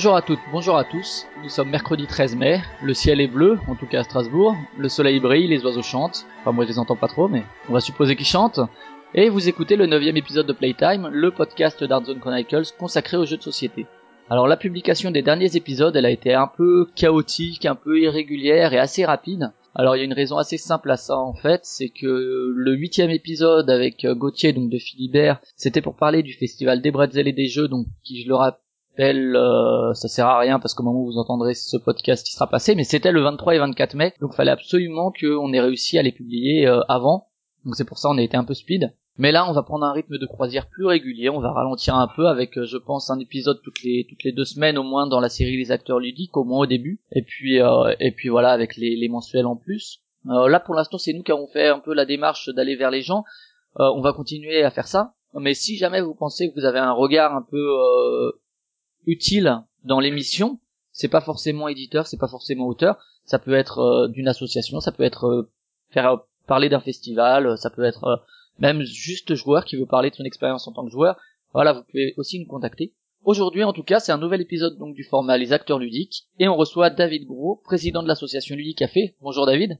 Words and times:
Bonjour 0.00 0.16
à 0.16 0.22
toutes, 0.22 0.40
bonjour 0.50 0.78
à 0.78 0.84
tous. 0.84 1.26
Nous 1.42 1.50
sommes 1.50 1.68
mercredi 1.68 2.06
13 2.06 2.34
mai. 2.34 2.62
Le 2.82 2.94
ciel 2.94 3.20
est 3.20 3.26
bleu, 3.26 3.58
en 3.68 3.74
tout 3.74 3.84
cas 3.84 4.00
à 4.00 4.02
Strasbourg. 4.02 4.56
Le 4.78 4.88
soleil 4.88 5.20
brille, 5.20 5.46
les 5.46 5.62
oiseaux 5.62 5.82
chantent. 5.82 6.24
Enfin, 6.40 6.52
moi 6.52 6.64
je 6.64 6.70
les 6.70 6.78
entends 6.78 6.96
pas 6.96 7.06
trop, 7.06 7.28
mais 7.28 7.42
on 7.68 7.74
va 7.74 7.80
supposer 7.80 8.16
qu'ils 8.16 8.24
chantent. 8.24 8.60
Et 9.12 9.28
vous 9.28 9.50
écoutez 9.50 9.76
le 9.76 9.84
neuvième 9.84 10.16
épisode 10.16 10.46
de 10.46 10.54
Playtime, 10.54 11.10
le 11.12 11.30
podcast 11.30 11.84
d'Art 11.84 12.06
Zone 12.06 12.18
Chronicles 12.18 12.72
consacré 12.78 13.18
aux 13.18 13.26
jeux 13.26 13.36
de 13.36 13.42
société. 13.42 13.84
Alors 14.30 14.48
la 14.48 14.56
publication 14.56 15.10
des 15.10 15.20
derniers 15.20 15.54
épisodes, 15.54 15.94
elle 15.94 16.06
a 16.06 16.10
été 16.10 16.32
un 16.32 16.46
peu 16.46 16.88
chaotique, 16.94 17.66
un 17.66 17.74
peu 17.74 18.00
irrégulière 18.00 18.72
et 18.72 18.78
assez 18.78 19.04
rapide. 19.04 19.52
Alors 19.74 19.96
il 19.96 19.98
y 19.98 20.02
a 20.02 20.06
une 20.06 20.14
raison 20.14 20.38
assez 20.38 20.56
simple 20.56 20.90
à 20.90 20.96
ça 20.96 21.18
en 21.18 21.34
fait, 21.34 21.60
c'est 21.64 21.90
que 21.90 22.54
le 22.56 22.72
huitième 22.74 23.10
épisode 23.10 23.68
avec 23.68 24.06
Gauthier 24.06 24.54
donc 24.54 24.70
de 24.70 24.78
Philibert, 24.78 25.42
c'était 25.56 25.82
pour 25.82 25.96
parler 25.96 26.22
du 26.22 26.32
festival 26.32 26.80
des 26.80 26.90
bretzels 26.90 27.28
et 27.28 27.34
des 27.34 27.48
jeux, 27.48 27.68
donc 27.68 27.86
qui 28.02 28.22
je 28.22 28.28
le 28.28 28.34
rappelle 29.00 29.36
euh, 29.36 29.94
ça 29.94 30.08
sert 30.08 30.26
à 30.26 30.38
rien 30.38 30.58
parce 30.58 30.74
qu'au 30.74 30.82
moment 30.82 31.00
où 31.00 31.06
vous 31.06 31.18
entendrez 31.18 31.54
ce 31.54 31.76
podcast 31.76 32.26
qui 32.26 32.32
sera 32.32 32.48
passé, 32.48 32.74
mais 32.74 32.84
c'était 32.84 33.12
le 33.12 33.22
23 33.22 33.54
et 33.54 33.58
24 33.58 33.94
mai, 33.94 34.14
donc 34.20 34.34
fallait 34.34 34.50
absolument 34.50 35.12
qu'on 35.12 35.52
ait 35.52 35.60
réussi 35.60 35.98
à 35.98 36.02
les 36.02 36.12
publier 36.12 36.66
euh, 36.66 36.80
avant. 36.88 37.28
Donc 37.64 37.76
c'est 37.76 37.84
pour 37.84 37.98
ça 37.98 38.08
on 38.10 38.18
a 38.18 38.22
été 38.22 38.36
un 38.36 38.44
peu 38.44 38.54
speed. 38.54 38.92
Mais 39.16 39.32
là 39.32 39.48
on 39.48 39.52
va 39.52 39.62
prendre 39.62 39.84
un 39.84 39.92
rythme 39.92 40.18
de 40.18 40.26
croisière 40.26 40.68
plus 40.68 40.86
régulier, 40.86 41.30
on 41.30 41.40
va 41.40 41.52
ralentir 41.52 41.94
un 41.94 42.08
peu 42.08 42.26
avec 42.26 42.56
euh, 42.58 42.64
je 42.64 42.78
pense 42.78 43.10
un 43.10 43.18
épisode 43.18 43.60
toutes 43.62 43.82
les 43.82 44.06
toutes 44.08 44.22
les 44.24 44.32
deux 44.32 44.44
semaines 44.44 44.78
au 44.78 44.82
moins 44.82 45.06
dans 45.06 45.20
la 45.20 45.28
série 45.28 45.56
Les 45.56 45.72
acteurs 45.72 45.98
ludiques, 45.98 46.36
au 46.36 46.44
moins 46.44 46.60
au 46.60 46.66
début. 46.66 47.00
Et 47.12 47.22
puis 47.22 47.58
et 47.58 48.12
puis 48.12 48.28
voilà 48.28 48.50
avec 48.50 48.76
les, 48.76 48.96
les 48.96 49.08
mensuels 49.08 49.46
en 49.46 49.56
plus. 49.56 50.00
là 50.24 50.60
pour 50.60 50.74
l'instant 50.74 50.98
c'est 50.98 51.12
nous 51.12 51.22
qui 51.22 51.32
avons 51.32 51.48
fait 51.48 51.68
un 51.68 51.80
peu 51.80 51.94
la 51.94 52.06
démarche 52.06 52.48
d'aller 52.50 52.76
vers 52.76 52.90
les 52.90 53.02
gens. 53.02 53.24
on 53.76 54.00
va 54.00 54.12
continuer 54.12 54.62
à 54.62 54.70
faire 54.70 54.88
ça. 54.88 55.14
Mais 55.34 55.54
si 55.54 55.76
jamais 55.76 56.00
vous 56.00 56.14
pensez 56.14 56.48
que 56.48 56.58
vous 56.58 56.66
avez 56.66 56.80
un 56.80 56.92
regard 56.92 57.36
un 57.36 57.42
peu 57.48 58.32
utile 59.06 59.62
dans 59.84 60.00
l'émission. 60.00 60.60
C'est 60.92 61.08
pas 61.08 61.20
forcément 61.20 61.68
éditeur, 61.68 62.06
c'est 62.06 62.18
pas 62.18 62.28
forcément 62.28 62.66
auteur. 62.66 62.98
Ça 63.24 63.38
peut 63.38 63.54
être 63.54 63.78
euh, 63.78 64.08
d'une 64.08 64.28
association, 64.28 64.80
ça 64.80 64.92
peut 64.92 65.02
être 65.02 65.24
euh, 65.24 65.50
faire 65.90 66.18
parler 66.46 66.68
d'un 66.68 66.80
festival, 66.80 67.56
ça 67.58 67.70
peut 67.70 67.84
être 67.84 68.04
euh, 68.04 68.16
même 68.58 68.82
juste 68.82 69.34
joueur 69.34 69.64
qui 69.64 69.76
veut 69.76 69.86
parler 69.86 70.10
de 70.10 70.16
son 70.16 70.24
expérience 70.24 70.66
en 70.66 70.72
tant 70.72 70.84
que 70.84 70.90
joueur. 70.90 71.16
Voilà, 71.52 71.72
vous 71.72 71.84
pouvez 71.84 72.14
aussi 72.16 72.40
nous 72.40 72.46
contacter. 72.46 72.92
Aujourd'hui, 73.22 73.64
en 73.64 73.72
tout 73.72 73.82
cas, 73.82 74.00
c'est 74.00 74.12
un 74.12 74.18
nouvel 74.18 74.40
épisode 74.40 74.78
donc 74.78 74.94
du 74.94 75.04
format 75.04 75.36
Les 75.36 75.52
Acteurs 75.52 75.78
Ludiques 75.78 76.24
et 76.38 76.48
on 76.48 76.56
reçoit 76.56 76.90
David 76.90 77.26
Gros, 77.26 77.60
président 77.64 78.02
de 78.02 78.08
l'association 78.08 78.56
Ludique 78.56 78.78
Café. 78.78 79.14
Bonjour 79.20 79.46
David. 79.46 79.78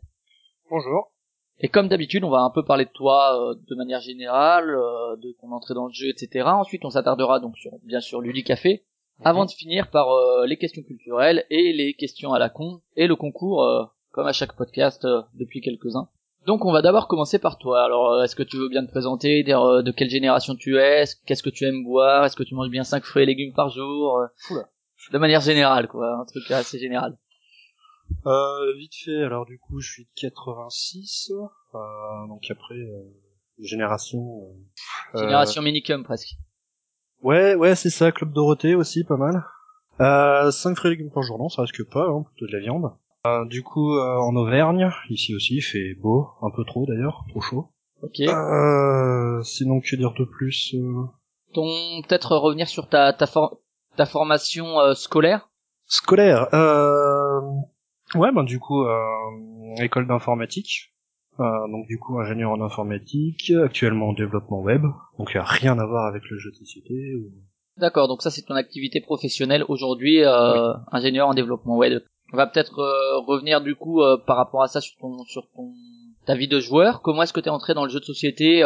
Bonjour. 0.71 1.13
Et 1.59 1.69
comme 1.69 1.89
d'habitude, 1.89 2.25
on 2.25 2.31
va 2.31 2.41
un 2.41 2.51
peu 2.51 2.65
parler 2.65 2.85
de 2.85 2.91
toi 2.91 3.55
de 3.69 3.75
manière 3.75 4.01
générale, 4.01 4.67
de 4.67 5.37
ton 5.41 5.53
entrée 5.53 5.75
dans 5.75 5.87
le 5.87 5.93
jeu, 5.93 6.09
etc. 6.09 6.47
Ensuite, 6.47 6.85
on 6.85 6.91
s'attardera 6.91 7.41
donc 7.41 7.57
sur 7.59 7.73
bien 7.83 8.01
sûr 8.01 8.21
Ludique 8.21 8.47
Café, 8.47 8.85
avant 9.23 9.45
de 9.45 9.51
finir 9.51 9.91
par 9.91 10.11
euh, 10.11 10.47
les 10.47 10.57
questions 10.57 10.83
culturelles 10.83 11.45
et 11.51 11.73
les 11.73 11.95
questions 11.95 12.33
à 12.33 12.39
la 12.39 12.49
con 12.49 12.81
et 12.97 13.07
le 13.07 13.17
concours 13.17 13.65
euh, 13.65 13.85
comme 14.11 14.27
à 14.27 14.33
chaque 14.33 14.57
podcast 14.57 15.05
euh, 15.05 15.23
depuis 15.35 15.61
quelques-uns. 15.61 16.09
Donc 16.47 16.65
on 16.65 16.73
va 16.73 16.81
d'abord 16.81 17.07
commencer 17.07 17.39
par 17.39 17.59
toi. 17.59 17.85
Alors 17.85 18.23
est-ce 18.23 18.35
que 18.35 18.43
tu 18.43 18.57
veux 18.57 18.69
bien 18.69 18.85
te 18.85 18.91
présenter, 18.91 19.43
dire 19.43 19.83
de 19.83 19.91
quelle 19.91 20.09
génération 20.09 20.55
tu 20.55 20.79
es, 20.79 21.05
qu'est-ce 21.27 21.43
que 21.43 21.51
tu 21.51 21.65
aimes 21.65 21.85
boire, 21.85 22.25
est-ce 22.25 22.37
que 22.37 22.43
tu 22.43 22.55
manges 22.55 22.71
bien 22.71 22.83
5 22.83 23.05
fruits 23.05 23.25
et 23.25 23.27
légumes 23.27 23.53
par 23.53 23.69
jour 23.69 24.19
De 25.13 25.19
manière 25.19 25.43
générale 25.43 25.87
quoi, 25.87 26.17
un 26.19 26.25
truc 26.25 26.51
assez 26.51 26.79
général. 26.79 27.19
Euh, 28.27 28.75
vite 28.79 28.95
fait, 29.05 29.23
alors 29.23 29.45
du 29.45 29.59
coup 29.59 29.81
je 29.81 29.93
suis 29.93 30.05
de 30.05 30.11
86, 30.21 31.31
donc 32.29 32.51
après 32.51 32.75
génération... 33.59 34.49
génération 35.15 35.61
minicum 35.61 36.05
presque. 36.05 36.37
Ouais, 37.23 37.55
ouais, 37.55 37.75
c'est 37.75 37.91
ça, 37.91 38.13
Club 38.13 38.33
Dorothée 38.33 38.75
aussi, 38.75 39.05
pas 39.05 39.17
mal. 39.17 39.45
Euh, 40.01 40.51
5 40.51 40.77
fruits 40.77 40.93
et 40.93 40.97
légumes 40.97 41.11
par 41.11 41.23
jour, 41.23 41.39
non, 41.39 41.49
ça 41.49 41.63
risque 41.63 41.85
pas, 41.91 42.07
hein, 42.09 42.23
plutôt 42.23 42.47
de 42.47 42.57
la 42.57 42.61
viande. 42.61 42.93
Euh, 43.27 43.45
du 43.45 43.63
coup, 43.63 43.95
euh, 43.97 44.17
en 44.17 44.35
Auvergne, 44.35 44.91
ici 45.11 45.35
aussi, 45.35 45.57
il 45.57 45.61
fait 45.63 45.95
beau, 46.01 46.29
un 46.41 46.51
peu 46.51 46.65
trop 46.65 46.87
d'ailleurs, 46.87 47.25
trop 47.29 47.41
chaud. 47.43 47.69
Ok. 48.03 48.21
Euh, 48.21 49.43
sinon, 49.43 49.81
que 49.81 49.95
dire 49.97 50.15
de 50.15 50.25
plus 50.25 50.75
euh... 50.75 51.05
Ton, 51.53 51.67
peut-être 52.09 52.37
revenir 52.37 52.69
sur 52.69 52.89
ta, 52.89 53.13
ta, 53.13 53.27
ta 53.97 54.07
formation 54.07 54.81
euh, 54.81 54.95
scolaire? 54.95 55.51
Scolaire, 55.87 56.49
euh... 56.55 57.41
Ouais, 58.15 58.33
ben 58.33 58.45
du 58.45 58.59
coup, 58.59 58.85
euh, 58.85 59.75
école 59.79 60.07
d'informatique. 60.07 60.90
Euh, 61.41 61.69
donc 61.69 61.87
du 61.87 61.99
coup 61.99 62.19
ingénieur 62.19 62.51
en 62.51 62.61
informatique, 62.61 63.51
actuellement 63.65 64.09
en 64.09 64.13
développement 64.13 64.61
web, 64.61 64.83
donc 65.19 65.31
il 65.33 65.37
n'y 65.37 65.41
a 65.41 65.45
rien 65.45 65.79
à 65.79 65.87
voir 65.87 66.07
avec 66.07 66.23
le 66.29 66.39
jeu 66.39 66.51
de 66.51 66.57
société. 66.57 67.15
Ou... 67.15 67.33
D'accord, 67.79 68.09
donc 68.09 68.21
ça 68.21 68.31
c'est 68.31 68.43
ton 68.43 68.55
activité 68.55 69.01
professionnelle 69.01 69.65
aujourd'hui, 69.69 70.23
euh, 70.23 70.75
ingénieur 70.93 71.29
en 71.29 71.35
développement 71.35 71.79
web. 71.79 72.03
On 72.33 72.37
va 72.37 72.47
peut-être 72.47 72.79
euh, 72.81 73.19
revenir 73.21 73.63
du 73.63 73.75
coup 73.75 74.03
euh, 74.03 74.19
par 74.19 74.37
rapport 74.37 74.63
à 74.63 74.69
ça 74.69 74.83
sur 74.83 74.97
ton 74.99 75.25
sur 75.25 75.49
ton 75.55 75.73
ta 76.27 76.35
vie 76.35 76.49
de 76.49 76.61
joueur. 76.61 77.01
Comment 77.01 77.23
est-ce 77.23 77.33
que 77.33 77.41
tu 77.41 77.47
es 77.47 77.51
entré 77.51 77.73
dans 77.73 77.85
le 77.85 77.91
jeu 77.91 78.01
de 78.01 78.05
société 78.05 78.63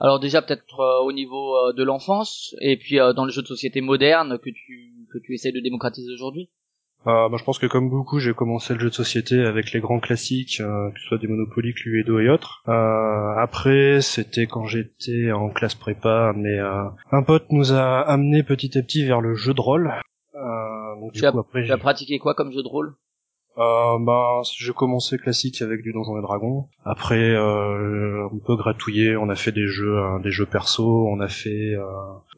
Alors 0.00 0.18
déjà 0.18 0.40
peut-être 0.40 1.02
au 1.04 1.12
niveau 1.12 1.72
de 1.72 1.82
l'enfance 1.82 2.54
et 2.62 2.78
puis 2.78 2.96
dans 2.96 3.26
le 3.26 3.30
jeu 3.30 3.42
de 3.42 3.46
société 3.46 3.82
moderne 3.82 4.38
que 4.38 4.48
tu 4.48 4.94
que 5.12 5.18
tu 5.18 5.34
essaies 5.34 5.52
de 5.52 5.60
démocratiser 5.60 6.10
aujourd'hui? 6.14 6.48
Euh, 7.06 7.28
bah, 7.28 7.36
je 7.38 7.44
pense 7.44 7.58
que 7.58 7.66
comme 7.66 7.88
beaucoup, 7.88 8.18
j'ai 8.18 8.34
commencé 8.34 8.74
le 8.74 8.80
jeu 8.80 8.88
de 8.88 8.94
société 8.94 9.40
avec 9.40 9.72
les 9.72 9.80
grands 9.80 10.00
classiques, 10.00 10.60
euh, 10.60 10.90
que 10.90 11.00
ce 11.00 11.06
soit 11.06 11.18
des 11.18 11.28
Monopoly, 11.28 11.72
Cluedo 11.72 12.18
et 12.18 12.28
autres. 12.28 12.62
Euh, 12.68 13.34
après, 13.36 14.00
c'était 14.00 14.46
quand 14.46 14.66
j'étais 14.66 15.30
en 15.30 15.50
classe 15.50 15.76
prépa, 15.76 16.32
mais 16.36 16.58
euh, 16.58 16.84
un 17.12 17.22
pote 17.22 17.46
nous 17.50 17.72
a 17.72 18.00
amené 18.00 18.42
petit 18.42 18.76
à 18.76 18.82
petit 18.82 19.04
vers 19.04 19.20
le 19.20 19.34
jeu 19.34 19.54
de 19.54 19.60
rôle. 19.60 19.92
Euh, 20.34 21.00
donc, 21.00 21.12
tu, 21.12 21.20
du 21.20 21.26
as, 21.26 21.32
coup, 21.32 21.38
après, 21.38 21.64
tu 21.64 21.72
as 21.72 21.78
pratiqué 21.78 22.18
quoi 22.18 22.34
comme 22.34 22.52
jeu 22.52 22.62
de 22.62 22.68
rôle? 22.68 22.96
Euh, 23.58 23.98
ben, 23.98 24.42
j'ai 24.58 24.72
commencé 24.72 25.16
classique 25.16 25.62
avec 25.62 25.82
du 25.82 25.92
Donjon 25.92 26.18
et 26.18 26.22
Dragon. 26.22 26.68
Après, 26.84 27.30
euh, 27.30 28.26
un 28.26 28.38
peu 28.44 28.54
gratouillé, 28.54 29.16
on 29.16 29.30
a 29.30 29.34
fait 29.34 29.52
des 29.52 29.66
jeux, 29.66 29.96
hein, 29.98 30.20
des 30.20 30.30
jeux 30.30 30.44
perso. 30.44 31.06
On 31.08 31.20
a 31.20 31.28
fait, 31.28 31.74
euh, 31.74 31.82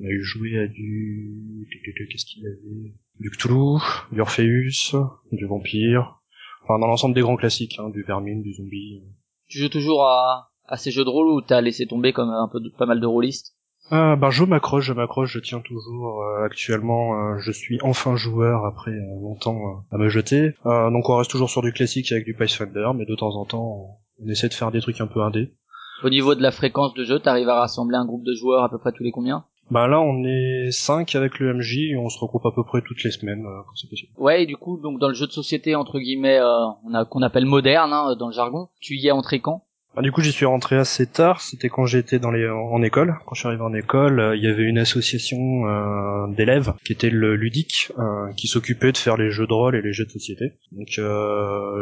on 0.01 0.05
a 0.05 0.11
eu 0.11 0.23
joué 0.23 0.59
à 0.61 0.69
du, 0.69 1.67
qu'est-ce 2.09 2.25
qu'il 2.27 2.45
y 2.45 2.47
avait? 2.47 2.95
Du 3.21 3.31
Cthulhu, 3.31 3.81
du 4.13 4.21
Orpheus, 4.21 4.95
du 5.33 5.47
Vampire. 5.47 6.21
Enfin, 6.63 6.79
dans 6.79 6.87
l'ensemble 6.87 7.15
des 7.15 7.21
grands 7.21 7.37
classiques, 7.37 7.77
hein, 7.79 7.89
du 7.89 8.03
Vermine, 8.03 8.43
du 8.43 8.53
Zombie. 8.53 9.03
Tu 9.49 9.59
joues 9.59 9.69
toujours 9.69 10.05
à, 10.05 10.51
à 10.67 10.77
ces 10.77 10.91
jeux 10.91 11.05
de 11.05 11.11
rôle 11.11 11.29
ou 11.29 11.41
t'as 11.41 11.61
laissé 11.61 11.87
tomber 11.87 12.13
comme 12.13 12.31
un 12.31 12.49
peu 12.49 12.61
de, 12.61 12.69
pas 12.69 12.87
mal 12.87 13.01
de 13.01 13.07
rôlistes? 13.07 13.55
Ah, 13.91 14.17
ben 14.17 14.29
je 14.31 14.45
m'accroche, 14.45 14.85
je 14.85 14.93
m'accroche, 14.93 15.33
je 15.33 15.39
tiens 15.39 15.61
toujours. 15.61 16.23
Euh, 16.23 16.45
actuellement, 16.45 17.15
euh, 17.15 17.39
je 17.39 17.51
suis 17.51 17.79
enfin 17.83 18.17
joueur 18.17 18.67
après 18.67 18.91
euh, 18.91 19.21
longtemps 19.21 19.85
à 19.91 19.97
me 19.97 20.09
jeter. 20.09 20.53
donc 20.65 21.09
on 21.09 21.17
reste 21.17 21.31
toujours 21.31 21.49
sur 21.49 21.63
du 21.63 21.73
classique 21.73 22.13
avec 22.13 22.25
du 22.25 22.35
Pathfinder, 22.35 22.91
mais 22.95 23.07
de 23.07 23.15
temps 23.15 23.35
en 23.35 23.47
temps, 23.47 23.99
on 24.23 24.29
essaie 24.29 24.49
de 24.49 24.55
faire 24.55 24.71
des 24.71 24.81
trucs 24.81 25.01
un 25.01 25.07
peu 25.07 25.23
indés. 25.23 25.55
Au 26.05 26.11
niveau 26.11 26.35
de 26.35 26.43
la 26.43 26.53
fréquence 26.53 26.95
de 26.95 27.05
jeu, 27.05 27.19
t'arrives 27.19 27.49
à 27.49 27.59
rassembler 27.59 27.97
un 27.97 28.05
groupe 28.05 28.25
de 28.25 28.35
joueurs 28.35 28.63
à 28.63 28.69
peu 28.69 28.79
près 28.79 28.93
tous 28.93 29.03
les 29.03 29.11
combien? 29.11 29.45
Bah 29.71 29.87
là 29.89 30.01
on 30.01 30.25
est 30.25 30.71
5 30.71 31.15
avec 31.15 31.39
le 31.39 31.55
MJ 31.55 31.91
et 31.91 31.97
on 31.97 32.09
se 32.09 32.19
regroupe 32.19 32.47
à 32.47 32.53
peu 32.55 32.65
près 32.65 32.81
toutes 32.83 33.03
les 33.05 33.11
semaines 33.11 33.43
quand 33.43 33.75
c'est 33.75 33.89
possible. 33.89 34.13
Ouais 34.17 34.43
et 34.43 34.47
du 34.47 34.57
coup 34.57 34.79
donc 34.79 34.99
dans 34.99 35.09
le 35.09 35.15
jeu 35.15 35.27
de 35.27 35.33
société 35.33 35.75
entre 35.75 35.99
guillemets 35.99 36.41
on 36.85 36.95
a 36.95 37.05
qu'on 37.05 37.23
appelle 37.23 37.47
moderne 37.47 37.93
hein, 37.93 38.17
dans 38.19 38.29
le 38.29 38.35
jargon, 38.35 38.69
tu 38.81 38.95
y 38.97 39.09
es 39.09 39.11
entré 39.11 39.41
quand? 39.41 39.63
Bah, 39.99 40.03
du 40.03 40.13
coup, 40.13 40.21
j'y 40.21 40.31
suis 40.31 40.47
rentré 40.47 40.77
assez 40.77 41.09
tard. 41.09 41.41
C'était 41.41 41.69
quand 41.69 41.85
j'étais 41.85 42.21
dans 42.21 42.31
les 42.31 42.49
en 42.49 42.81
école. 42.83 43.17
Quand 43.27 43.35
je 43.35 43.41
suis 43.41 43.49
arrivé 43.49 43.63
en 43.63 43.75
école, 43.75 44.21
euh, 44.21 44.37
il 44.37 44.45
y 44.45 44.47
avait 44.47 44.63
une 44.63 44.79
association 44.79 45.67
euh, 45.67 46.29
d'élèves 46.29 46.73
qui 46.85 46.93
était 46.93 47.11
le 47.11 47.35
ludique, 47.35 47.91
euh, 47.99 48.33
qui 48.37 48.47
s'occupait 48.47 48.93
de 48.93 48.97
faire 48.97 49.17
les 49.17 49.33
jeux 49.33 49.49
de 49.49 49.53
rôle 49.53 49.75
et 49.75 49.83
les 49.83 49.93
jeux 49.93 50.05
de 50.05 50.11
société. 50.11 50.53
Donc, 50.71 51.01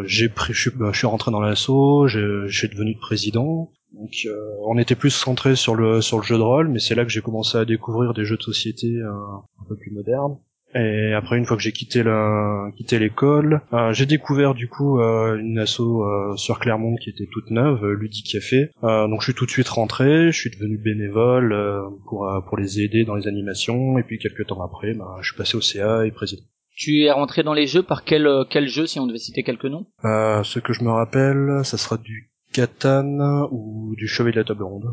j'ai 0.07 0.29
pris, 0.31 0.55
je 0.55 0.61
suis, 0.63 0.71
bah, 0.71 0.91
je 0.93 0.99
suis 0.99 1.07
rentré 1.07 1.31
dans 1.31 1.43
l'asso. 1.43 2.07
Je 2.07 2.49
suis 2.49 2.71
devenu 2.71 2.97
président. 2.97 3.71
Donc, 4.07 4.35
on 4.65 4.79
était 4.79 4.95
plus 4.95 5.11
centré 5.11 5.57
sur 5.57 5.75
le 5.75 6.01
sur 6.01 6.19
le 6.19 6.23
jeu 6.23 6.37
de 6.37 6.43
rôle, 6.43 6.69
mais 6.69 6.79
c'est 6.79 6.95
là 6.95 7.05
que 7.05 7.11
j'ai 7.11 7.23
commencé 7.23 7.59
à 7.59 7.65
découvrir 7.65 8.15
des 8.15 8.25
jeux 8.25 8.37
de 8.37 8.43
société 8.43 9.01
un 9.03 9.65
peu 9.69 9.77
plus 9.77 9.91
modernes. 9.91 10.37
Et 10.75 11.13
après, 11.15 11.39
une 11.39 11.47
fois 11.47 11.57
que 11.57 11.63
j'ai 11.63 11.73
quitté 11.73 12.03
la, 12.03 12.71
quitté 12.77 12.99
l'école, 12.99 13.63
euh, 13.73 13.93
j'ai 13.93 14.05
découvert 14.05 14.53
du 14.53 14.69
coup 14.69 15.01
euh, 15.01 15.39
une 15.39 15.59
asso 15.59 15.81
euh, 15.81 16.37
sur 16.37 16.59
Clermont 16.59 16.97
qui 16.97 17.09
était 17.09 17.29
toute 17.33 17.51
neuve, 17.51 17.83
euh, 17.83 17.95
Ludic 17.95 18.31
Café. 18.31 18.71
Euh, 18.85 19.09
donc 19.09 19.21
je 19.21 19.27
suis 19.27 19.35
tout 19.35 19.47
de 19.47 19.51
suite 19.51 19.69
rentré, 19.69 20.31
je 20.33 20.39
suis 20.39 20.51
devenu 20.51 20.77
bénévole 20.77 21.53
euh, 21.53 21.83
pour 22.09 22.29
pour 22.47 22.59
les 22.59 22.81
aider 22.81 23.05
dans 23.05 23.15
les 23.15 23.27
animations. 23.27 23.97
Et 23.99 24.03
puis 24.03 24.19
quelques 24.19 24.47
temps 24.47 24.61
après, 24.63 24.93
bah, 24.95 25.17
je 25.23 25.29
suis 25.29 25.37
passé 25.37 25.57
au 25.57 25.61
CA 25.63 26.05
et 26.05 26.11
président. 26.11 26.43
Tu 26.77 27.05
es 27.05 27.11
rentré 27.11 27.43
dans 27.43 27.55
les 27.55 27.67
jeux 27.67 27.83
par 27.83 28.05
quel 28.05 28.29
quel 28.51 28.69
jeu 28.69 28.87
si 28.87 29.01
on 29.01 29.07
devait 29.07 29.19
citer 29.19 29.43
quelques 29.43 29.65
noms? 29.65 29.87
Euh, 30.05 30.43
Ce 30.43 30.59
que 30.59 30.75
je 30.75 30.85
me 30.85 30.91
rappelle, 30.91 31.65
ça 31.65 31.79
sera 31.79 31.97
du 31.97 32.31
Catan 32.61 33.49
ou 33.51 33.95
du 33.97 34.07
Chevalier 34.09 34.33
de 34.35 34.39
la 34.41 34.45
Table 34.45 34.63
Ronde. 34.65 34.87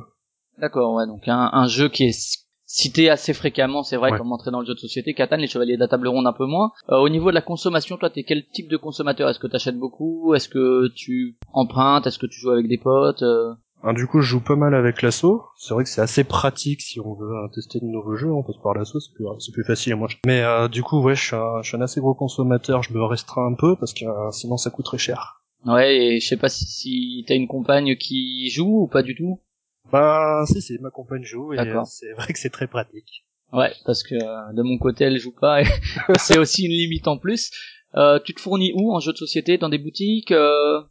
D'accord, 0.59 0.93
ouais, 0.95 1.07
donc 1.07 1.27
un, 1.27 1.49
un 1.53 1.67
jeu 1.67 1.89
qui 1.89 2.03
est 2.05 2.39
cité 2.65 3.09
assez 3.09 3.33
fréquemment, 3.33 3.83
c'est 3.83 3.97
vrai, 3.97 4.11
Ouais. 4.11 4.17
comme 4.17 4.31
entrer 4.31 4.51
dans 4.51 4.59
le 4.59 4.65
jeu 4.65 4.73
de 4.73 4.79
société. 4.79 5.13
Catan, 5.13 5.37
les 5.37 5.47
chevaliers 5.47 5.75
de 5.75 5.79
la 5.79 5.87
table 5.87 6.07
ronde 6.07 6.27
un 6.27 6.33
peu 6.33 6.45
moins. 6.45 6.71
Euh, 6.89 6.97
au 6.97 7.09
niveau 7.09 7.29
de 7.29 7.35
la 7.35 7.41
consommation, 7.41 7.97
toi, 7.97 8.09
t'es 8.09 8.23
quel 8.23 8.45
type 8.53 8.69
de 8.69 8.77
consommateur? 8.77 9.29
Est-ce 9.29 9.39
que 9.39 9.47
t'achètes 9.47 9.77
beaucoup? 9.77 10.33
Est-ce 10.33 10.49
que 10.49 10.87
tu 10.95 11.37
empruntes? 11.53 12.05
Est-ce 12.07 12.19
que 12.19 12.25
tu 12.25 12.39
joues 12.39 12.51
avec 12.51 12.67
des 12.67 12.77
potes 12.77 13.21
Euh, 13.23 13.53
Ah, 13.83 13.93
du 13.93 14.07
coup, 14.07 14.21
je 14.21 14.27
joue 14.27 14.39
pas 14.43 14.55
mal 14.55 14.73
avec 14.75 15.01
l'assaut. 15.01 15.43
C'est 15.57 15.73
vrai 15.73 15.83
que 15.83 15.89
c'est 15.89 16.01
assez 16.01 16.23
pratique 16.23 16.81
si 16.81 16.99
on 16.99 17.13
veut 17.15 17.33
tester 17.53 17.79
de 17.79 17.85
nouveaux 17.85 18.15
jeux. 18.15 18.31
On 18.31 18.41
passe 18.43 18.57
par 18.63 18.73
l'assaut, 18.73 18.99
c'est 18.99 19.13
plus, 19.13 19.25
c'est 19.39 19.51
plus 19.51 19.65
facile. 19.65 19.95
Mais 20.25 20.41
euh, 20.41 20.67
du 20.67 20.83
coup, 20.83 21.01
ouais, 21.01 21.15
je 21.15 21.23
suis, 21.23 21.35
un, 21.35 21.61
je 21.61 21.67
suis 21.69 21.77
un 21.77 21.81
assez 21.81 21.99
gros 22.01 22.13
consommateur. 22.15 22.81
Je 22.83 22.93
me 22.93 23.03
restreins 23.03 23.45
un 23.47 23.55
peu 23.55 23.75
parce 23.75 23.93
que 23.93 24.05
sinon 24.31 24.57
ça 24.57 24.69
coûte 24.71 24.85
très 24.85 24.97
cher. 24.97 25.41
Ouais, 25.65 25.95
et 25.95 26.19
je 26.19 26.27
sais 26.27 26.37
pas 26.37 26.49
si, 26.49 26.65
si 26.65 27.25
t'as 27.27 27.35
une 27.35 27.47
compagne 27.47 27.95
qui 27.95 28.49
joue 28.49 28.83
ou 28.83 28.87
pas 28.87 29.03
du 29.03 29.15
tout? 29.15 29.39
Bah, 29.91 30.43
si, 30.47 30.61
c'est 30.61 30.79
ma 30.79 30.89
compagne 30.89 31.23
joue 31.23 31.53
et 31.53 31.59
euh, 31.59 31.83
c'est 31.85 32.13
vrai 32.13 32.33
que 32.33 32.39
c'est 32.39 32.49
très 32.49 32.67
pratique. 32.67 33.25
Ouais, 33.51 33.71
parce 33.85 34.03
que 34.03 34.15
euh, 34.15 34.53
de 34.53 34.61
mon 34.63 34.77
côté, 34.77 35.03
elle 35.05 35.17
joue 35.17 35.33
pas 35.33 35.61
et 35.61 35.65
c'est 36.17 36.37
aussi 36.39 36.65
une 36.65 36.71
limite 36.71 37.07
en 37.07 37.17
plus. 37.17 37.51
Euh, 37.95 38.19
tu 38.19 38.33
te 38.33 38.41
fournis 38.41 38.73
où? 38.75 38.93
En 38.93 38.99
jeu 38.99 39.11
de 39.13 39.17
société? 39.17 39.57
Dans 39.57 39.69
des 39.69 39.77
boutiques 39.77 40.31
euh, 40.31 40.81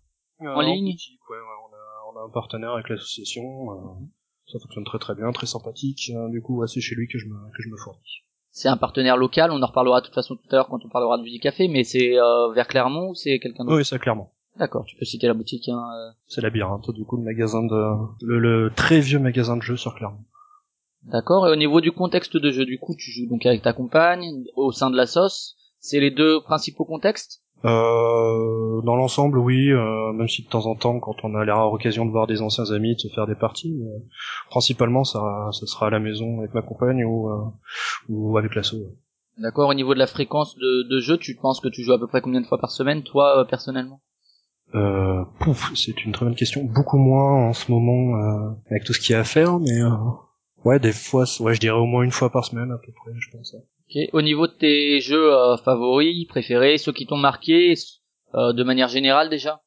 En 0.41 0.61
ligne? 0.61 0.93
boutique, 0.93 1.29
ouais, 1.31 1.37
ouais, 1.37 1.43
on, 1.69 1.75
a, 1.75 2.13
on 2.15 2.23
a 2.23 2.29
un 2.29 2.31
partenaire 2.31 2.71
avec 2.71 2.89
l'association. 2.89 3.43
euh, 3.73 3.77
ça 4.47 4.59
fonctionne 4.61 4.85
très 4.85 4.99
très 4.99 5.15
bien, 5.15 5.33
très 5.33 5.47
sympathique. 5.47 6.13
du 6.31 6.41
coup, 6.41 6.59
ouais, 6.61 6.69
c'est 6.69 6.81
chez 6.81 6.95
lui 6.95 7.09
que 7.09 7.19
je 7.19 7.27
me, 7.27 7.35
que 7.35 7.63
je 7.63 7.69
me 7.69 7.77
fournis. 7.77 8.23
C'est 8.51 8.69
un 8.69 8.77
partenaire 8.77 9.17
local, 9.17 9.51
on 9.51 9.63
en 9.63 9.67
reparlera 9.67 10.01
de 10.01 10.07
toute 10.07 10.15
façon 10.15 10.37
tout 10.37 10.47
à 10.51 10.57
l'heure 10.57 10.69
quand 10.69 10.85
on 10.85 10.89
parlera 10.91 11.17
de 11.17 11.23
Music 11.23 11.43
Café, 11.43 11.69
mais 11.69 11.85
c'est 11.85 12.19
euh, 12.19 12.53
vers 12.53 12.69
Clermont 12.69 13.09
ou 13.11 13.15
c'est 13.15 13.39
quelqu'un 13.39 13.65
d'autre? 13.65 13.77
Oui, 13.77 13.85
ça 13.85 13.99
clairement. 13.99 14.32
D'accord, 14.59 14.85
tu 14.85 14.97
peux 14.97 15.05
citer 15.05 15.27
la 15.27 15.35
boutique. 15.35 15.69
Hein, 15.69 15.83
euh. 15.97 16.13
C'est 16.27 16.41
Labyrinthe, 16.41 16.91
du 16.91 17.05
coup, 17.05 17.17
le 17.17 17.25
magasin 17.25 17.63
de, 17.63 17.97
le, 18.23 18.39
le 18.39 18.71
très 18.75 19.01
vieux 19.01 19.19
magasin 19.19 19.57
de 19.57 19.63
jeux 19.63 19.77
sur 19.77 19.95
Clermont. 19.95 20.25
D'accord, 21.05 21.49
et 21.49 21.51
au 21.51 21.57
niveau 21.57 21.81
du 21.81 21.91
contexte 21.91 22.37
de 22.37 22.51
jeu, 22.51 22.65
du 22.65 22.79
coup, 22.79 22.95
tu 22.97 23.11
joues 23.11 23.29
donc 23.29 23.45
avec 23.47 23.63
ta 23.63 23.73
compagne, 23.73 24.45
au 24.55 24.71
sein 24.71 24.91
de 24.91 24.97
la 24.97 25.07
sauce, 25.07 25.57
c'est 25.81 26.01
les 26.01 26.11
deux 26.11 26.41
principaux 26.43 26.85
contextes? 26.85 27.43
Euh, 27.65 28.83
dans 28.83 28.97
l'ensemble, 28.97 29.39
oui, 29.39 29.71
euh, 29.71 30.13
même 30.13 30.29
si 30.29 30.43
de 30.43 30.49
temps 30.49 30.67
en 30.67 30.75
temps, 30.77 31.01
quand 31.01 31.15
on 31.25 31.35
a 31.35 31.45
les 31.45 31.53
rares 31.53 31.73
occasions 31.73 32.05
de 32.05 32.11
voir 32.11 32.27
des 32.27 32.43
anciens 32.43 32.71
amis, 32.73 32.95
de 32.95 33.01
se 33.01 33.09
faire 33.09 33.27
des 33.27 33.35
parties, 33.35 33.73
mais, 33.73 33.87
euh, 33.87 33.99
principalement, 34.51 35.05
ça, 35.05 35.49
ça 35.53 35.67
sera 35.67 35.87
à 35.87 35.91
la 35.91 35.99
maison 36.01 36.41
avec 36.41 36.55
ma 36.55 36.63
compagne 36.63 37.05
ou, 37.05 37.31
euh, 37.31 37.45
ou 38.09 38.37
avec 38.37 38.55
l'asso. 38.55 38.75
ouais. 38.75 38.95
D'accord, 39.39 39.71
au 39.71 39.75
niveau 39.75 39.95
de 39.95 39.99
la 39.99 40.07
fréquence 40.07 40.57
de, 40.57 40.89
de 40.89 41.01
jeu, 41.01 41.17
tu 41.17 41.37
penses 41.37 41.61
que 41.61 41.69
tu 41.69 41.83
joues 41.83 41.93
à 41.95 41.99
peu 41.99 42.07
près 42.07 42.21
combien 42.21 42.41
de 42.41 42.47
fois 42.47 42.59
par 42.59 42.71
semaine, 42.71 43.03
toi, 43.03 43.41
euh, 43.41 43.45
personnellement? 43.45 44.01
Euh, 44.75 45.25
pouf, 45.41 45.73
c'est 45.75 46.05
une 46.05 46.13
très 46.13 46.25
bonne 46.25 46.35
question. 46.35 46.65
Beaucoup 46.65 46.99
moins 46.99 47.49
en 47.49 47.53
ce 47.53 47.71
moment 47.71 48.17
euh, 48.17 48.51
avec 48.71 48.85
tout 48.85 48.93
ce 48.93 49.01
qu'il 49.01 49.13
y 49.13 49.17
a 49.17 49.21
à 49.21 49.25
faire, 49.25 49.59
mais 49.59 49.81
euh, 49.83 49.91
ouais, 50.65 50.79
des 50.79 50.93
fois, 50.93 51.25
ouais, 51.41 51.55
je 51.55 51.61
dirais 51.61 51.77
au 51.79 51.85
moins 51.87 52.03
une 52.05 52.11
fois 52.11 52.31
par 52.31 52.45
semaine 52.45 52.71
à 52.73 52.79
peu 52.79 52.93
près, 52.93 53.13
je 53.19 53.31
pense. 53.37 53.53
ouais. 53.55 53.61
Ok. 54.05 54.09
Au 54.15 54.23
niveau 54.23 54.47
de 54.47 54.53
tes 54.53 55.01
jeux 55.01 55.33
euh, 55.35 55.57
favoris, 55.59 56.27
préférés, 56.27 56.79
ceux 56.79 56.93
qui 56.93 57.07
t'ont 57.07 57.19
marqué, 57.19 57.75
euh, 58.35 58.53
de 58.55 58.65
manière 58.65 58.89
générale 58.89 59.29
déjà? 59.29 59.61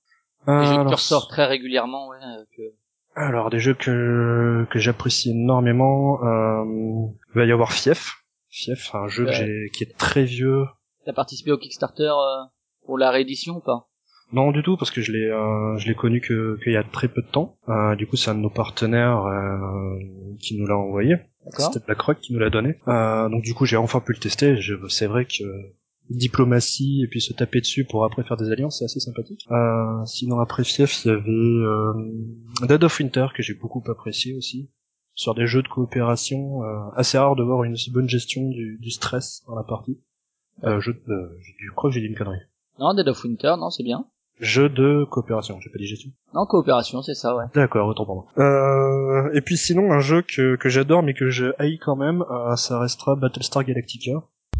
Les 0.48 0.66
jeux 0.66 0.84
que 0.84 0.90
tu 0.90 0.94
ressors 0.96 1.28
très 1.28 1.46
régulièrement, 1.46 2.08
ouais, 2.10 2.18
euh, 2.18 2.44
que- 2.56 2.76
Alors 3.16 3.50
des 3.50 3.58
jeux 3.60 3.74
que 3.74 4.66
que 4.70 4.78
j'apprécie 4.80 5.32
énormément, 5.32 6.24
euh, 6.24 6.64
il 7.34 7.36
va 7.40 7.46
y 7.46 7.52
avoir 7.52 7.72
Fief. 7.74 8.18
Fief, 8.50 8.94
un 8.94 9.08
jeu 9.08 9.26
que 9.26 9.32
j'ai 9.32 9.70
qui 9.74 9.84
est 9.86 9.98
très 9.98 10.24
vieux. 10.24 10.66
T'as 11.06 11.14
participé 11.14 11.52
au 11.52 11.58
Kickstarter 11.58 12.04
euh, 12.12 12.44
pour 12.86 12.98
la 13.00 13.10
réédition 13.12 13.56
ou 13.58 13.60
pas? 13.62 13.88
Non 14.34 14.52
du 14.52 14.64
tout 14.64 14.76
parce 14.78 14.92
que 14.92 15.02
je 15.02 15.12
l'ai 15.12 15.26
euh, 15.30 15.78
je 15.78 15.88
l'ai 15.88 15.96
connu 15.96 16.20
que 16.20 16.58
qu'il 16.64 16.74
y 16.74 16.78
a 16.78 16.84
très 16.84 17.08
peu 17.08 17.22
de 17.22 17.28
temps. 17.28 17.58
Euh, 17.70 17.96
du 17.96 18.08
coup 18.08 18.16
c'est 18.18 18.32
un 18.32 18.36
de 18.36 18.40
nos 18.42 18.50
partenaires 18.50 19.24
euh, 19.26 19.98
qui 20.40 20.58
nous 20.58 20.66
l'a 20.68 20.78
envoyé. 20.78 21.16
C'était 21.72 21.86
BlackRock 21.86 22.20
qui 22.20 22.34
nous 22.34 22.40
l'a 22.40 22.50
donné. 22.50 22.80
Euh, 22.88 23.30
donc 23.30 23.44
du 23.44 23.54
coup 23.54 23.66
j'ai 23.66 23.78
enfin 23.78 24.00
pu 24.02 24.14
le 24.14 24.20
tester. 24.20 24.58
Je- 24.58 24.76
C'est 24.90 25.08
vrai 25.08 25.26
que 25.26 25.44
diplomatie 26.10 27.02
et 27.04 27.08
puis 27.08 27.22
se 27.22 27.34
taper 27.34 27.62
dessus 27.62 27.86
pour 27.86 28.06
après 28.06 28.24
faire 28.24 28.38
des 28.38 28.52
alliances 28.52 28.80
c'est 28.80 28.86
assez 28.86 29.00
sympathique. 29.00 29.46
Euh, 29.52 30.06
sinon 30.06 30.40
après 30.40 30.64
Fief 30.64 31.04
il 31.06 31.08
y 31.10 31.12
avait 31.12 31.22
euh, 31.30 31.94
Dead 32.68 32.84
of 32.84 33.00
Winter 33.00 33.28
que 33.36 33.44
j'ai 33.44 33.54
beaucoup 33.54 33.84
apprécié 33.90 34.36
aussi. 34.36 34.70
Sur 35.18 35.34
des 35.34 35.48
jeux 35.48 35.62
de 35.62 35.68
coopération, 35.70 36.64
euh, 36.64 36.90
assez 36.96 37.18
rare 37.18 37.38
de 37.38 37.44
voir 37.44 37.64
une 37.64 37.72
aussi 37.74 37.90
bonne 37.90 38.10
gestion 38.10 38.50
du, 38.50 38.78
du 38.82 38.90
stress 38.92 39.44
dans 39.48 39.56
la 39.56 39.64
partie. 39.64 39.98
Euh, 40.66 40.78
euh, 40.78 40.82
je 40.82 41.72
crois 41.74 41.90
que 41.90 41.94
j'ai 41.94 42.02
dit 42.02 42.08
une 42.08 42.16
connerie. 42.18 42.40
Non, 42.80 42.94
Dead 42.94 43.08
of 43.08 43.24
Winter, 43.24 43.54
non, 43.58 43.70
c'est 43.70 43.84
bien. 43.84 44.06
Jeu 44.40 44.68
de 44.70 45.06
coopération, 45.10 45.58
j'ai 45.62 45.70
pas 45.70 45.78
dit 45.78 45.88
gestion. 45.88 46.12
Non, 46.34 46.46
coopération, 46.46 47.02
c'est 47.02 47.14
ça, 47.14 47.36
ouais. 47.36 47.46
D'accord, 47.54 47.88
autant 47.88 48.06
pour 48.06 48.16
moi. 48.16 48.26
Euh, 48.38 49.30
et 49.34 49.42
puis 49.42 49.56
sinon, 49.58 49.92
un 49.94 50.00
jeu 50.02 50.22
que, 50.24 50.56
que 50.58 50.68
j'adore 50.70 51.04
mais 51.04 51.14
que 51.14 51.30
je 51.30 51.54
haïs 51.58 51.80
quand 51.80 51.96
même, 51.96 52.24
euh, 52.30 52.56
ça 52.58 52.80
restera 52.80 53.16
Battlestar 53.16 53.64
Galactica. 53.64 54.12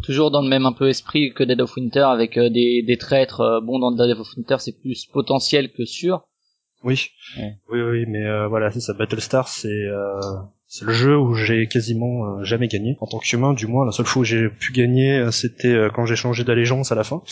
Toujours 0.02 0.30
dans 0.30 0.40
le 0.42 0.48
même 0.48 0.66
un 0.66 0.72
peu 0.72 0.88
esprit 0.88 1.32
que 1.34 1.42
Dead 1.44 1.60
of 1.60 1.76
Winter, 1.76 2.00
avec 2.00 2.36
euh, 2.38 2.48
des, 2.48 2.82
des 2.86 2.96
traîtres. 2.96 3.40
euh, 3.40 3.60
bon, 3.60 3.78
dans 3.78 3.92
Dead 3.92 4.16
of 4.18 4.26
Winter, 4.36 4.56
c'est 4.60 4.78
plus 4.80 5.06
potentiel 5.06 5.70
que 5.72 5.84
sûr. 5.84 6.22
Oui, 6.84 7.08
Ouais. 7.38 7.54
oui, 7.70 7.80
oui, 7.82 8.04
mais 8.06 8.24
euh, 8.24 8.46
voilà, 8.48 8.70
c'est 8.70 8.80
ça. 8.80 8.92
Battlestar, 8.94 9.48
c'est 9.48 9.68
euh, 9.68 10.20
c'est 10.68 10.84
le 10.84 10.92
jeu 10.92 11.16
où 11.16 11.34
j'ai 11.34 11.68
quasiment 11.68 12.26
euh, 12.38 12.42
jamais 12.44 12.66
gagné 12.68 12.96
en 13.00 13.06
tant 13.06 13.18
qu'humain. 13.18 13.54
Du 13.54 13.66
moins, 13.66 13.84
la 13.86 13.92
seule 13.92 14.06
fois 14.06 14.22
où 14.22 14.24
j'ai 14.24 14.48
pu 14.48 14.72
gagner, 14.72 15.18
euh, 15.18 15.30
c'était 15.30 15.68
euh, 15.68 15.90
quand 15.94 16.06
j'ai 16.06 16.16
changé 16.16 16.42
d'allégeance 16.44 16.90
à 16.92 16.94
la 16.94 17.04
fin. 17.04 17.22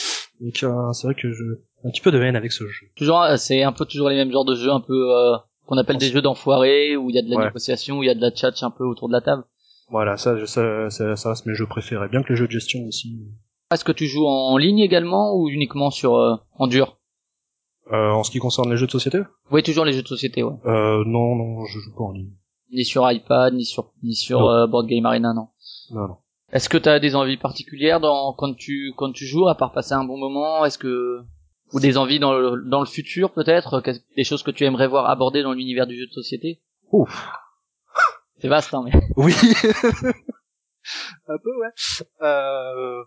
Donc 0.41 0.63
euh, 0.63 0.93
c'est 0.93 1.07
vrai 1.07 1.15
que 1.15 1.33
je 1.33 1.43
un 1.85 1.91
petit 1.91 2.01
peu 2.01 2.11
de 2.13 2.23
haine 2.23 2.37
avec 2.37 2.53
ce 2.53 2.65
jeu. 2.67 2.87
Toujours, 2.97 3.25
c'est 3.37 3.63
un 3.63 3.73
peu 3.73 3.85
toujours 3.85 4.09
les 4.09 4.17
mêmes 4.17 4.31
genres 4.33 4.45
de 4.45 4.55
jeux, 4.55 4.71
un 4.71 4.81
peu 4.81 5.13
euh, 5.15 5.37
qu'on 5.67 5.77
appelle 5.79 5.99
des 5.99 6.11
jeux 6.11 6.23
d'enfoirés, 6.23 6.97
où 6.97 7.11
il 7.11 7.17
y 7.17 7.19
a 7.19 7.23
de 7.23 7.31
la 7.31 7.37
Ouais. 7.37 7.45
négociation, 7.47 7.99
où 7.99 8.03
il 8.03 8.07
y 8.07 8.11
a 8.11 8.15
de 8.15 8.21
la 8.21 8.31
tchatch 8.31 8.63
un 8.63 8.71
peu 8.71 8.85
autour 8.85 9.09
de 9.09 9.13
la 9.15 9.21
table. 9.21 9.43
Voilà, 9.91 10.17
ça, 10.17 10.37
je- 10.39 10.47
ça, 10.47 10.89
ça, 10.91 11.15
ça 11.17 11.29
reste 11.31 11.45
mes 11.47 11.55
jeux 11.55 11.67
préférés, 11.67 12.09
bien 12.09 12.23
que 12.23 12.31
les 12.33 12.37
jeux 12.37 12.47
de 12.47 12.53
gestion 12.53 12.81
aussi. 12.87 13.19
Est-ce 13.73 13.85
que 13.85 13.93
tu 13.93 14.07
joues 14.07 14.27
en 14.27 14.57
ligne 14.57 14.79
également 14.79 15.35
ou 15.37 15.49
uniquement 15.51 15.91
sur 15.91 16.15
euh, 16.17 16.37
en 16.59 16.67
dur? 16.69 16.99
Euh, 17.93 18.11
en 18.13 18.23
ce 18.23 18.31
qui 18.31 18.39
concerne 18.39 18.71
les 18.71 18.79
jeux 18.79 18.87
de 18.87 18.91
société, 18.93 19.19
Oui, 19.51 19.63
toujours 19.63 19.85
les 19.85 19.93
jeux 19.93 20.03
de 20.03 20.09
société, 20.09 20.43
ouais. 20.43 20.55
euh, 20.65 21.05
non, 21.07 21.37
non, 21.37 21.65
je 21.67 21.79
joue 21.81 21.95
pas 21.95 22.05
en 22.05 22.13
ligne. 22.13 22.31
Ni 22.75 22.85
sur 22.85 23.11
iPad, 23.11 23.55
ni 23.55 23.65
sur 23.65 23.93
ni 24.03 24.15
sur 24.15 24.49
euh, 24.49 24.67
Board 24.67 24.87
Game 24.87 25.07
Arena, 25.07 25.33
non. 25.33 25.49
Non, 25.91 26.09
non. 26.09 26.17
Est-ce 26.53 26.69
que 26.69 26.77
tu 26.79 26.89
as 26.89 26.99
des 27.01 27.15
envies 27.15 27.37
particulières 27.37 28.01
dans 28.01 28.33
quand 28.33 28.55
tu 28.55 28.93
quand 28.97 29.13
tu 29.13 29.27
joues 29.27 29.49
à 29.49 29.55
part 29.55 29.73
passer 29.73 29.93
un 29.95 30.05
bon 30.05 30.17
moment? 30.19 30.65
Est-ce 30.65 30.79
que 30.79 31.21
ou 31.73 31.81
des 31.81 31.97
envies 31.97 32.19
dans 32.19 32.33
le 32.39 32.63
dans 32.69 32.81
le 32.81 32.87
futur 32.87 33.33
peut-être? 33.33 33.81
Qu'est-ce- 33.81 34.01
des 34.17 34.25
choses 34.25 34.43
que 34.43 34.51
tu 34.51 34.65
aimerais 34.65 34.89
voir 34.89 35.09
abordées 35.09 35.43
dans 35.43 35.53
l'univers 35.53 35.87
du 35.87 35.97
jeu 35.99 36.07
de 36.07 36.13
société? 36.13 36.61
Ouf. 36.93 37.29
C'est 38.39 38.49
vaste 38.49 38.75
hein 38.75 38.85
mais 38.85 38.93
Oui. 39.17 39.33
un 41.29 41.39
peu, 41.39 41.51
ouais. 41.61 42.05
Euh, 42.23 43.05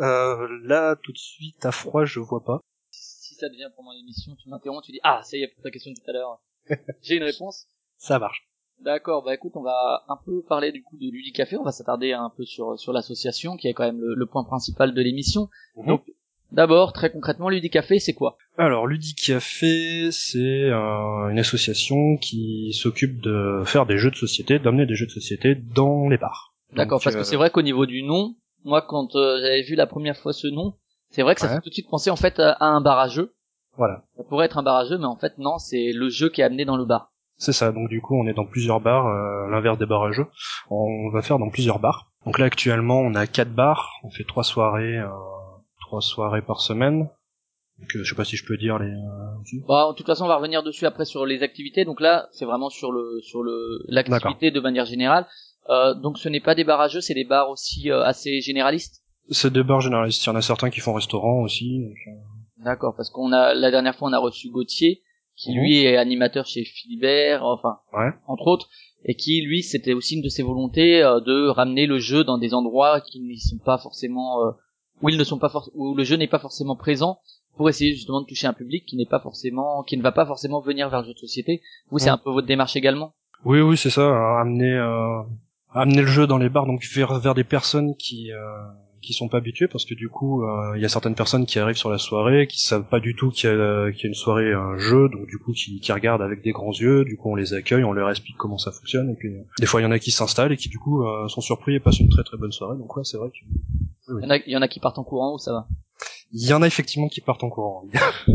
euh, 0.00 0.48
là, 0.64 0.96
tout 1.02 1.12
de 1.12 1.18
suite, 1.18 1.64
à 1.64 1.72
froid, 1.72 2.04
je 2.04 2.20
vois 2.20 2.42
pas. 2.44 2.60
si 2.90 3.34
ça 3.34 3.48
devient 3.48 3.70
pendant 3.76 3.92
l'émission, 3.92 4.34
tu 4.42 4.48
m'interromps, 4.48 4.84
tu 4.84 4.92
dis 4.92 5.00
ah 5.02 5.20
ça 5.22 5.36
y 5.36 5.42
est 5.42 5.48
pour 5.48 5.62
ta 5.62 5.70
question 5.70 5.90
de 5.92 5.96
tout 5.96 6.10
à 6.10 6.12
l'heure. 6.12 6.40
J'ai 7.02 7.16
une 7.16 7.22
réponse. 7.24 7.66
Ça 8.00 8.18
marche. 8.18 8.48
D'accord, 8.82 9.22
bah 9.22 9.34
écoute, 9.34 9.52
on 9.56 9.62
va 9.62 10.04
un 10.08 10.16
peu 10.24 10.42
parler 10.48 10.72
du 10.72 10.82
coup 10.82 10.96
de 10.96 11.10
Ludicafé, 11.10 11.56
on 11.58 11.62
va 11.62 11.70
s'attarder 11.70 12.14
un 12.14 12.30
peu 12.34 12.44
sur 12.46 12.78
sur 12.78 12.94
l'association 12.94 13.56
qui 13.58 13.68
est 13.68 13.74
quand 13.74 13.84
même 13.84 14.00
le, 14.00 14.14
le 14.14 14.26
point 14.26 14.42
principal 14.42 14.94
de 14.94 15.02
l'émission. 15.02 15.48
Donc 15.86 16.02
d'abord, 16.50 16.94
très 16.94 17.12
concrètement, 17.12 17.50
Ludicafé, 17.50 17.98
c'est 17.98 18.14
quoi? 18.14 18.38
Alors, 18.56 18.86
Ludicafé, 18.86 20.10
c'est 20.12 20.38
euh, 20.70 21.28
une 21.28 21.38
association 21.38 22.16
qui 22.16 22.72
s'occupe 22.72 23.20
de 23.20 23.62
faire 23.66 23.84
des 23.84 23.98
jeux 23.98 24.10
de 24.10 24.16
société, 24.16 24.58
d'amener 24.58 24.86
des 24.86 24.94
jeux 24.94 25.06
de 25.06 25.10
société 25.10 25.54
dans 25.54 26.08
les 26.08 26.16
bars. 26.18 26.54
D'accord, 26.72 27.00
parce 27.04 27.14
que 27.16 27.20
euh, 27.20 27.24
c'est 27.24 27.36
vrai 27.36 27.50
qu'au 27.50 27.62
niveau 27.62 27.84
du 27.84 28.02
nom, 28.02 28.34
moi 28.64 28.80
quand 28.80 29.14
euh, 29.14 29.38
j'avais 29.42 29.62
vu 29.62 29.74
la 29.74 29.86
première 29.86 30.16
fois 30.16 30.32
ce 30.32 30.46
nom, 30.46 30.74
c'est 31.10 31.22
vrai 31.22 31.34
que 31.34 31.42
ça 31.42 31.48
Ouais. 31.48 31.54
fait 31.56 31.60
tout 31.60 31.68
de 31.68 31.74
suite 31.74 31.88
penser 31.90 32.08
en 32.10 32.16
fait 32.16 32.38
à, 32.40 32.52
à 32.52 32.64
un 32.66 32.80
bar 32.80 32.98
à 32.98 33.08
jeu. 33.08 33.34
Voilà. 33.76 34.04
Ça 34.16 34.24
pourrait 34.24 34.46
être 34.46 34.56
un 34.58 34.62
bar 34.62 34.76
à 34.76 34.84
jeu, 34.86 34.96
mais 34.96 35.04
en 35.04 35.16
fait 35.16 35.36
non, 35.38 35.58
c'est 35.58 35.92
le 35.92 36.08
jeu 36.08 36.30
qui 36.30 36.40
est 36.40 36.44
amené 36.44 36.64
dans 36.64 36.76
le 36.78 36.84
bar. 36.86 37.09
C'est 37.40 37.52
ça, 37.54 37.72
donc 37.72 37.88
du 37.88 38.00
coup 38.02 38.14
on 38.16 38.26
est 38.26 38.34
dans 38.34 38.44
plusieurs 38.44 38.80
bars, 38.80 39.06
euh, 39.06 39.48
l'inverse 39.50 39.78
des 39.78 39.86
bars 39.86 40.04
à 40.04 40.12
jeux. 40.12 40.26
On 40.70 41.08
va 41.10 41.22
faire 41.22 41.38
dans 41.38 41.48
plusieurs 41.48 41.78
bars. 41.78 42.10
Donc 42.26 42.38
là 42.38 42.44
actuellement 42.44 43.00
on 43.00 43.14
a 43.14 43.26
quatre 43.26 43.52
bars, 43.54 43.90
on 44.04 44.10
fait 44.10 44.24
trois 44.24 44.44
soirées, 44.44 44.98
euh, 44.98 45.08
trois 45.80 46.02
soirées 46.02 46.42
par 46.42 46.60
semaine. 46.60 47.08
Donc 47.78 47.96
euh, 47.96 48.04
je 48.04 48.10
sais 48.10 48.14
pas 48.14 48.24
si 48.26 48.36
je 48.36 48.44
peux 48.44 48.58
dire 48.58 48.78
les. 48.78 48.90
euh. 48.90 49.60
Bah, 49.66 49.88
de 49.90 49.96
toute 49.96 50.06
façon, 50.06 50.24
on 50.24 50.28
va 50.28 50.36
revenir 50.36 50.62
dessus 50.62 50.84
après 50.84 51.06
sur 51.06 51.24
les 51.24 51.42
activités. 51.42 51.86
Donc 51.86 52.00
là, 52.02 52.28
c'est 52.32 52.44
vraiment 52.44 52.68
sur 52.68 52.92
le 52.92 53.20
sur 53.22 53.42
le 53.42 53.84
l'activité 53.88 54.50
de 54.50 54.60
manière 54.60 54.84
générale. 54.84 55.26
Euh, 55.70 55.94
donc 55.94 56.18
ce 56.18 56.28
n'est 56.28 56.40
pas 56.40 56.54
des 56.54 56.64
bars 56.64 56.80
à 56.80 56.88
jeux, 56.88 57.00
c'est 57.00 57.14
des 57.14 57.24
bars 57.24 57.48
aussi 57.48 57.90
euh, 57.90 58.02
assez 58.02 58.42
généralistes. 58.42 59.02
C'est 59.30 59.52
des 59.52 59.62
bars 59.62 59.80
généralistes. 59.80 60.22
Il 60.24 60.28
y 60.28 60.30
en 60.32 60.36
a 60.36 60.42
certains 60.42 60.68
qui 60.68 60.80
font 60.80 60.92
restaurant 60.92 61.40
aussi. 61.40 61.78
donc, 61.80 62.64
D'accord, 62.64 62.94
parce 62.96 63.08
qu'on 63.08 63.32
a 63.32 63.54
la 63.54 63.70
dernière 63.70 63.94
fois 63.94 64.08
on 64.10 64.12
a 64.12 64.18
reçu 64.18 64.50
Gauthier, 64.50 65.00
qui 65.40 65.52
lui 65.54 65.84
est 65.84 65.96
animateur 65.96 66.44
chez 66.46 66.64
Philibert, 66.64 67.44
enfin 67.44 67.78
Ouais. 67.92 68.10
entre 68.26 68.46
autres, 68.48 68.68
et 69.04 69.14
qui 69.14 69.40
lui 69.42 69.62
c'était 69.62 69.94
aussi 69.94 70.16
une 70.16 70.22
de 70.22 70.28
ses 70.28 70.42
volontés 70.42 71.02
euh, 71.02 71.20
de 71.20 71.48
ramener 71.48 71.86
le 71.86 71.98
jeu 71.98 72.24
dans 72.24 72.36
des 72.38 72.52
endroits 72.52 73.00
qui 73.00 73.20
ne 73.20 73.34
sont 73.36 73.58
pas 73.64 73.78
forcément 73.78 74.44
euh, 74.44 74.50
où 75.02 75.08
ils 75.08 75.16
ne 75.18 75.24
sont 75.24 75.38
pas 75.38 75.50
où 75.74 75.94
le 75.94 76.04
jeu 76.04 76.16
n'est 76.16 76.26
pas 76.26 76.38
forcément 76.38 76.76
présent 76.76 77.20
pour 77.56 77.68
essayer 77.70 77.92
justement 77.94 78.20
de 78.20 78.26
toucher 78.26 78.46
un 78.46 78.52
public 78.52 78.84
qui 78.86 78.96
n'est 78.96 79.06
pas 79.06 79.20
forcément 79.20 79.82
qui 79.82 79.96
ne 79.96 80.02
va 80.02 80.12
pas 80.12 80.26
forcément 80.26 80.60
venir 80.60 80.90
vers 80.90 81.00
le 81.00 81.06
jeu 81.08 81.14
de 81.14 81.18
société. 81.18 81.62
Vous 81.90 81.98
c'est 81.98 82.10
un 82.10 82.18
peu 82.18 82.30
votre 82.30 82.46
démarche 82.46 82.76
également? 82.76 83.14
Oui, 83.46 83.60
oui, 83.62 83.78
c'est 83.78 83.88
ça. 83.90 84.06
Amener, 84.40 84.74
euh, 84.74 85.22
amener 85.72 86.02
le 86.02 86.06
jeu 86.06 86.26
dans 86.26 86.36
les 86.36 86.50
bars, 86.50 86.66
donc 86.66 86.84
vers, 86.94 87.18
vers 87.18 87.34
des 87.34 87.44
personnes 87.44 87.96
qui 87.96 88.30
euh, 88.32 88.38
qui 89.02 89.12
sont 89.14 89.28
pas 89.28 89.38
habituées, 89.38 89.68
parce 89.68 89.84
que 89.84 89.94
du 89.94 90.08
coup, 90.08 90.42
euh, 90.44 90.72
il 90.76 90.82
y 90.82 90.84
a 90.84 90.88
certaines 90.88 91.14
personnes 91.14 91.46
qui 91.46 91.58
arrivent 91.58 91.76
sur 91.76 91.90
la 91.90 91.98
soirée, 91.98 92.46
qui 92.46 92.60
savent 92.60 92.84
pas 92.88 93.00
du 93.00 93.14
tout 93.16 93.30
qu'il 93.30 93.48
y 93.48 93.52
a, 93.52 93.90
qu'il 93.92 94.02
y 94.02 94.06
a 94.06 94.08
une 94.08 94.14
soirée, 94.14 94.52
un 94.52 94.76
jeu, 94.78 95.08
donc 95.08 95.26
du 95.26 95.38
coup, 95.38 95.52
qui, 95.52 95.80
qui 95.80 95.92
regardent 95.92 96.22
avec 96.22 96.42
des 96.42 96.52
grands 96.52 96.72
yeux. 96.72 97.04
Du 97.04 97.16
coup, 97.16 97.30
on 97.30 97.34
les 97.34 97.54
accueille, 97.54 97.84
on 97.84 97.92
leur 97.92 98.10
explique 98.10 98.36
comment 98.36 98.58
ça 98.58 98.72
fonctionne, 98.72 99.10
et 99.10 99.14
puis 99.14 99.28
euh, 99.34 99.42
des 99.58 99.66
fois, 99.66 99.80
il 99.80 99.84
y 99.84 99.86
en 99.86 99.90
a 99.92 99.98
qui 99.98 100.10
s'installent 100.10 100.52
et 100.52 100.56
qui 100.56 100.68
du 100.68 100.78
coup 100.78 101.02
euh, 101.04 101.28
sont 101.28 101.40
surpris 101.40 101.74
et 101.74 101.80
passent 101.80 102.00
une 102.00 102.08
très 102.10 102.24
très 102.24 102.36
bonne 102.36 102.52
soirée. 102.52 102.76
Donc 102.78 102.96
ouais, 102.96 103.04
c'est 103.04 103.16
vrai 103.16 103.30
que 103.30 103.36
Il 104.18 104.22
y 104.22 104.26
en 104.26 104.30
a, 104.30 104.36
il 104.36 104.52
y 104.52 104.56
en 104.56 104.62
a 104.62 104.68
qui 104.68 104.80
partent 104.80 104.98
en 104.98 105.04
courant 105.04 105.34
ou 105.34 105.38
ça 105.38 105.52
va? 105.52 105.66
il 106.32 106.46
y 106.48 106.52
en 106.52 106.62
a 106.62 106.66
effectivement 106.66 107.08
qui 107.08 107.20
partent 107.20 107.42
en 107.44 107.50
courant. 107.50 107.84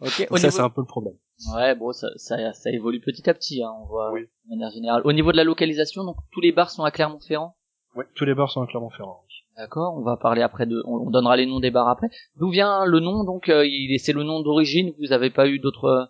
Ok. 0.00 0.26
Au 0.30 0.36
ça, 0.38 0.46
niveau- 0.46 0.56
c'est 0.56 0.62
un 0.62 0.70
peu 0.70 0.80
le 0.80 0.86
problème. 0.86 1.12
Ouais, 1.54 1.74
bon, 1.74 1.92
ça, 1.92 2.08
ça, 2.16 2.52
ça 2.54 2.70
évolue 2.70 3.00
petit 3.00 3.28
à 3.28 3.34
petit, 3.34 3.62
hein, 3.62 3.70
on 3.82 3.86
voit 3.86 4.12
Oui. 4.12 4.22
de 4.22 4.50
manière 4.50 4.70
générale. 4.70 5.02
Au 5.04 5.12
niveau 5.12 5.30
de 5.32 5.36
la 5.36 5.44
localisation, 5.44 6.04
donc 6.04 6.16
tous 6.32 6.40
les 6.40 6.52
bars 6.52 6.70
sont 6.70 6.84
à 6.84 6.90
Clermont-Ferrand? 6.90 7.54
Ouais, 7.96 8.06
tous 8.14 8.24
les 8.24 8.34
bars 8.34 8.50
sont 8.50 8.62
à 8.62 8.66
Clermont-Ferrand. 8.66 9.22
D'accord, 9.56 9.94
on 9.98 10.02
va 10.02 10.16
parler 10.16 10.42
après 10.42 10.66
de, 10.66 10.82
on, 10.86 11.06
on 11.06 11.10
donnera 11.10 11.36
les 11.36 11.46
noms 11.46 11.60
des 11.60 11.70
bars 11.70 11.88
après. 11.88 12.08
D'où 12.38 12.50
vient 12.50 12.84
le 12.86 13.00
nom 13.00 13.24
donc 13.24 13.48
euh, 13.48 13.66
il 13.66 13.92
est- 13.94 13.98
C'est 13.98 14.12
le 14.12 14.22
nom 14.22 14.40
d'origine. 14.40 14.92
Vous 14.98 15.12
avez 15.12 15.30
pas 15.30 15.48
eu 15.48 15.58
d'autres 15.58 15.84
euh, 15.84 16.04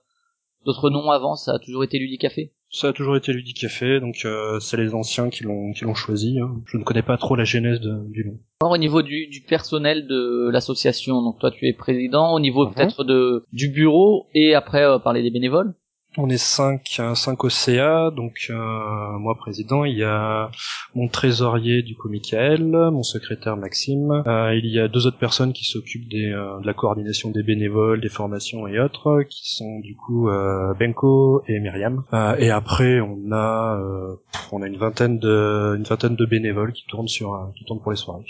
d'autres 0.66 0.90
noms 0.90 1.10
avant 1.10 1.34
Ça 1.36 1.54
a 1.54 1.58
toujours 1.58 1.82
été 1.84 1.98
Ludicafé. 1.98 2.52
Ça 2.72 2.88
a 2.88 2.92
toujours 2.92 3.16
été 3.16 3.32
Ludic 3.32 3.58
Café, 3.58 3.98
donc 3.98 4.14
euh, 4.24 4.60
c'est 4.60 4.76
les 4.76 4.94
anciens 4.94 5.28
qui 5.28 5.42
l'ont 5.42 5.72
qui 5.72 5.84
l'ont 5.84 5.94
choisi. 5.96 6.38
hein. 6.38 6.60
Je 6.66 6.76
ne 6.76 6.84
connais 6.84 7.02
pas 7.02 7.16
trop 7.16 7.34
la 7.34 7.42
genèse 7.42 7.80
de- 7.80 8.06
du 8.12 8.24
nom. 8.24 8.38
Alors, 8.62 8.74
au 8.74 8.78
niveau 8.78 9.02
du, 9.02 9.26
du 9.26 9.40
personnel 9.40 10.06
de 10.06 10.48
l'association, 10.52 11.20
donc 11.20 11.40
toi 11.40 11.50
tu 11.50 11.66
es 11.66 11.72
président. 11.72 12.32
Au 12.32 12.38
niveau 12.38 12.68
peut-être 12.68 13.02
de 13.02 13.44
du 13.52 13.70
bureau 13.70 14.28
et 14.34 14.54
après 14.54 14.84
euh, 14.84 15.00
parler 15.00 15.22
des 15.22 15.30
bénévoles? 15.32 15.74
On 16.16 16.28
est 16.28 16.38
cinq, 16.38 16.96
euh, 16.98 17.14
cinq 17.14 17.44
au 17.44 17.50
CA, 17.50 18.10
donc 18.10 18.48
euh, 18.50 19.18
moi 19.18 19.36
président, 19.36 19.84
il 19.84 19.96
y 19.96 20.02
a 20.02 20.50
mon 20.96 21.06
trésorier 21.06 21.82
du 21.82 21.96
coup 21.96 22.08
Michael, 22.08 22.64
mon 22.64 23.04
secrétaire 23.04 23.56
Maxime, 23.56 24.24
euh, 24.26 24.52
il 24.56 24.66
y 24.66 24.80
a 24.80 24.88
deux 24.88 25.06
autres 25.06 25.18
personnes 25.18 25.52
qui 25.52 25.64
s'occupent 25.64 26.12
euh, 26.12 26.58
de 26.60 26.66
la 26.66 26.74
coordination 26.74 27.30
des 27.30 27.44
bénévoles, 27.44 28.00
des 28.00 28.08
formations 28.08 28.66
et 28.66 28.80
autres, 28.80 29.22
qui 29.22 29.54
sont 29.54 29.78
du 29.78 29.94
coup 29.94 30.28
euh, 30.28 30.74
Benko 30.74 31.44
et 31.46 31.60
Myriam. 31.60 32.02
Euh, 32.12 32.34
et 32.38 32.50
après 32.50 33.00
on 33.00 33.30
a 33.30 33.78
euh, 33.80 34.16
on 34.50 34.62
a 34.62 34.66
une 34.66 34.78
vingtaine 34.78 35.20
de 35.20 35.76
une 35.76 35.84
vingtaine 35.84 36.16
de 36.16 36.26
bénévoles 36.26 36.72
qui 36.72 36.86
tournent 36.88 37.08
sur 37.08 37.34
euh, 37.34 37.46
qui 37.56 37.64
tournent 37.64 37.80
pour 37.80 37.92
les 37.92 37.96
soirées. 37.96 38.24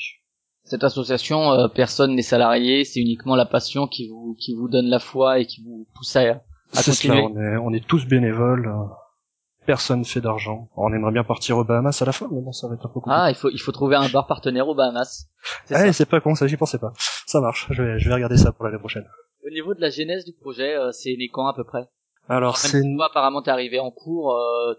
Cette 0.65 0.85
association, 0.85 1.51
euh, 1.53 1.69
personne 1.69 2.15
n'est 2.15 2.21
salarié, 2.21 2.85
c'est 2.85 3.01
uniquement 3.01 3.37
la 3.37 3.47
passion 3.47 3.87
qui 3.87 4.09
vous 4.09 4.37
qui 4.39 4.55
vous 4.55 4.69
donne 4.69 4.87
la 4.87 4.99
foi 4.99 5.39
et 5.39 5.47
qui 5.47 5.63
vous 5.63 5.87
pousse 5.95 6.15
à 6.17 6.43
C'est 6.73 6.93
cela, 6.93 7.17
on 7.17 7.37
est, 7.37 7.57
on 7.57 7.73
est 7.73 7.87
tous 7.87 8.07
bénévoles. 8.07 8.67
euh, 8.69 8.85
Personne 9.67 10.05
fait 10.05 10.21
d'argent. 10.21 10.69
On 10.75 10.93
aimerait 10.93 11.13
bien 11.13 11.23
partir 11.23 11.59
aux 11.59 11.65
Bahamas 11.65 12.01
à 12.01 12.05
la 12.05 12.13
fin, 12.13 12.29
mais 12.33 12.41
bon, 12.41 12.51
ça 12.51 12.67
va 12.67 12.75
être 12.75 12.87
un 12.87 12.89
peu 12.89 12.95
compliqué. 13.01 13.15
Ah, 13.17 13.31
il 13.31 13.37
faut 13.37 13.51
il 13.51 13.61
faut 13.61 13.73
trouver 13.73 13.95
un 13.97 14.09
bar 14.09 14.27
partenaire 14.27 14.67
aux 14.67 14.75
Bahamas. 14.75 15.27
C'est 15.67 15.75
Ah, 15.75 15.87
ça. 15.87 15.93
c'est 15.93 16.07
pas 16.07 16.21
con, 16.21 16.35
ça, 16.35 16.47
j'y 16.47 16.57
pensais 16.57 16.79
pas. 16.79 16.93
Ça 17.27 17.41
marche, 17.41 17.67
je 17.71 17.83
vais, 17.83 17.99
je 17.99 18.09
vais 18.09 18.15
regarder 18.15 18.37
ça 18.39 18.53
pour 18.53 18.65
l'année 18.65 18.79
prochaine. 18.79 19.07
Au 19.47 19.51
niveau 19.51 19.75
de 19.75 19.81
la 19.81 19.91
genèse 19.91 20.25
du 20.25 20.33
projet, 20.33 20.75
euh, 20.77 20.93
c'est 20.93 21.15
né 21.19 21.29
quand 21.33 21.47
à 21.47 21.55
peu 21.55 21.65
près? 21.65 21.89
Alors, 22.29 22.57
c'est... 22.57 22.81
toi, 22.83 23.07
apparemment, 23.11 23.43
t'es 23.43 23.51
arrivé 23.51 23.79
en 23.81 23.91
cours, 23.91 24.33
euh, 24.35 24.75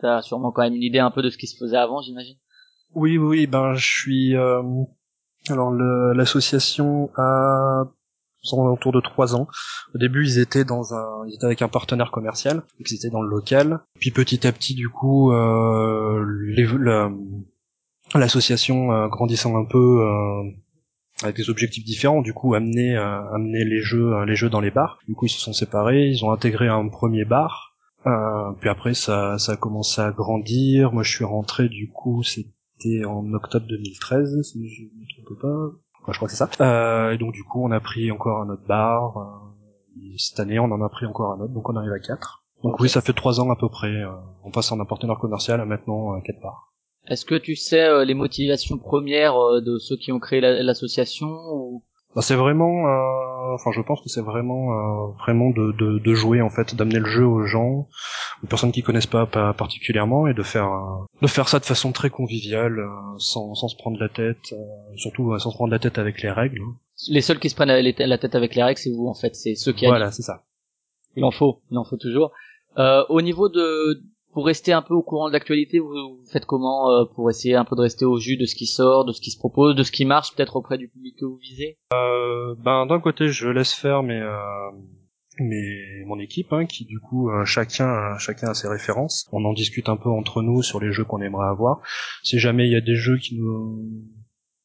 t'as 0.00 0.22
sûrement 0.22 0.52
quand 0.52 0.62
même 0.62 0.74
une 0.74 0.82
idée 0.82 0.98
un 1.00 1.10
peu 1.10 1.22
de 1.22 1.30
ce 1.30 1.36
qui 1.36 1.46
se 1.48 1.56
faisait 1.58 1.76
avant, 1.76 2.00
j'imagine. 2.00 2.36
Oui, 2.94 3.18
oui, 3.18 3.26
oui, 3.40 3.46
ben, 3.46 3.74
je 3.74 3.86
suis... 3.86 4.36
euh, 4.36 4.62
Alors, 5.50 5.70
le- 5.72 6.12
l'association 6.14 7.10
a 7.16 7.84
sont 8.42 8.58
autour 8.66 8.92
de 8.92 9.00
trois 9.00 9.34
ans. 9.34 9.46
Au 9.94 9.98
début, 9.98 10.26
ils 10.26 10.38
étaient 10.38 10.64
dans 10.64 10.94
un, 10.94 11.26
ils 11.28 11.34
étaient 11.34 11.46
avec 11.46 11.62
un 11.62 11.68
partenaire 11.68 12.10
commercial, 12.10 12.56
donc 12.56 12.90
ils 12.90 12.94
étaient 12.94 13.10
dans 13.10 13.22
le 13.22 13.28
local. 13.28 13.80
Puis 14.00 14.10
petit 14.10 14.46
à 14.46 14.52
petit, 14.52 14.74
du 14.74 14.88
coup, 14.88 15.32
euh, 15.32 16.24
l'association 18.14 18.92
euh, 18.92 19.08
grandissant 19.08 19.56
un 19.56 19.64
peu 19.64 20.02
euh, 20.02 20.42
avec 21.22 21.36
des 21.36 21.50
objectifs 21.50 21.84
différents, 21.84 22.22
du 22.22 22.32
coup, 22.32 22.54
amener, 22.54 22.96
euh, 22.96 23.34
amener 23.34 23.64
les 23.64 23.80
jeux, 23.80 24.14
euh, 24.14 24.24
les 24.24 24.34
jeux 24.34 24.50
dans 24.50 24.60
les 24.60 24.70
bars. 24.70 24.98
Du 25.06 25.14
coup, 25.14 25.26
ils 25.26 25.30
se 25.30 25.40
sont 25.40 25.52
séparés, 25.52 26.08
ils 26.08 26.24
ont 26.24 26.32
intégré 26.32 26.68
un 26.68 26.88
premier 26.88 27.24
bar. 27.24 27.70
Puis 28.60 28.68
après, 28.68 28.94
ça, 28.94 29.38
ça 29.38 29.52
a 29.52 29.56
commencé 29.56 30.00
à 30.00 30.10
grandir. 30.10 30.92
Moi, 30.92 31.04
je 31.04 31.10
suis 31.10 31.24
rentré, 31.24 31.68
du 31.68 31.88
coup, 31.88 32.24
c'était 32.24 33.04
en 33.04 33.32
octobre 33.32 33.66
2013, 33.68 34.42
si 34.42 34.68
je 34.68 34.82
ne 34.82 34.88
me 34.88 35.24
trompe 35.24 35.40
pas. 35.40 35.78
Ouais, 36.06 36.12
je 36.12 36.18
crois 36.18 36.28
que 36.28 36.34
c'est 36.34 36.44
ça. 36.44 36.50
Euh, 36.60 37.12
et 37.12 37.18
donc 37.18 37.32
du 37.32 37.44
coup, 37.44 37.64
on 37.64 37.70
a 37.70 37.80
pris 37.80 38.10
encore 38.10 38.42
un 38.42 38.48
autre 38.50 38.66
bar. 38.66 39.16
euh, 39.18 40.02
et 40.02 40.16
cette 40.18 40.40
année, 40.40 40.58
on 40.58 40.64
en 40.64 40.82
a 40.82 40.88
pris 40.88 41.06
encore 41.06 41.32
un 41.32 41.40
autre, 41.40 41.52
donc 41.52 41.68
on 41.68 41.76
arrive 41.76 41.92
à 41.92 41.98
quatre. 41.98 42.42
Donc 42.64 42.80
oui, 42.80 42.88
ça 42.88 43.00
fait 43.00 43.12
trois 43.12 43.40
ans 43.40 43.50
à 43.50 43.56
peu 43.56 43.68
près. 43.68 43.88
euh, 43.88 44.10
on 44.44 44.50
passe 44.50 44.70
en 44.72 44.80
un 44.80 44.84
partenaire 44.84 45.18
commercial 45.18 45.60
à 45.60 45.64
maintenant 45.64 46.14
euh, 46.16 46.20
quatre 46.24 46.40
bars. 46.40 46.72
Est-ce 47.08 47.24
que 47.24 47.34
tu 47.34 47.56
sais 47.56 47.82
euh, 47.82 48.04
les 48.04 48.14
motivations 48.14 48.78
premières 48.78 49.36
euh, 49.36 49.60
de 49.60 49.78
ceux 49.78 49.96
qui 49.96 50.12
ont 50.12 50.20
créé 50.20 50.40
la- 50.40 50.62
l'association 50.62 51.28
ou... 51.28 51.84
Bah, 52.14 52.20
c'est 52.22 52.34
vraiment, 52.34 52.86
euh, 52.88 53.54
enfin, 53.54 53.70
je 53.72 53.80
pense 53.80 54.00
que 54.02 54.08
c'est 54.10 54.20
vraiment, 54.20 54.72
euh, 54.72 55.12
vraiment 55.20 55.50
de, 55.50 55.72
de, 55.72 55.98
de 55.98 56.14
jouer 56.14 56.42
en 56.42 56.50
fait, 56.50 56.74
d'amener 56.74 56.98
le 56.98 57.06
jeu 57.06 57.24
aux 57.26 57.44
gens, 57.46 57.88
aux 58.42 58.46
personnes 58.46 58.70
qui 58.72 58.82
connaissent 58.82 59.06
pas, 59.06 59.24
pas 59.26 59.54
particulièrement, 59.54 60.26
et 60.26 60.34
de 60.34 60.42
faire, 60.42 60.66
euh, 60.72 61.04
de 61.22 61.26
faire 61.26 61.48
ça 61.48 61.58
de 61.58 61.64
façon 61.64 61.90
très 61.92 62.10
conviviale, 62.10 62.78
euh, 62.80 62.88
sans, 63.18 63.54
sans 63.54 63.68
se 63.68 63.76
prendre 63.76 63.98
la 63.98 64.10
tête, 64.10 64.52
euh, 64.52 64.56
surtout 64.96 65.38
sans 65.38 65.50
se 65.50 65.56
prendre 65.56 65.70
la 65.72 65.78
tête 65.78 65.98
avec 65.98 66.20
les 66.22 66.30
règles. 66.30 66.60
hein. 66.60 66.74
Les 67.08 67.22
seuls 67.22 67.38
qui 67.38 67.48
se 67.48 67.54
prennent 67.54 67.68
la 67.68 67.80
la 67.82 68.18
tête 68.18 68.34
avec 68.34 68.54
les 68.54 68.62
règles, 68.62 68.78
c'est 68.78 68.90
vous 68.92 69.08
en 69.08 69.14
fait, 69.14 69.34
c'est 69.34 69.54
ceux 69.54 69.72
qui 69.72 69.86
Voilà, 69.86 70.10
c'est 70.10 70.22
ça. 70.22 70.42
Il 71.16 71.24
en 71.24 71.30
faut, 71.30 71.60
il 71.70 71.78
en 71.78 71.84
faut 71.84 71.96
toujours. 71.96 72.32
Euh, 72.78 73.02
au 73.08 73.20
niveau 73.22 73.48
de, 73.48 74.02
pour 74.32 74.46
rester 74.46 74.72
un 74.72 74.82
peu 74.82 74.94
au 74.94 75.02
courant 75.02 75.28
de 75.28 75.32
l'actualité, 75.32 75.78
vous, 75.78 75.88
vous 75.88 76.26
faites 76.30 76.46
comment 76.46 76.90
euh, 76.90 77.04
pour 77.14 77.30
essayer 77.30 77.54
un 77.54 77.64
peu 77.64 77.76
de 77.76 77.82
rester 77.82 78.04
au 78.04 78.18
jus 78.18 78.36
de 78.36 78.46
ce 78.46 78.54
qui 78.54 78.66
sort, 78.66 79.04
de 79.04 79.12
ce 79.12 79.20
qui 79.20 79.30
se 79.30 79.38
propose, 79.38 79.74
de 79.74 79.82
ce 79.82 79.92
qui 79.92 80.04
marche 80.04 80.34
peut-être 80.34 80.56
auprès 80.56 80.78
du 80.78 80.88
public 80.88 81.16
que 81.18 81.24
vous 81.24 81.36
visez? 81.36 81.78
Euh, 81.92 82.54
ben 82.58 82.86
d'un 82.86 83.00
côté 83.00 83.28
je 83.28 83.48
laisse 83.48 83.72
faire 83.72 84.02
mes 84.02 84.20
euh, 84.20 84.70
mes 85.38 86.04
mon 86.06 86.18
équipe 86.18 86.52
hein, 86.52 86.66
qui 86.66 86.84
du 86.84 86.98
coup 86.98 87.30
euh, 87.30 87.44
chacun 87.44 88.16
chacun 88.18 88.48
a 88.48 88.54
ses 88.54 88.68
références. 88.68 89.28
On 89.32 89.44
en 89.44 89.52
discute 89.52 89.88
un 89.88 89.96
peu 89.96 90.08
entre 90.08 90.42
nous 90.42 90.62
sur 90.62 90.80
les 90.80 90.92
jeux 90.92 91.04
qu'on 91.04 91.20
aimerait 91.20 91.48
avoir. 91.48 91.80
Si 92.22 92.38
jamais 92.38 92.66
il 92.66 92.72
y 92.72 92.76
a 92.76 92.80
des 92.80 92.96
jeux 92.96 93.18
qui 93.18 93.36
nous 93.38 93.82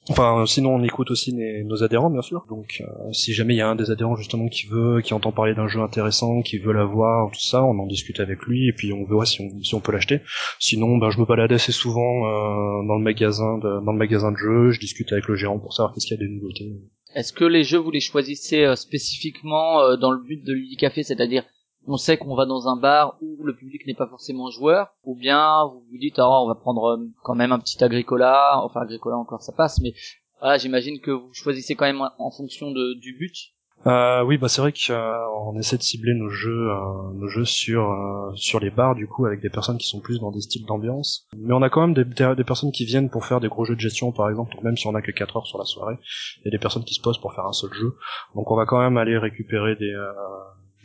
enfin 0.09 0.45
sinon 0.45 0.75
on 0.75 0.83
écoute 0.83 1.11
aussi 1.11 1.33
nos 1.33 1.83
adhérents 1.83 2.09
bien 2.09 2.21
sûr. 2.21 2.45
Donc 2.49 2.81
euh, 2.81 3.11
si 3.11 3.33
jamais 3.33 3.53
il 3.53 3.57
y 3.57 3.61
a 3.61 3.69
un 3.69 3.75
des 3.75 3.91
adhérents 3.91 4.15
justement 4.15 4.47
qui 4.47 4.67
veut 4.67 5.01
qui 5.01 5.13
entend 5.13 5.31
parler 5.31 5.53
d'un 5.53 5.67
jeu 5.67 5.81
intéressant 5.81 6.41
qui 6.41 6.57
veut 6.57 6.73
l'avoir 6.73 7.31
tout 7.31 7.39
ça 7.39 7.63
on 7.63 7.77
en 7.79 7.85
discute 7.85 8.19
avec 8.19 8.41
lui 8.43 8.67
et 8.67 8.73
puis 8.73 8.93
on 8.93 9.05
verra 9.05 9.25
si 9.25 9.41
on 9.73 9.79
peut 9.79 9.91
l'acheter. 9.91 10.21
Sinon 10.59 10.97
ben 10.97 11.09
je 11.09 11.19
me 11.19 11.25
balade 11.25 11.51
assez 11.51 11.71
souvent 11.71 12.25
euh, 12.25 12.87
dans 12.87 12.95
le 12.97 13.03
magasin 13.03 13.57
de, 13.57 13.83
dans 13.85 13.91
le 13.91 13.97
magasin 13.97 14.31
de 14.31 14.37
jeux. 14.37 14.71
Je 14.71 14.79
discute 14.79 15.11
avec 15.11 15.27
le 15.27 15.35
gérant 15.35 15.59
pour 15.59 15.73
savoir 15.73 15.93
qu'est-ce 15.93 16.07
qu'il 16.07 16.17
y 16.17 16.23
a 16.23 16.25
des 16.25 16.31
nouveautés. 16.33 16.73
Est-ce 17.15 17.33
que 17.33 17.45
les 17.45 17.63
jeux 17.63 17.79
vous 17.79 17.91
les 17.91 17.99
choisissez 17.99 18.63
euh, 18.63 18.75
spécifiquement 18.75 19.97
dans 19.97 20.11
le 20.11 20.21
but 20.21 20.43
de 20.43 20.53
Ludicafé, 20.53 21.03
c'est-à-dire 21.03 21.43
on 21.87 21.97
sait 21.97 22.17
qu'on 22.17 22.35
va 22.35 22.45
dans 22.45 22.67
un 22.67 22.75
bar 22.75 23.17
où 23.21 23.43
le 23.43 23.55
public 23.55 23.87
n'est 23.87 23.95
pas 23.95 24.07
forcément 24.07 24.49
joueur, 24.49 24.93
ou 25.03 25.15
bien 25.15 25.65
vous 25.65 25.83
vous 25.89 25.97
dites 25.97 26.19
ah 26.19 26.41
on 26.41 26.47
va 26.47 26.55
prendre 26.55 26.85
euh, 26.85 27.09
quand 27.23 27.35
même 27.35 27.51
un 27.51 27.59
petit 27.59 27.83
Agricola, 27.83 28.61
enfin 28.63 28.81
Agricola 28.81 29.17
encore 29.17 29.41
ça 29.41 29.53
passe, 29.53 29.79
mais 29.81 29.93
voilà 30.39 30.57
j'imagine 30.57 30.99
que 30.99 31.11
vous 31.11 31.33
choisissez 31.33 31.75
quand 31.75 31.85
même 31.85 32.01
en 32.17 32.31
fonction 32.31 32.71
de, 32.71 32.93
du 32.99 33.13
but. 33.13 33.53
Euh, 33.85 34.23
oui, 34.23 34.37
bah 34.37 34.49
c'est 34.49 34.61
vrai 34.61 34.73
qu'on 34.73 35.57
essaie 35.59 35.77
de 35.77 35.83
cibler 35.83 36.13
nos 36.15 36.29
jeux, 36.29 36.71
euh, 36.71 37.13
nos 37.13 37.27
jeux 37.27 37.45
sur 37.45 37.91
euh, 37.91 38.31
sur 38.35 38.59
les 38.59 38.71
bars 38.71 38.95
du 38.95 39.07
coup 39.07 39.25
avec 39.25 39.39
des 39.39 39.49
personnes 39.49 39.77
qui 39.77 39.87
sont 39.87 39.99
plus 39.99 40.19
dans 40.19 40.31
des 40.31 40.41
styles 40.41 40.65
d'ambiance. 40.65 41.27
Mais 41.37 41.53
on 41.53 41.61
a 41.61 41.69
quand 41.69 41.87
même 41.87 41.93
des, 41.93 42.43
personnes 42.43 42.71
qui 42.71 42.85
viennent 42.85 43.09
pour 43.09 43.25
faire 43.25 43.39
des 43.39 43.47
gros 43.47 43.65
jeux 43.65 43.75
de 43.75 43.79
gestion 43.79 44.11
par 44.11 44.29
exemple, 44.29 44.55
même 44.63 44.75
si 44.75 44.87
on 44.87 44.95
a 44.95 45.01
que 45.01 45.11
4 45.11 45.37
heures 45.37 45.47
sur 45.47 45.59
la 45.59 45.65
soirée, 45.65 45.97
il 46.39 46.45
y 46.45 46.47
a 46.47 46.51
des 46.51 46.59
personnes 46.59 46.83
qui 46.83 46.95
se 46.95 47.01
posent 47.01 47.19
pour 47.19 47.33
faire 47.33 47.45
un 47.45 47.53
seul 47.53 47.71
jeu. 47.73 47.95
Donc 48.35 48.49
on 48.49 48.55
va 48.55 48.65
quand 48.65 48.79
même 48.79 48.97
aller 48.97 49.17
récupérer 49.17 49.75
des 49.75 49.93
euh, 49.93 50.11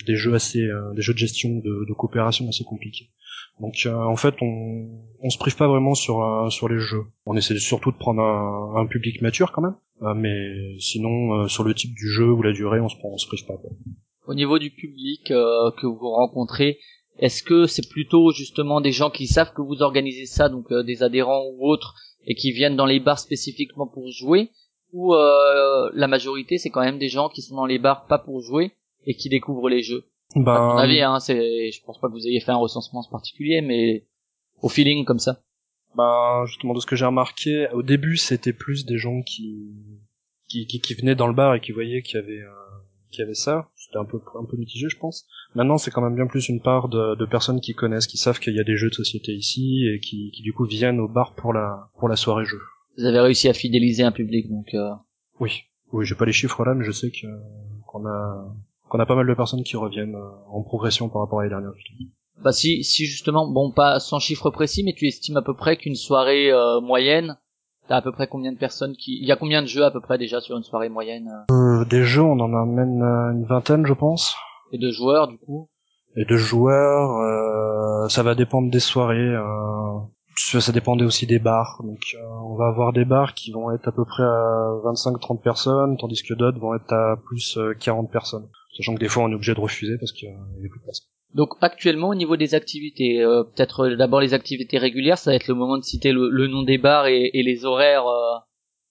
des 0.04 0.16
jeux 0.16 0.34
assez 0.34 0.62
euh, 0.62 0.92
des 0.94 1.02
jeux 1.02 1.14
de 1.14 1.18
gestion 1.18 1.50
de, 1.50 1.86
de 1.88 1.92
coopération 1.94 2.48
assez 2.48 2.64
compliqués. 2.64 3.08
Donc 3.60 3.74
euh, 3.86 3.94
en 3.94 4.16
fait 4.16 4.34
on 4.40 4.88
on 5.20 5.30
se 5.30 5.38
prive 5.38 5.56
pas 5.56 5.68
vraiment 5.68 5.94
sur 5.94 6.22
euh, 6.22 6.50
sur 6.50 6.68
les 6.68 6.78
jeux. 6.78 7.04
On 7.26 7.36
essaie 7.36 7.58
surtout 7.58 7.92
de 7.92 7.96
prendre 7.96 8.22
un, 8.22 8.82
un 8.82 8.86
public 8.86 9.22
mature 9.22 9.52
quand 9.52 9.62
même. 9.62 9.76
Euh, 10.02 10.14
mais 10.14 10.78
sinon, 10.80 11.32
euh, 11.34 11.48
sur 11.48 11.62
le 11.62 11.74
type 11.74 11.94
du 11.94 12.08
jeu 12.08 12.30
ou 12.30 12.42
la 12.42 12.52
durée, 12.52 12.80
on 12.80 12.88
se 12.88 12.96
prend, 12.96 13.10
on 13.10 13.18
se 13.18 13.26
prive 13.26 13.46
pas. 13.46 13.56
Quoi. 13.56 13.70
Au 14.26 14.34
niveau 14.34 14.58
du 14.58 14.70
public 14.70 15.30
euh, 15.30 15.70
que 15.80 15.86
vous 15.86 16.10
rencontrez, 16.10 16.78
est-ce 17.18 17.42
que 17.42 17.66
c'est 17.66 17.88
plutôt 17.88 18.32
justement 18.32 18.80
des 18.80 18.90
gens 18.90 19.10
qui 19.10 19.26
savent 19.26 19.52
que 19.52 19.62
vous 19.62 19.82
organisez 19.82 20.26
ça, 20.26 20.48
donc 20.48 20.72
des 20.72 21.02
adhérents 21.02 21.44
ou 21.52 21.68
autres, 21.68 21.94
et 22.26 22.34
qui 22.34 22.50
viennent 22.52 22.76
dans 22.76 22.86
les 22.86 23.00
bars 23.00 23.18
spécifiquement 23.18 23.86
pour 23.86 24.10
jouer, 24.10 24.50
ou 24.92 25.12
la 25.14 26.06
majorité 26.08 26.56
c'est 26.56 26.70
quand 26.70 26.80
même 26.80 26.98
des 26.98 27.08
gens 27.08 27.28
qui 27.28 27.42
sont 27.42 27.56
dans 27.56 27.66
les 27.66 27.78
bars 27.78 28.06
pas 28.06 28.18
pour 28.18 28.40
jouer 28.40 28.72
et 29.06 29.14
qui 29.14 29.28
découvrent 29.28 29.68
les 29.68 29.82
jeux 29.82 30.04
Ben, 30.36 30.52
À 30.54 30.60
mon 30.60 30.76
avis, 30.78 31.00
hein, 31.00 31.18
c'est, 31.20 31.70
je 31.70 31.82
pense 31.84 32.00
pas 32.00 32.08
que 32.08 32.12
vous 32.12 32.26
ayez 32.26 32.40
fait 32.40 32.52
un 32.52 32.56
recensement 32.56 33.02
particulier, 33.10 33.60
mais 33.60 34.06
au 34.60 34.68
feeling 34.68 35.04
comme 35.04 35.18
ça. 35.18 35.42
ben, 35.96 36.44
justement 36.46 36.74
de 36.74 36.80
ce 36.80 36.86
que 36.86 36.96
j'ai 36.96 37.04
remarqué, 37.06 37.68
au 37.72 37.82
début 37.82 38.16
c'était 38.16 38.52
plus 38.52 38.86
des 38.86 38.98
gens 38.98 39.22
qui 39.22 39.74
qui, 40.48 40.66
qui, 40.66 40.80
qui 40.80 40.94
venaient 40.94 41.14
dans 41.14 41.26
le 41.28 41.34
bar 41.34 41.54
et 41.54 41.60
qui 41.60 41.72
voyaient 41.72 42.02
qu'il 42.02 42.16
y 42.20 42.22
avait 42.22 42.40
euh, 42.42 42.50
qu'il 43.10 43.20
y 43.20 43.22
avait 43.22 43.34
ça. 43.34 43.70
C'était 43.74 43.98
un 43.98 44.04
peu 44.04 44.18
un 44.38 44.44
peu 44.44 44.56
mitigé, 44.56 44.88
je 44.88 44.98
pense. 44.98 45.26
Maintenant, 45.54 45.76
c'est 45.78 45.90
quand 45.90 46.00
même 46.00 46.14
bien 46.14 46.26
plus 46.26 46.48
une 46.48 46.60
part 46.62 46.88
de, 46.88 47.14
de 47.14 47.24
personnes 47.26 47.60
qui 47.60 47.74
connaissent, 47.74 48.06
qui 48.06 48.16
savent 48.16 48.38
qu'il 48.40 48.54
y 48.54 48.60
a 48.60 48.64
des 48.64 48.76
jeux 48.76 48.88
de 48.88 48.94
société 48.94 49.32
ici 49.32 49.86
et 49.86 50.00
qui, 50.00 50.30
qui 50.30 50.42
du 50.42 50.52
coup 50.54 50.64
viennent 50.64 51.00
au 51.00 51.08
bar 51.08 51.34
pour 51.34 51.52
la 51.52 51.90
pour 51.98 52.08
la 52.08 52.16
soirée 52.16 52.44
jeu. 52.46 52.58
Vous 52.96 53.04
avez 53.04 53.20
réussi 53.20 53.48
à 53.48 53.54
fidéliser 53.54 54.02
un 54.02 54.12
public, 54.12 54.48
donc 54.50 54.72
euh, 54.74 54.90
Oui, 55.40 55.62
oui, 55.92 56.04
j'ai 56.06 56.14
pas 56.14 56.24
les 56.26 56.32
chiffres 56.32 56.64
là, 56.64 56.74
mais 56.74 56.84
je 56.84 56.92
sais 56.92 57.10
que 57.10 57.26
qu'on 57.86 58.06
a 58.06 58.54
qu'on 58.92 59.00
a 59.00 59.06
pas 59.06 59.14
mal 59.14 59.26
de 59.26 59.32
personnes 59.32 59.62
qui 59.62 59.78
reviennent 59.78 60.16
euh, 60.16 60.28
en 60.50 60.62
progression 60.62 61.08
par 61.08 61.22
rapport 61.22 61.40
à 61.40 61.44
l'année 61.44 61.54
dernière. 61.54 61.72
bah 62.44 62.52
si, 62.52 62.84
si 62.84 63.06
justement, 63.06 63.48
bon 63.48 63.70
pas 63.70 63.98
sans 64.00 64.18
chiffre 64.18 64.50
précis, 64.50 64.82
mais 64.84 64.92
tu 64.92 65.06
estimes 65.06 65.38
à 65.38 65.42
peu 65.42 65.54
près 65.54 65.78
qu'une 65.78 65.94
soirée 65.94 66.52
euh, 66.52 66.78
moyenne, 66.82 67.38
t'as 67.88 67.96
à 67.96 68.02
peu 68.02 68.12
près 68.12 68.26
combien 68.26 68.52
de 68.52 68.58
personnes 68.58 68.94
qui, 68.94 69.18
il 69.18 69.26
y 69.26 69.32
a 69.32 69.36
combien 69.36 69.62
de 69.62 69.66
jeux 69.66 69.84
à 69.84 69.90
peu 69.90 70.00
près 70.02 70.18
déjà 70.18 70.42
sur 70.42 70.58
une 70.58 70.62
soirée 70.62 70.90
moyenne 70.90 71.26
euh, 71.50 71.54
Euh, 71.80 71.84
des 71.86 72.02
jeux, 72.02 72.20
on 72.22 72.38
en 72.38 72.52
amène 72.52 73.02
euh, 73.02 73.32
une 73.32 73.46
vingtaine, 73.46 73.86
je 73.86 73.94
pense. 73.94 74.36
et 74.72 74.78
de 74.78 74.90
joueurs 74.90 75.26
du 75.26 75.38
coup? 75.38 75.70
Et 76.16 76.26
de 76.26 76.36
joueurs, 76.36 77.16
euh, 77.16 78.08
ça 78.10 78.22
va 78.22 78.34
dépendre 78.34 78.70
des 78.70 78.80
soirées. 78.80 79.34
Euh, 80.32 80.34
ça 80.36 80.60
ça 80.60 80.72
dépendait 80.72 81.04
aussi 81.04 81.26
des 81.26 81.38
bars. 81.38 81.80
Donc 81.84 82.00
euh, 82.14 82.18
on 82.44 82.56
va 82.56 82.66
avoir 82.66 82.92
des 82.92 83.04
bars 83.04 83.34
qui 83.34 83.52
vont 83.52 83.70
être 83.72 83.88
à 83.88 83.92
peu 83.92 84.04
près 84.04 84.22
à 84.22 84.72
25-30 84.84 85.42
personnes, 85.42 85.96
tandis 85.98 86.22
que 86.22 86.34
d'autres 86.34 86.58
vont 86.58 86.74
être 86.74 86.92
à 86.92 87.16
plus 87.24 87.56
euh, 87.58 87.74
40 87.74 88.10
personnes. 88.10 88.48
Sachant 88.76 88.94
que 88.94 89.00
des 89.00 89.08
fois 89.08 89.24
on 89.24 89.30
est 89.30 89.34
obligé 89.34 89.54
de 89.54 89.60
refuser 89.60 89.96
parce 89.98 90.12
qu'il 90.12 90.28
y 90.28 90.32
a 90.32 90.68
plus 90.68 90.78
de 90.78 90.84
place. 90.84 91.02
Donc 91.34 91.54
actuellement 91.62 92.08
au 92.08 92.14
niveau 92.14 92.36
des 92.36 92.54
activités, 92.54 93.22
euh, 93.22 93.44
peut-être 93.44 93.86
euh, 93.88 93.96
d'abord 93.96 94.20
les 94.20 94.34
activités 94.34 94.78
régulières, 94.78 95.18
ça 95.18 95.30
va 95.30 95.36
être 95.36 95.48
le 95.48 95.54
moment 95.54 95.78
de 95.78 95.82
citer 95.82 96.12
le, 96.12 96.28
le 96.30 96.46
nom 96.46 96.62
des 96.62 96.78
bars 96.78 97.06
et, 97.06 97.30
et 97.32 97.42
les 97.42 97.64
horaires, 97.64 98.06
euh, 98.06 98.38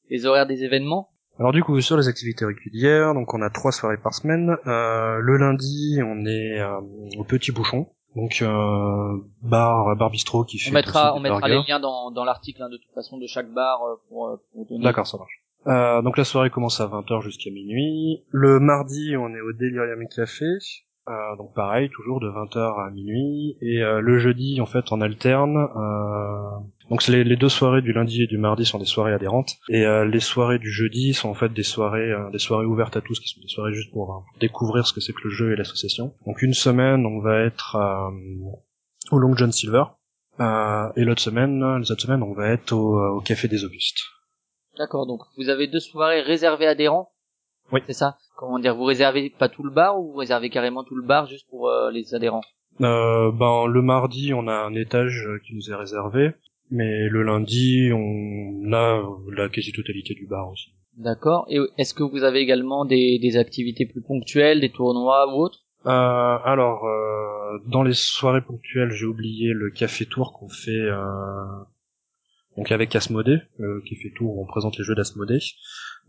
les 0.09 0.25
horaires 0.25 0.47
des 0.47 0.63
événements. 0.63 1.09
Alors 1.39 1.51
du 1.51 1.63
coup 1.63 1.79
sur 1.81 1.97
les 1.97 2.07
activités 2.07 2.45
régulières, 2.45 3.13
donc 3.13 3.33
on 3.33 3.41
a 3.41 3.49
trois 3.49 3.71
soirées 3.71 3.97
par 4.01 4.13
semaine. 4.13 4.55
Euh, 4.65 5.19
le 5.19 5.37
lundi 5.37 5.99
on 6.03 6.25
est 6.25 6.59
euh, 6.59 6.79
au 7.17 7.23
Petit 7.23 7.51
Bouchon, 7.51 7.87
donc 8.15 8.41
euh, 8.41 9.17
bar 9.41 9.95
bar 9.95 10.09
bistrot 10.09 10.43
qui 10.43 10.59
fait 10.59 10.69
On 10.69 10.73
mettra, 10.73 11.15
on 11.15 11.19
mettra 11.19 11.39
burgers. 11.39 11.55
les 11.55 11.63
liens 11.67 11.79
dans, 11.79 12.11
dans 12.11 12.23
l'article 12.25 12.61
hein, 12.63 12.69
de 12.69 12.77
toute 12.77 12.93
façon 12.93 13.17
de 13.17 13.27
chaque 13.27 13.51
bar 13.51 13.81
euh, 13.83 13.95
pour, 14.09 14.27
euh, 14.27 14.35
pour 14.53 14.65
donner. 14.65 14.83
D'accord, 14.83 15.07
ça 15.07 15.17
marche. 15.17 15.41
Euh, 15.67 16.01
donc 16.01 16.17
la 16.17 16.23
soirée 16.23 16.49
commence 16.49 16.81
à 16.81 16.87
20h 16.87 17.21
jusqu'à 17.21 17.51
minuit. 17.51 18.23
Le 18.29 18.59
mardi, 18.59 19.15
on 19.15 19.29
est 19.29 19.41
au 19.41 19.53
Delirium 19.53 20.07
Café. 20.13 20.45
Euh, 21.09 21.35
donc 21.35 21.53
pareil, 21.55 21.89
toujours 21.89 22.19
de 22.19 22.27
20h 22.29 22.87
à 22.87 22.91
minuit. 22.91 23.57
Et 23.61 23.81
euh, 23.81 24.01
le 24.01 24.19
jeudi, 24.19 24.61
en 24.61 24.65
fait, 24.65 24.85
on 24.91 25.01
alterne. 25.01 25.57
Euh, 25.57 26.59
donc 26.89 27.07
les, 27.07 27.23
les 27.23 27.35
deux 27.37 27.49
soirées 27.49 27.81
du 27.81 27.91
lundi 27.93 28.23
et 28.23 28.27
du 28.27 28.37
mardi 28.37 28.65
sont 28.65 28.77
des 28.77 28.85
soirées 28.85 29.13
adhérentes. 29.13 29.55
Et 29.69 29.85
euh, 29.85 30.05
les 30.05 30.19
soirées 30.19 30.59
du 30.59 30.71
jeudi 30.71 31.13
sont 31.13 31.29
en 31.29 31.33
fait 31.33 31.51
des 31.51 31.63
soirées, 31.63 32.11
euh, 32.11 32.29
des 32.29 32.39
soirées 32.39 32.65
ouvertes 32.65 32.97
à 32.97 33.01
tous, 33.01 33.19
qui 33.19 33.27
sont 33.27 33.41
des 33.41 33.47
soirées 33.47 33.73
juste 33.73 33.91
pour 33.91 34.11
euh, 34.13 34.19
découvrir 34.39 34.85
ce 34.85 34.93
que 34.93 35.01
c'est 35.01 35.13
que 35.13 35.23
le 35.23 35.31
jeu 35.31 35.53
et 35.53 35.55
l'association. 35.55 36.13
Donc 36.27 36.41
une 36.41 36.53
semaine, 36.53 37.05
on 37.05 37.19
va 37.19 37.39
être 37.39 37.77
au 39.11 39.17
Long 39.17 39.35
John 39.35 39.51
Silver. 39.51 39.83
Et 40.39 41.03
l'autre 41.03 41.21
semaine, 41.21 41.77
les 41.77 41.91
autres 41.91 42.01
semaines, 42.01 42.23
on 42.23 42.33
va 42.33 42.49
être 42.49 42.71
au, 42.73 43.17
au 43.17 43.21
Café 43.21 43.47
des 43.47 43.63
Augustes. 43.63 43.99
D'accord, 44.77 45.05
donc 45.05 45.21
vous 45.37 45.49
avez 45.49 45.67
deux 45.67 45.79
soirées 45.79 46.21
réservées 46.21 46.67
adhérents. 46.67 47.10
Oui. 47.71 47.81
C'est 47.87 47.93
ça. 47.93 48.17
Comment 48.37 48.59
dire, 48.59 48.75
vous 48.75 48.83
réservez 48.83 49.29
pas 49.29 49.49
tout 49.49 49.63
le 49.63 49.71
bar 49.71 49.99
ou 49.99 50.11
vous 50.11 50.17
réservez 50.17 50.49
carrément 50.49 50.83
tout 50.83 50.95
le 50.95 51.05
bar 51.05 51.27
juste 51.27 51.47
pour 51.49 51.69
euh, 51.69 51.91
les 51.91 52.13
adhérents? 52.13 52.43
Euh, 52.79 53.31
ben 53.31 53.67
le 53.67 53.81
mardi 53.81 54.33
on 54.33 54.47
a 54.47 54.53
un 54.53 54.73
étage 54.73 55.27
euh, 55.27 55.39
qui 55.45 55.53
nous 55.53 55.69
est 55.69 55.75
réservé, 55.75 56.31
mais 56.71 57.09
le 57.09 57.21
lundi 57.21 57.91
on 57.93 58.73
a 58.73 59.03
la 59.35 59.49
quasi-totalité 59.49 60.13
du 60.15 60.25
bar 60.25 60.49
aussi. 60.49 60.71
D'accord. 60.97 61.45
Et 61.49 61.59
est-ce 61.77 61.93
que 61.93 62.03
vous 62.03 62.23
avez 62.23 62.39
également 62.39 62.85
des, 62.85 63.19
des 63.21 63.37
activités 63.37 63.85
plus 63.85 64.01
ponctuelles, 64.01 64.61
des 64.61 64.71
tournois 64.71 65.27
ou 65.33 65.41
autres? 65.41 65.59
Euh, 65.85 65.89
alors 65.89 66.85
euh, 66.85 67.59
dans 67.67 67.83
les 67.83 67.93
soirées 67.93 68.41
ponctuelles 68.41 68.91
j'ai 68.91 69.05
oublié 69.05 69.51
le 69.53 69.71
café 69.71 70.05
tour 70.05 70.31
qu'on 70.33 70.49
fait 70.49 70.71
euh, 70.71 71.03
donc 72.55 72.71
avec 72.71 72.95
Asmodée, 72.95 73.39
le 73.57 73.81
café 73.81 74.11
tour 74.15 74.37
où 74.37 74.43
on 74.43 74.45
présente 74.45 74.77
les 74.77 74.83
jeux 74.83 74.95
d'Asmodée, 74.95 75.39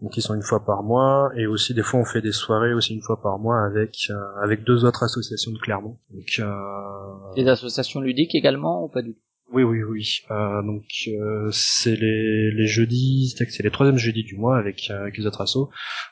donc 0.00 0.16
ils 0.16 0.22
sont 0.22 0.34
une 0.34 0.42
fois 0.42 0.64
par 0.64 0.82
mois 0.82 1.30
et 1.36 1.46
aussi 1.46 1.74
des 1.74 1.82
fois 1.82 2.00
on 2.00 2.04
fait 2.04 2.22
des 2.22 2.32
soirées 2.32 2.74
aussi 2.74 2.94
une 2.94 3.02
fois 3.02 3.20
par 3.20 3.38
mois 3.38 3.64
avec 3.64 3.96
euh, 4.10 4.14
avec 4.42 4.64
deux 4.64 4.84
autres 4.84 5.02
associations 5.02 5.52
de 5.52 5.58
Clermont. 5.58 5.98
Donc 6.10 6.26
euh, 6.40 7.34
Des 7.36 7.48
associations 7.48 8.00
ludiques 8.00 8.34
également 8.34 8.84
ou 8.84 8.88
pas 8.88 9.02
du 9.02 9.14
tout? 9.14 9.20
Oui, 9.54 9.64
oui, 9.64 9.82
oui. 9.82 10.20
Euh, 10.30 10.62
donc 10.62 10.84
euh, 11.08 11.50
c'est 11.52 11.94
les, 11.94 12.50
les 12.52 12.66
jeudis, 12.66 13.34
c'est 13.36 13.62
les 13.62 13.70
troisièmes 13.70 13.98
jeudis 13.98 14.24
du 14.24 14.34
mois 14.36 14.56
avec, 14.56 14.88
euh, 14.90 15.02
avec 15.02 15.18
les 15.18 15.26
autres 15.26 15.42
assos. 15.42 15.68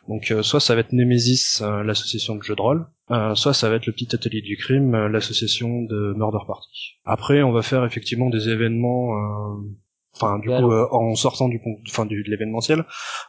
Donc 0.08 0.30
euh, 0.30 0.42
soit 0.42 0.60
ça 0.60 0.74
va 0.74 0.82
être 0.82 0.92
Nemesis, 0.92 1.62
euh, 1.62 1.82
l'association 1.82 2.36
de 2.36 2.42
jeux 2.42 2.54
de 2.54 2.60
rôle, 2.60 2.86
euh, 3.10 3.34
soit 3.34 3.54
ça 3.54 3.70
va 3.70 3.76
être 3.76 3.86
le 3.86 3.94
petit 3.94 4.14
atelier 4.14 4.42
du 4.42 4.58
crime, 4.58 4.94
euh, 4.94 5.08
l'association 5.08 5.80
de 5.82 6.12
Murder 6.18 6.44
Party. 6.46 6.98
Après, 7.06 7.42
on 7.42 7.50
va 7.52 7.62
faire 7.62 7.82
effectivement 7.86 8.28
des 8.28 8.50
événements. 8.50 9.14
euh, 9.14 9.56
Enfin, 10.16 10.38
du 10.38 10.48
coup, 10.48 10.72
euh, 10.72 10.86
en 10.90 11.14
sortant 11.14 11.48
du, 11.48 11.60
enfin, 11.88 12.04
du, 12.04 12.22
de 12.22 12.30
l'événementiel, 12.30 12.80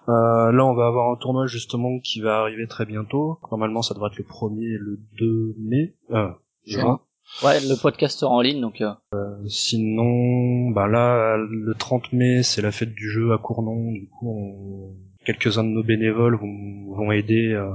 euh, 0.10 0.52
là, 0.52 0.66
on 0.66 0.74
va 0.74 0.88
avoir 0.88 1.12
un 1.12 1.16
tournoi 1.16 1.46
justement 1.48 2.00
qui 2.00 2.22
va 2.22 2.40
arriver 2.40 2.68
très 2.68 2.86
bientôt. 2.86 3.40
Normalement, 3.52 3.82
ça 3.82 3.94
devrait 3.94 4.10
être 4.12 4.18
le 4.18 4.26
1er 4.26 4.64
et 4.64 4.78
le 4.80 5.00
2 5.20 5.56
mai. 5.60 5.96
Euh, 6.12 6.30
juin. 6.66 7.00
Ouais, 7.46 7.60
le 7.62 7.80
podcast 7.82 8.20
sera 8.20 8.32
en 8.32 8.42
ligne, 8.42 8.60
donc 8.60 8.82
euh, 8.82 8.92
Sinon, 9.48 10.72
bah 10.72 10.88
là, 10.88 11.38
le 11.38 11.74
30 11.76 12.12
mai, 12.14 12.44
c'est 12.44 12.62
la 12.62 12.72
fête 12.72 12.94
du 12.94 13.10
jeu 13.10 13.32
à 13.32 13.38
Cournon. 13.38 13.92
Du 13.92 14.08
coup, 14.10 14.30
on- 14.30 14.96
quelques-uns 15.26 15.64
de 15.64 15.70
nos 15.70 15.84
bénévoles 15.84 16.36
vont, 16.36 16.96
vont 16.96 17.12
aider, 17.12 17.54
euh, 17.54 17.70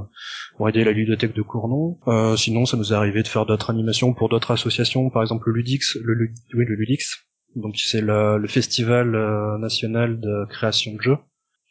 vont 0.59 0.67
aider 0.69 0.83
la 0.85 0.91
ludothèque 0.93 1.35
de 1.35 1.43
Cournon. 1.43 1.97
Euh, 2.09 2.37
sinon, 2.37 2.67
ça 2.67 2.77
nous 2.77 2.93
est 2.93 2.97
arrivé 2.97 3.23
de 3.23 3.29
faire 3.29 3.47
d'autres 3.47 3.71
animations 3.71 4.13
pour 4.15 4.29
d'autres 4.29 4.51
associations, 4.51 5.09
par 5.11 5.23
exemple 5.23 5.49
le 5.49 5.55
Ludix, 5.61 5.97
le, 6.03 6.29
oui, 6.55 6.65
le 6.67 6.75
Ludix. 6.75 7.25
Donc 7.57 7.75
c'est 7.77 8.01
le, 8.01 8.39
le 8.39 8.49
festival 8.49 9.15
euh, 9.15 9.59
national 9.59 10.21
de 10.21 10.45
création 10.49 10.95
de 10.95 11.01
jeux 11.01 11.19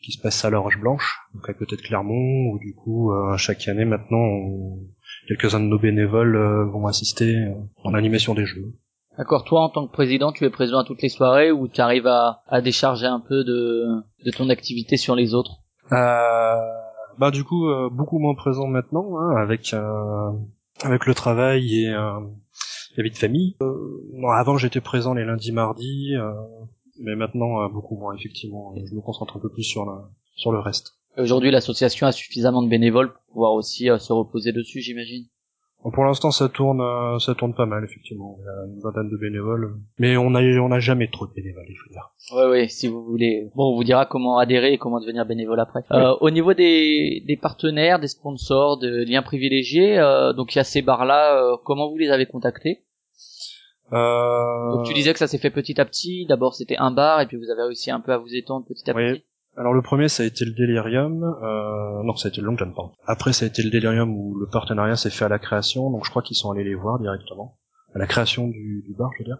qui 0.04 0.12
se 0.12 0.21
passe 0.21 0.43
à 0.45 0.50
la 0.50 0.60
Roche 0.60 0.80
Blanche, 0.80 1.17
donc 1.34 1.48
à 1.50 1.54
côté 1.54 1.76
de 1.78 1.82
Clermont, 1.82 2.52
où 2.52 2.60
du 2.60 2.76
coup, 2.76 3.12
euh, 3.12 3.38
chaque 3.38 3.67
année 3.67 3.86
maintenant, 3.86 4.17
on- 4.17 4.80
quelques-uns 5.28 5.60
de 5.60 5.65
nos 5.65 5.80
bénévoles 5.80 6.36
euh, 6.36 6.65
vont 6.65 6.86
assister 6.86 7.36
euh, 7.38 7.54
en 7.84 7.93
animation 7.95 8.34
des 8.36 8.45
jeux. 8.45 8.74
D'accord, 9.17 9.45
toi 9.45 9.62
en 9.62 9.69
tant 9.69 9.88
que 9.88 9.93
président, 9.93 10.32
tu 10.32 10.43
es 10.45 10.50
présent 10.50 10.80
à 10.80 10.84
toutes 10.84 11.02
les 11.02 11.10
soirées 11.10 11.52
ou 11.52 11.67
tu 11.67 11.82
arrives 11.82 12.06
à, 12.08 12.41
à 12.48 12.62
décharger 12.62 13.06
un 13.06 13.19
peu 13.21 13.43
de, 13.43 13.86
de 14.26 14.32
ton 14.32 14.50
activité 14.50 14.98
sur 14.98 15.15
les 15.15 15.34
autres? 15.34 15.62
Euh, 15.91 16.56
bah 17.17 17.32
du 17.32 17.43
coup 17.43 17.69
euh, 17.69 17.89
beaucoup 17.91 18.19
moins 18.19 18.36
présent 18.36 18.67
maintenant 18.67 19.17
hein, 19.19 19.36
avec 19.38 19.74
euh, 19.74 20.32
avec 20.84 21.06
le 21.06 21.13
travail 21.13 21.84
et 21.84 21.89
euh, 21.93 22.19
la 22.97 23.03
vie 23.03 23.12
de 23.12 23.17
famille. 23.17 23.55
Euh, 23.62 24.03
non, 24.13 24.29
avant 24.29 24.58
j'étais 24.58 24.81
présent 24.81 25.13
les 25.13 25.25
lundis 25.25 25.51
mardis, 25.51 26.15
euh, 26.15 26.31
mais 26.99 27.15
maintenant 27.15 27.62
euh, 27.62 27.67
beaucoup 27.67 27.97
moins 27.97 28.15
effectivement. 28.15 28.73
Je 28.75 28.93
me 28.95 29.01
concentre 29.01 29.38
un 29.38 29.39
peu 29.39 29.49
plus 29.49 29.63
sur 29.63 29.86
la, 29.86 30.10
sur 30.36 30.51
le 30.51 30.60
reste. 30.60 30.93
Aujourd'hui, 31.17 31.51
l'association 31.51 32.08
a 32.08 32.12
suffisamment 32.12 32.62
de 32.62 32.69
bénévoles 32.69 33.13
pour 33.13 33.23
pouvoir 33.31 33.53
aussi 33.53 33.89
euh, 33.89 33.97
se 33.99 34.12
reposer 34.12 34.51
dessus, 34.51 34.81
j'imagine. 34.81 35.25
Pour 35.93 36.03
l'instant 36.03 36.31
ça 36.31 36.49
tourne 36.49 36.81
ça 37.19 37.36
tourne 37.36 37.53
pas 37.53 37.67
mal 37.67 37.84
effectivement. 37.84 38.39
Il 38.39 38.45
y 38.45 38.47
a 38.47 38.73
une 38.73 38.79
vingtaine 38.79 39.08
de 39.08 39.17
bénévoles, 39.17 39.75
mais 39.99 40.17
on 40.17 40.34
a 40.34 40.41
on 40.41 40.71
a 40.71 40.79
jamais 40.79 41.12
trop 41.12 41.27
de 41.27 41.34
bénévoles 41.34 41.67
il 41.69 41.75
faut 41.75 41.91
dire. 41.91 42.12
Ouais, 42.34 42.49
ouais, 42.49 42.67
si 42.67 42.88
vous 42.88 43.03
voulez. 43.03 43.51
Bon, 43.55 43.71
on 43.71 43.75
vous 43.75 43.84
dira 43.84 44.08
comment 44.08 44.39
adhérer 44.39 44.73
et 44.73 44.77
comment 44.79 44.99
devenir 44.99 45.27
bénévole 45.27 45.60
après. 45.60 45.81
Euh, 45.91 46.15
au 46.21 46.31
niveau 46.31 46.55
des, 46.55 47.23
des 47.27 47.38
partenaires, 47.38 47.99
des 47.99 48.08
sponsors, 48.08 48.79
de 48.79 49.03
liens 49.08 49.21
privilégiés, 49.21 49.99
euh, 49.99 50.34
donc 50.34 50.55
il 50.55 50.58
y 50.58 50.60
a 50.60 50.63
ces 50.63 50.81
bars-là, 50.81 51.38
euh, 51.38 51.58
comment 51.63 51.88
vous 51.88 51.97
les 51.97 52.10
avez 52.10 52.25
contactés? 52.25 52.85
Euh, 53.93 54.71
Donc 54.71 54.86
tu 54.86 54.93
disais 54.93 55.13
que 55.13 55.19
ça 55.19 55.28
s'est 55.28 55.38
fait 55.38 55.52
petit 55.52 55.80
à 55.80 55.86
petit. 55.86 56.26
D'abord 56.28 56.56
c'était 56.56 56.78
un 56.78 56.91
bar 56.91 57.21
et 57.21 57.28
puis 57.28 57.38
vous 57.38 57.50
avez 57.52 57.63
réussi 57.63 57.91
un 57.91 58.00
peu 58.00 58.12
à 58.13 58.17
vous 58.17 58.34
étendre 58.36 58.65
petit 58.65 58.89
à 58.89 58.95
Oui. 58.95 59.13
petit. 59.13 59.26
Alors 59.58 59.74
le 59.74 59.82
premier 59.82 60.10
ça 60.10 60.24
a 60.24 60.26
été 60.26 60.43
le 60.43 60.52
Delirium, 60.52 61.24
euh, 61.24 62.04
non 62.04 62.15
ça 62.17 62.28
a 62.28 62.30
été 62.30 62.41
le 62.41 62.48
Long 62.48 62.58
John 62.58 62.74
pardon. 62.76 62.91
Après 63.06 63.32
ça 63.32 63.45
a 63.45 63.48
été 63.48 63.63
le 63.63 63.69
Delirium 63.69 64.12
où 64.15 64.36
le 64.38 64.48
partenariat 64.48 64.95
s'est 64.98 65.10
fait 65.10 65.24
à 65.26 65.30
la 65.30 65.39
création, 65.39 65.89
donc 65.91 66.04
je 66.04 66.10
crois 66.10 66.21
qu'ils 66.21 66.36
sont 66.36 66.52
allés 66.52 66.65
les 66.65 66.76
voir 66.76 67.00
directement, 67.00 67.58
à 67.93 68.00
la 68.00 68.06
création 68.06 68.48
du, 68.50 68.84
du 68.86 68.93
bar 68.98 69.12
je 69.17 69.24
veux 69.24 69.26
dire. 69.26 69.38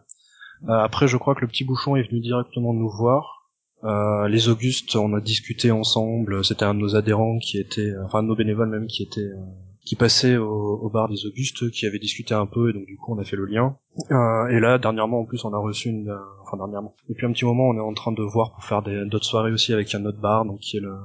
Euh, 0.70 0.74
après 0.84 1.08
je 1.10 1.18
crois 1.18 1.36
que 1.36 1.42
le 1.42 1.48
petit 1.48 1.66
bouchon 1.66 1.98
est 1.98 2.08
venu 2.08 2.22
directement 2.22 2.74
nous 2.74 2.90
voir. 2.90 3.50
Euh, 3.84 4.30
les 4.30 4.48
Augustes 4.48 4.96
on 4.96 5.14
a 5.16 5.20
discuté 5.20 5.72
ensemble, 5.72 6.46
c'était 6.46 6.64
un 6.64 6.74
de 6.76 6.80
nos 6.80 6.96
adhérents 6.96 7.38
qui 7.40 7.58
était, 7.58 7.92
enfin 8.06 8.20
un 8.20 8.24
de 8.24 8.28
nos 8.30 8.36
bénévoles 8.38 8.70
même 8.70 8.88
qui 8.88 9.04
était, 9.04 9.20
euh, 9.20 9.44
qui 9.86 9.96
passait 9.96 10.36
au, 10.36 10.80
au, 10.82 10.90
bar 10.90 11.08
des 11.08 11.26
Augustes, 11.26 11.70
qui 11.70 11.86
avait 11.86 12.00
discuté 12.00 12.34
un 12.34 12.48
peu, 12.48 12.70
et 12.70 12.74
donc 12.74 12.86
du 12.86 12.98
coup 12.98 13.14
on 13.14 13.20
a 13.20 13.24
fait 13.24 13.36
le 13.36 13.46
lien. 13.46 13.78
Euh, 14.12 14.48
et 14.48 14.60
là, 14.60 14.78
dernièrement 14.78 15.22
en 15.22 15.26
plus, 15.26 15.46
on 15.46 15.54
a 15.54 15.58
reçu 15.58 15.90
une, 15.90 16.10
euh, 16.10 16.18
enfin 16.42 16.58
dernièrement, 16.58 16.96
depuis 17.08 17.26
un 17.26 17.32
petit 17.32 17.46
moment, 17.46 17.70
on 17.70 17.78
est 17.78 17.80
en 17.80 17.94
train 17.94 18.12
de 18.12 18.24
voir 18.24 18.52
pour 18.52 18.64
faire 18.64 18.82
d'autres 18.82 19.26
soirées 19.26 19.52
aussi 19.52 19.74
avec 19.74 19.94
un 19.94 20.04
autre 20.06 20.20
bar, 20.20 20.46
donc 20.46 20.60
qui 20.60 20.78
est 20.78 20.82
le, 20.82 20.96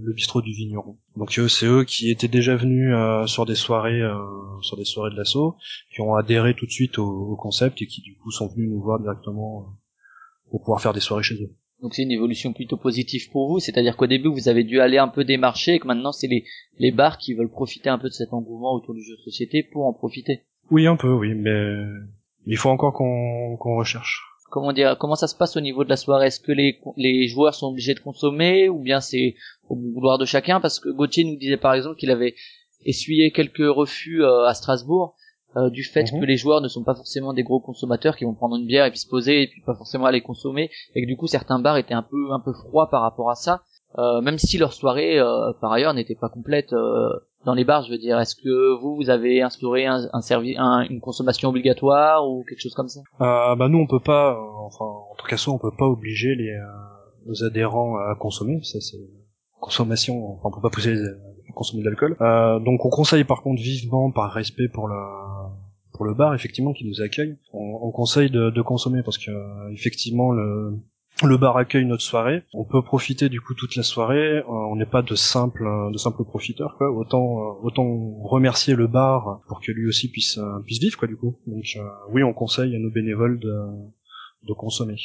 le 0.00 0.12
bistrot 0.12 0.42
du 0.42 0.52
vigneron. 0.52 0.98
Donc 1.16 1.32
c'est 1.32 1.66
eux 1.66 1.84
qui 1.84 2.10
étaient 2.10 2.28
déjà 2.28 2.56
venus 2.56 2.92
euh, 2.94 3.26
sur 3.26 3.46
des 3.46 3.54
soirées, 3.54 4.02
euh, 4.02 4.16
sur 4.60 4.76
des 4.76 4.84
soirées 4.84 5.10
de 5.10 5.16
l'assaut, 5.16 5.56
qui 5.94 6.00
ont 6.00 6.14
adhéré 6.14 6.54
tout 6.54 6.66
de 6.66 6.70
suite 6.70 6.98
au, 6.98 7.06
au, 7.06 7.36
concept 7.36 7.80
et 7.82 7.86
qui 7.86 8.02
du 8.02 8.16
coup 8.16 8.30
sont 8.30 8.48
venus 8.48 8.70
nous 8.70 8.80
voir 8.80 8.98
directement 9.00 9.66
pour 10.50 10.60
pouvoir 10.60 10.80
faire 10.80 10.92
des 10.92 11.00
soirées 11.00 11.22
chez 11.22 11.42
eux. 11.42 11.54
Donc 11.82 11.94
c'est 11.94 12.02
une 12.02 12.12
évolution 12.12 12.52
plutôt 12.52 12.76
positive 12.78 13.30
pour 13.30 13.48
vous, 13.48 13.58
c'est-à-dire 13.58 13.96
qu'au 13.96 14.06
début 14.06 14.28
vous 14.28 14.48
avez 14.48 14.64
dû 14.64 14.80
aller 14.80 14.98
un 14.98 15.08
peu 15.08 15.24
démarcher 15.24 15.74
et 15.74 15.78
que 15.78 15.86
maintenant 15.86 16.12
c'est 16.12 16.26
les, 16.26 16.44
les 16.78 16.90
bars 16.90 17.18
qui 17.18 17.34
veulent 17.34 17.50
profiter 17.50 17.90
un 17.90 17.98
peu 17.98 18.08
de 18.08 18.14
cet 18.14 18.32
engouement 18.32 18.72
autour 18.74 18.94
du 18.94 19.02
jeu 19.02 19.14
de 19.16 19.20
société 19.22 19.62
pour 19.62 19.86
en 19.86 19.92
profiter. 19.92 20.44
Oui 20.70 20.86
un 20.86 20.96
peu 20.96 21.12
oui, 21.12 21.34
mais 21.34 21.84
il 22.46 22.56
faut 22.56 22.70
encore 22.70 22.94
qu'on 22.94 23.56
qu'on 23.58 23.76
recherche. 23.76 24.22
Comment 24.50 24.72
dire, 24.72 24.96
comment 24.98 25.16
ça 25.16 25.26
se 25.26 25.36
passe 25.36 25.56
au 25.56 25.60
niveau 25.60 25.84
de 25.84 25.90
la 25.90 25.96
soirée? 25.96 26.28
Est-ce 26.28 26.40
que 26.40 26.52
les, 26.52 26.78
les 26.96 27.26
joueurs 27.26 27.54
sont 27.54 27.66
obligés 27.66 27.94
de 27.94 28.00
consommer 28.00 28.68
ou 28.68 28.78
bien 28.78 29.00
c'est 29.00 29.34
au 29.68 29.74
vouloir 29.74 30.18
de 30.18 30.24
chacun? 30.24 30.60
Parce 30.60 30.78
que 30.78 30.88
Gauthier 30.88 31.24
nous 31.24 31.36
disait 31.36 31.56
par 31.56 31.74
exemple 31.74 31.96
qu'il 31.96 32.10
avait 32.10 32.34
essuyé 32.84 33.32
quelques 33.32 33.58
refus 33.58 34.22
euh, 34.22 34.46
à 34.46 34.54
Strasbourg 34.54 35.16
euh, 35.56 35.70
du 35.70 35.84
fait 35.84 36.12
mhm. 36.12 36.20
que 36.20 36.26
les 36.26 36.36
joueurs 36.36 36.60
ne 36.60 36.68
sont 36.68 36.82
pas 36.82 36.94
forcément 36.94 37.32
des 37.32 37.42
gros 37.42 37.60
consommateurs 37.60 38.16
qui 38.16 38.24
vont 38.24 38.34
prendre 38.34 38.56
une 38.56 38.66
bière 38.66 38.84
et 38.84 38.90
puis 38.90 38.98
se 38.98 39.08
poser 39.08 39.42
et 39.42 39.46
puis 39.46 39.62
pas 39.62 39.74
forcément 39.74 40.04
aller 40.04 40.20
consommer 40.20 40.70
et 40.94 41.02
que 41.02 41.06
du 41.06 41.16
coup 41.16 41.26
certains 41.26 41.58
bars 41.58 41.76
étaient 41.76 41.94
un 41.94 42.02
peu 42.02 42.32
un 42.32 42.40
peu 42.40 42.52
froids 42.52 42.90
par 42.90 43.02
rapport 43.02 43.30
à 43.30 43.36
ça 43.36 43.62
euh, 43.98 44.20
même 44.20 44.38
si 44.38 44.58
leur 44.58 44.72
soirée 44.72 45.18
euh, 45.18 45.52
par 45.60 45.72
ailleurs 45.72 45.94
n'était 45.94 46.14
pas 46.14 46.28
complète 46.28 46.74
dans 47.44 47.54
les 47.54 47.64
bars 47.64 47.84
je 47.84 47.92
veux 47.92 47.98
dire 47.98 48.18
est-ce 48.18 48.34
que 48.34 48.78
vous 48.80 48.96
vous 48.96 49.08
avez 49.08 49.40
instauré 49.40 49.86
un, 49.86 50.08
un 50.12 50.20
service 50.20 50.58
une 50.90 51.00
consommation 51.00 51.48
obligatoire 51.48 52.28
ou 52.28 52.44
quelque 52.46 52.60
chose 52.60 52.74
comme 52.74 52.88
ça? 52.88 53.00
Bah 53.18 53.68
nous 53.70 53.78
on 53.78 53.86
peut 53.86 54.02
pas 54.04 54.38
enfin 54.58 54.84
en 54.84 55.14
tout 55.16 55.26
cas 55.26 55.42
on 55.48 55.58
peut 55.58 55.74
pas 55.78 55.86
obliger 55.86 56.34
les 56.34 56.54
nos 57.24 57.44
adhérents 57.44 57.96
à 57.96 58.14
consommer 58.14 58.60
ça 58.62 58.80
c'est 58.80 58.98
consommation 59.58 60.32
enfin 60.32 60.50
on 60.50 60.50
peut 60.50 60.62
pas 60.62 60.70
pousser 60.70 60.94
les, 60.94 61.08
consommer 61.56 61.82
de 61.82 61.88
l'alcool. 61.88 62.16
Euh, 62.20 62.60
donc 62.60 62.84
on 62.84 62.90
conseille 62.90 63.24
par 63.24 63.42
contre 63.42 63.60
vivement, 63.60 64.12
par 64.12 64.30
respect 64.30 64.68
pour 64.68 64.86
le 64.86 64.94
pour 65.96 66.04
le 66.04 66.14
bar 66.14 66.34
effectivement 66.34 66.72
qui 66.72 66.86
nous 66.86 67.00
accueille, 67.00 67.36
on, 67.52 67.90
conseille 67.90 68.30
de, 68.30 68.50
de, 68.50 68.62
consommer 68.62 69.02
parce 69.02 69.18
que 69.18 69.30
euh, 69.30 69.72
effectivement 69.72 70.32
le 70.32 70.78
le 71.22 71.38
bar 71.38 71.56
accueille 71.56 71.86
notre 71.86 72.02
soirée. 72.02 72.42
On 72.52 72.64
peut 72.64 72.82
profiter 72.82 73.30
du 73.30 73.40
coup 73.40 73.54
toute 73.54 73.74
la 73.74 73.82
soirée. 73.82 74.38
Euh, 74.38 74.44
on 74.46 74.76
n'est 74.76 74.84
pas 74.84 75.00
de 75.00 75.14
simples 75.14 75.66
de 75.90 75.96
simples 75.96 76.24
profiteurs 76.24 76.76
quoi. 76.76 76.90
Autant 76.90 77.38
euh, 77.38 77.52
autant 77.62 77.86
remercier 78.22 78.74
le 78.74 78.86
bar 78.86 79.40
pour 79.48 79.60
que 79.60 79.72
lui 79.72 79.88
aussi 79.88 80.10
puisse 80.10 80.38
puisse 80.64 80.80
vivre 80.80 80.98
quoi 80.98 81.08
du 81.08 81.16
coup. 81.16 81.38
Donc 81.46 81.64
oui, 82.10 82.22
on 82.22 82.34
conseille 82.34 82.76
à 82.76 82.78
nos 82.78 82.90
bénévoles 82.90 83.40
de 83.40 83.54
de 84.46 84.52
consommer. 84.52 84.96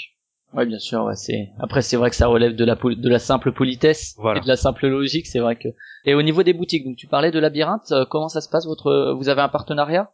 Ouais, 0.53 0.65
bien 0.65 0.79
sûr. 0.79 1.03
Ouais, 1.05 1.15
c'est 1.15 1.49
après 1.59 1.81
c'est 1.81 1.95
vrai 1.95 2.09
que 2.09 2.15
ça 2.15 2.27
relève 2.27 2.55
de 2.55 2.65
la 2.65 2.75
de 2.75 3.09
la 3.09 3.19
simple 3.19 3.53
politesse 3.53 4.17
et 4.35 4.39
de 4.41 4.47
la 4.47 4.57
simple 4.57 4.87
logique. 4.87 5.27
C'est 5.27 5.39
vrai 5.39 5.55
que. 5.55 5.69
Et 6.05 6.13
au 6.13 6.21
niveau 6.21 6.43
des 6.43 6.53
boutiques, 6.53 6.83
donc 6.83 6.97
tu 6.97 7.07
parlais 7.07 7.31
de 7.31 7.39
labyrinthe. 7.39 7.91
Euh, 7.91 8.05
comment 8.09 8.27
ça 8.27 8.41
se 8.41 8.49
passe 8.49 8.65
Votre 8.65 9.15
vous 9.17 9.29
avez 9.29 9.41
un 9.41 9.49
partenariat? 9.49 10.11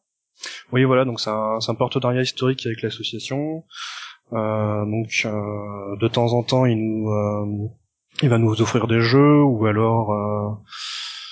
Oui, 0.72 0.84
voilà. 0.84 1.06
Donc 1.06 1.20
c'est 1.20 1.30
un, 1.30 1.60
un, 1.66 1.76
partenariat 1.76 2.22
historique 2.22 2.66
avec 2.66 2.82
l'association. 2.82 3.64
Euh, 4.34 4.86
donc 4.86 5.22
euh, 5.26 5.96
de 6.00 6.08
temps 6.08 6.34
en 6.34 6.44
temps, 6.44 6.66
il 6.66 6.78
nous 6.78 7.10
euh, 7.10 7.70
il 8.22 8.30
va 8.30 8.38
nous 8.38 8.62
offrir 8.62 8.88
des 8.88 9.00
jeux 9.00 9.42
ou 9.44 9.66
alors 9.66 10.12
euh, 10.12 10.50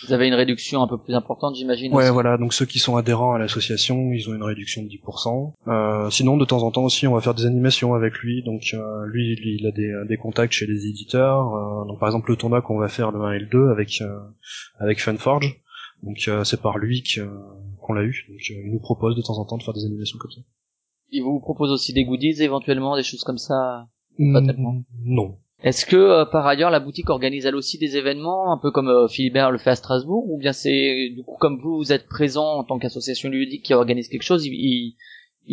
vous 0.05 0.13
avez 0.13 0.27
une 0.27 0.33
réduction 0.33 0.83
un 0.83 0.87
peu 0.87 0.97
plus 0.97 1.13
importante, 1.15 1.55
j'imagine. 1.55 1.93
Ouais, 1.93 2.11
voilà. 2.11 2.37
Donc 2.37 2.53
ceux 2.53 2.65
qui 2.65 2.79
sont 2.79 2.95
adhérents 2.95 3.33
à 3.33 3.39
l'association, 3.39 4.11
ils 4.11 4.29
ont 4.29 4.35
une 4.35 4.43
réduction 4.43 4.83
de 4.83 4.87
10%. 4.87 5.53
Euh, 5.67 6.09
sinon, 6.09 6.37
de 6.37 6.45
temps 6.45 6.63
en 6.63 6.71
temps 6.71 6.83
aussi, 6.83 7.07
on 7.07 7.13
va 7.13 7.21
faire 7.21 7.33
des 7.33 7.45
animations 7.45 7.93
avec 7.95 8.13
lui. 8.19 8.43
Donc 8.43 8.61
euh, 8.73 9.05
lui, 9.07 9.35
il 9.41 9.65
a 9.65 9.71
des, 9.71 9.93
des, 10.07 10.17
contacts 10.17 10.53
chez 10.53 10.67
les 10.67 10.85
éditeurs. 10.85 11.55
Euh, 11.55 11.85
donc 11.85 11.99
par 11.99 12.09
exemple, 12.09 12.29
le 12.29 12.35
tournoi 12.37 12.61
qu'on 12.61 12.77
va 12.77 12.87
faire 12.87 13.11
le 13.11 13.21
1 13.21 13.31
et 13.33 13.39
le 13.39 13.47
2 13.47 13.69
avec 13.69 14.01
euh, 14.01 14.19
avec 14.79 15.01
Funforge. 15.01 15.59
Donc 16.03 16.17
euh, 16.27 16.43
c'est 16.43 16.61
par 16.61 16.77
lui 16.77 17.01
qu'on 17.85 17.93
l'a 17.93 18.03
eu. 18.03 18.25
Donc 18.29 18.39
il 18.49 18.71
nous 18.71 18.79
propose 18.79 19.15
de 19.15 19.21
temps 19.21 19.37
en 19.37 19.45
temps 19.45 19.57
de 19.57 19.63
faire 19.63 19.73
des 19.73 19.85
animations 19.85 20.17
comme 20.19 20.31
ça. 20.31 20.41
Il 21.11 21.23
vous 21.23 21.39
propose 21.39 21.71
aussi 21.71 21.93
des 21.93 22.03
goodies 22.03 22.41
éventuellement, 22.41 22.95
des 22.95 23.03
choses 23.03 23.23
comme 23.23 23.37
ça. 23.37 23.87
Pas 24.17 24.41
tellement. 24.41 24.81
Non. 25.03 25.37
Est-ce 25.63 25.85
que 25.85 25.95
euh, 25.95 26.25
par 26.25 26.45
ailleurs 26.45 26.69
la 26.69 26.79
boutique 26.79 27.09
organise 27.09 27.45
elle 27.45 27.55
aussi 27.55 27.77
des 27.77 27.97
événements, 27.97 28.51
un 28.51 28.57
peu 28.57 28.71
comme 28.71 28.89
euh, 28.89 29.07
Philibert 29.07 29.51
le 29.51 29.57
fait 29.57 29.71
à 29.71 29.75
Strasbourg, 29.75 30.29
ou 30.29 30.37
bien 30.37 30.51
c'est 30.51 31.09
du 31.15 31.23
coup 31.23 31.37
comme 31.39 31.59
vous 31.59 31.77
vous 31.77 31.93
êtes 31.93 32.07
présent 32.07 32.59
en 32.59 32.63
tant 32.63 32.77
qu'association 32.77 33.29
ludique 33.29 33.63
qui 33.63 33.73
organise 33.73 34.09
quelque 34.09 34.23
chose, 34.23 34.45
ils, 34.45 34.97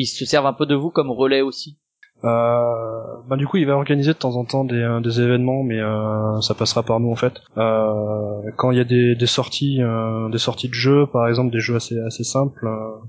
se 0.06 0.24
servent 0.24 0.46
un 0.46 0.52
peu 0.52 0.66
de 0.66 0.74
vous 0.74 0.90
comme 0.90 1.10
relais 1.10 1.40
aussi? 1.40 1.78
Bah 2.22 3.36
du 3.36 3.46
coup 3.46 3.56
il 3.56 3.66
va 3.66 3.74
organiser 3.74 4.12
de 4.12 4.18
temps 4.18 4.36
en 4.36 4.44
temps 4.44 4.64
des, 4.64 4.76
euh, 4.76 5.00
des 5.00 5.20
événements 5.20 5.62
mais 5.62 5.80
ça 6.40 6.54
passera 6.54 6.82
par 6.82 7.00
nous 7.00 7.10
en 7.10 7.16
fait 7.16 7.34
quand 7.54 8.70
il 8.70 8.78
y 8.78 8.80
a 8.80 8.84
des, 8.84 9.14
des 9.14 9.26
sorties 9.26 9.80
des 10.30 10.38
sorties 10.38 10.68
de 10.68 10.74
jeux 10.74 11.06
par 11.06 11.28
exemple 11.28 11.52
des 11.52 11.60
jeux 11.60 11.76
assez 11.76 11.98
assez 12.00 12.24
simples 12.24 12.66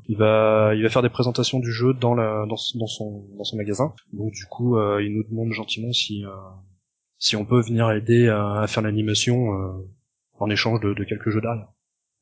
il 0.07 0.17
va 0.17 0.73
il 0.75 0.83
va 0.83 0.89
faire 0.89 1.01
des 1.01 1.09
présentations 1.09 1.59
du 1.59 1.71
jeu 1.71 1.93
dans 1.93 2.15
la 2.15 2.45
dans, 2.47 2.57
dans 2.75 2.87
son 2.87 3.25
dans 3.37 3.43
son 3.43 3.57
magasin 3.57 3.93
donc 4.13 4.31
du 4.31 4.45
coup 4.45 4.77
il 4.99 5.13
nous 5.15 5.23
demande 5.23 5.51
gentiment 5.51 5.91
si 5.91 6.23
si 7.23 7.37
on 7.37 7.45
peut 7.45 7.61
venir 7.61 7.89
aider 7.91 8.27
à, 8.27 8.65
faire 8.67 8.83
l'animation 8.83 9.53
euh, 9.53 9.89
en 10.39 10.49
échange 10.49 10.81
de, 10.81 11.03
quelques 11.05 11.29
jeux 11.29 11.39
derrière. 11.39 11.69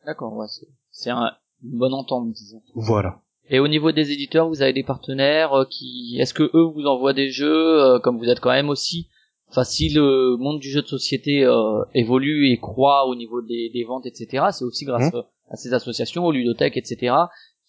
D'accord, 0.05 0.33
ouais, 0.33 0.45
c'est 0.91 1.09
un, 1.09 1.31
une 1.63 1.79
bonne 1.79 1.95
entente, 1.95 2.31
disons. 2.31 2.61
Voilà. 2.75 3.19
Et 3.51 3.59
au 3.59 3.67
niveau 3.67 3.91
des 3.91 4.11
éditeurs, 4.11 4.47
vous 4.47 4.63
avez 4.63 4.73
des 4.73 4.83
partenaires 4.83 5.53
euh, 5.53 5.65
qui, 5.69 6.17
est-ce 6.19 6.33
que 6.33 6.49
eux 6.55 6.71
vous 6.73 6.85
envoient 6.85 7.13
des 7.13 7.29
jeux, 7.29 7.83
euh, 7.83 7.99
comme 7.99 8.17
vous 8.17 8.29
êtes 8.29 8.39
quand 8.39 8.49
même 8.49 8.69
aussi, 8.69 9.09
enfin 9.49 9.63
si 9.63 9.89
le 9.89 10.37
monde 10.37 10.59
du 10.59 10.69
jeu 10.69 10.81
de 10.81 10.87
société 10.87 11.45
évolue 11.93 12.49
et 12.51 12.57
croît 12.57 13.05
au 13.07 13.15
niveau 13.15 13.41
des, 13.41 13.85
ventes, 13.87 14.05
etc., 14.05 14.45
c'est 14.51 14.65
aussi 14.65 14.85
grâce 14.85 15.13
mmh. 15.13 15.23
à 15.49 15.55
ces 15.57 15.73
associations, 15.73 16.25
aux 16.25 16.31
ludothèques, 16.31 16.77
etc., 16.77 17.13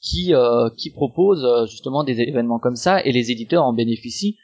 qui 0.01 0.33
qui 0.79 0.91
proposent 0.91 1.69
justement 1.69 2.05
des 2.05 2.21
événements 2.21 2.61
comme 2.61 2.77
ça, 2.77 3.05
et 3.05 3.11
les 3.11 3.33
éditeurs 3.33 3.65
en 3.65 3.73
bénéficient 3.73 4.39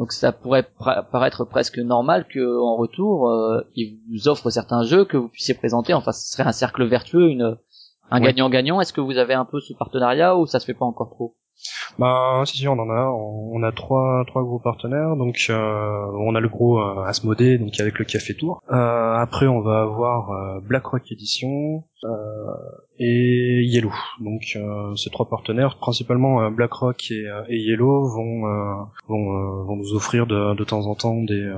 donc 0.00 0.12
ça 0.12 0.32
pourrait 0.32 0.66
paraître 1.12 1.44
presque 1.44 1.78
normal 1.78 2.26
que 2.26 2.58
en 2.58 2.76
retour 2.76 3.28
euh, 3.28 3.60
ils 3.76 3.98
vous 4.10 4.28
offrent 4.28 4.48
certains 4.48 4.82
jeux 4.82 5.04
que 5.04 5.18
vous 5.18 5.28
puissiez 5.28 5.52
présenter. 5.52 5.92
Enfin, 5.92 6.12
ce 6.12 6.32
serait 6.32 6.48
un 6.48 6.52
cercle 6.52 6.86
vertueux, 6.86 7.28
une 7.28 7.58
un 8.10 8.20
gagnant-gagnant. 8.20 8.80
Est-ce 8.80 8.92
que 8.92 9.00
vous 9.00 9.18
avez 9.18 9.34
un 9.34 9.44
peu 9.44 9.60
ce 9.60 9.72
partenariat 9.74 10.36
ou 10.36 10.46
ça 10.46 10.60
se 10.60 10.66
fait 10.66 10.74
pas 10.74 10.86
encore 10.86 11.10
trop? 11.10 11.36
Bah 11.98 12.42
si, 12.46 12.56
si 12.56 12.68
on 12.68 12.78
en 12.78 12.88
a, 12.88 13.10
on 13.10 13.62
a 13.62 13.70
trois 13.70 14.24
trois 14.26 14.42
gros 14.42 14.60
partenaires. 14.60 15.14
Donc 15.16 15.36
euh, 15.50 16.06
on 16.18 16.34
a 16.34 16.40
le 16.40 16.48
gros 16.48 16.80
euh, 16.80 17.04
Asmodée, 17.04 17.58
donc 17.58 17.78
avec 17.80 17.98
le 17.98 18.06
Café 18.06 18.34
Tour. 18.34 18.62
Euh, 18.70 19.14
après 19.16 19.46
on 19.46 19.60
va 19.60 19.82
avoir 19.82 20.30
euh, 20.30 20.60
BlackRock 20.60 21.12
Edition 21.12 21.84
euh, 22.04 22.08
et 22.98 23.62
Yellow. 23.64 23.92
Donc 24.20 24.56
ces 24.96 25.10
trois 25.10 25.28
partenaires, 25.28 25.76
principalement 25.76 26.50
BlackRock 26.50 27.10
et, 27.10 27.26
et 27.50 27.58
Yellow, 27.58 28.08
vont 28.08 28.40
vont, 29.06 29.64
vont 29.64 29.76
nous 29.76 29.92
offrir 29.94 30.26
de, 30.26 30.54
de 30.54 30.64
temps 30.64 30.86
en 30.86 30.94
temps 30.94 31.22
des, 31.22 31.54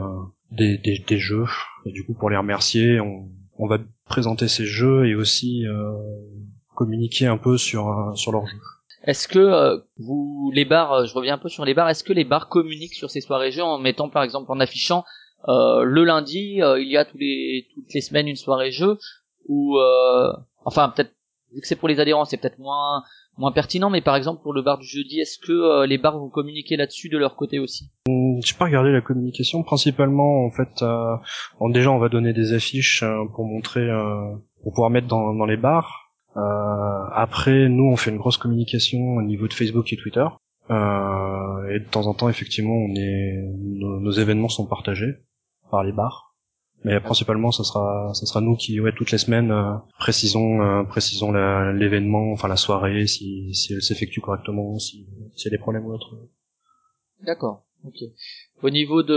des, 0.51 0.79
des 0.79 0.99
des 0.99 1.19
jeux. 1.19 1.47
Et 1.87 1.93
du 1.93 2.05
coup 2.05 2.15
pour 2.15 2.29
les 2.29 2.37
remercier, 2.37 2.99
on 2.99 3.29
on 3.57 3.69
va 3.69 3.79
présenter 4.07 4.49
ces 4.49 4.65
jeux 4.65 5.07
et 5.07 5.15
aussi 5.15 5.65
communiquer 6.75 7.27
un 7.27 7.39
peu 7.39 7.59
sur 7.59 8.13
sur 8.17 8.33
leurs 8.33 8.47
jeux. 8.47 8.59
Est-ce 9.05 9.27
que 9.27 9.39
euh, 9.39 9.79
vous 9.99 10.53
les 10.55 10.65
bars, 10.65 10.93
euh, 10.93 11.05
je 11.07 11.15
reviens 11.15 11.35
un 11.35 11.39
peu 11.39 11.49
sur 11.49 11.65
les 11.65 11.75
bars, 11.75 11.89
est-ce 11.89 12.05
que 12.05 12.13
les 12.13 12.25
bars 12.25 12.49
communiquent 12.49 12.95
sur 12.95 13.11
ces 13.11 13.21
soirées 13.21 13.51
jeux 13.51 13.65
en 13.65 13.79
mettant 13.79 14.09
par 14.09 14.23
exemple 14.23 14.51
en 14.51 14.61
affichant 14.61 15.05
euh, 15.49 15.83
le 15.83 16.05
lundi, 16.05 16.61
il 16.61 16.89
y 16.89 16.97
a 16.97 17.05
tous 17.05 17.19
les 17.19 17.67
toutes 17.75 17.93
les 17.93 18.01
semaines 18.01 18.29
une 18.29 18.37
soirée 18.37 18.71
jeu 18.71 18.99
ou 19.49 19.77
enfin 20.65 20.89
peut-être 20.91 21.13
vu 21.53 21.61
que 21.61 21.67
c'est 21.67 21.75
pour 21.75 21.89
les 21.89 21.99
adhérents, 21.99 22.25
c'est 22.25 22.37
peut-être 22.37 22.61
moins 22.61 23.03
moins 23.37 23.51
pertinent, 23.51 23.91
mais 23.91 24.03
par 24.03 24.15
exemple 24.15 24.41
pour 24.41 24.53
le 24.53 24.63
bar 24.63 24.79
du 24.79 24.87
jeudi, 24.87 25.19
est-ce 25.19 25.41
que 25.41 25.85
les 25.85 25.99
bars 25.99 26.17
vont 26.17 26.29
communiquer 26.29 26.77
là-dessus 26.77 27.09
de 27.09 27.19
leur 27.19 27.35
côté 27.35 27.59
aussi? 27.59 27.91
Hum, 28.09 28.41
J'ai 28.45 28.55
pas 28.55 28.67
regardé 28.67 28.93
la 28.93 29.01
communication. 29.01 29.65
Principalement, 29.65 30.45
en 30.45 30.51
fait, 30.53 30.85
déjà 31.73 31.91
on 31.91 31.99
va 31.99 32.09
donner 32.09 32.33
des 32.33 32.53
affiches 32.53 33.03
pour 33.35 33.45
montrer, 33.45 33.89
pour 34.63 34.75
pouvoir 34.75 34.91
mettre 34.91 35.09
dans, 35.09 35.35
dans 35.35 35.47
les 35.47 35.57
bars. 35.57 36.02
Euh, 36.37 37.05
après, 37.13 37.69
nous, 37.69 37.85
on 37.85 37.97
fait 37.97 38.11
une 38.11 38.17
grosse 38.19 38.37
communication 38.37 39.17
au 39.17 39.23
niveau 39.23 39.49
de 39.49 39.53
Facebook 39.53 39.93
et 39.93 39.97
Twitter. 39.97 40.27
Euh, 40.71 41.69
et 41.71 41.81
de 41.81 41.85
temps 41.85 42.07
en 42.07 42.15
temps, 42.15 42.29
effectivement, 42.29 42.75
on 42.75 42.95
est, 42.95 43.43
nos, 43.59 44.11
événements 44.11 44.49
sont 44.49 44.67
partagés 44.67 45.17
par 45.71 45.85
les 45.85 45.93
bars. 45.93 46.35
Mais 46.85 46.99
principalement, 46.99 47.53
ça 47.53 47.63
sera, 47.63 48.13
ça 48.13 48.27
sera 48.27 48.41
nous 48.41 48.57
qui, 48.57 48.81
ouais, 48.81 48.93
toutes 48.93 49.13
les 49.13 49.19
semaines, 49.19 49.53
euh, 49.53 49.75
précisons, 49.99 50.63
euh, 50.63 50.83
précisons 50.83 51.31
l'événement, 51.33 52.33
enfin 52.33 52.49
la 52.49 52.57
soirée, 52.57 53.07
si, 53.07 53.55
si 53.55 53.75
elle 53.75 53.83
s'effectue 53.83 54.21
correctement, 54.21 54.79
si, 54.79 55.07
s'il 55.37 55.45
y 55.45 55.55
a 55.55 55.57
des 55.57 55.63
problèmes 55.63 55.87
ou 55.87 55.93
autre. 55.93 56.17
D'accord. 57.25 57.65
Ok. 57.85 57.99
Au 58.63 58.71
niveau 58.71 59.03
de 59.03 59.15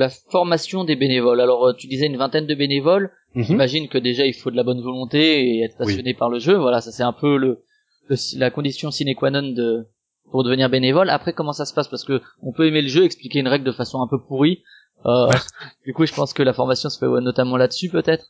la 0.00 0.08
formation 0.08 0.84
des 0.84 0.96
bénévoles. 0.96 1.40
Alors 1.40 1.66
euh, 1.68 1.72
tu 1.72 1.86
disais 1.86 2.06
une 2.06 2.16
vingtaine 2.16 2.46
de 2.46 2.54
bénévoles. 2.54 3.10
Mhm. 3.34 3.44
J'imagine 3.44 3.88
que 3.88 3.98
déjà 3.98 4.26
il 4.26 4.34
faut 4.34 4.50
de 4.50 4.56
la 4.56 4.64
bonne 4.64 4.80
volonté 4.80 5.44
et 5.58 5.62
être 5.62 5.76
passionné 5.78 6.14
par 6.14 6.30
le 6.30 6.38
jeu. 6.40 6.56
Voilà, 6.56 6.80
ça 6.80 6.90
c'est 6.90 7.02
un 7.04 7.12
peu 7.12 7.36
le, 7.36 7.62
le- 8.08 8.38
la 8.38 8.50
condition 8.50 8.90
sine 8.90 9.14
qua 9.14 9.30
non 9.30 9.42
de 9.52 9.86
pour 10.30 10.42
devenir 10.44 10.68
bénévole. 10.68 11.10
Après 11.10 11.32
comment 11.32 11.52
ça 11.52 11.64
se 11.64 11.74
passe? 11.74 11.88
Parce 11.88 12.04
que 12.04 12.20
on 12.42 12.52
peut 12.52 12.66
aimer 12.66 12.82
le 12.82 12.88
jeu, 12.88 13.04
expliquer 13.04 13.38
une 13.40 13.48
règle 13.48 13.64
de 13.64 13.72
façon 13.72 14.02
un 14.02 14.08
peu 14.08 14.18
pourrie. 14.20 14.62
Euh, 15.06 15.28
du 15.86 15.92
coup, 15.94 16.06
je 16.06 16.12
pense 16.14 16.32
que 16.32 16.42
la 16.42 16.52
formation 16.52 16.88
se 16.90 16.98
fait 16.98 17.06
notamment 17.20 17.56
là-dessus 17.56 17.88
peut-être. 17.88 18.26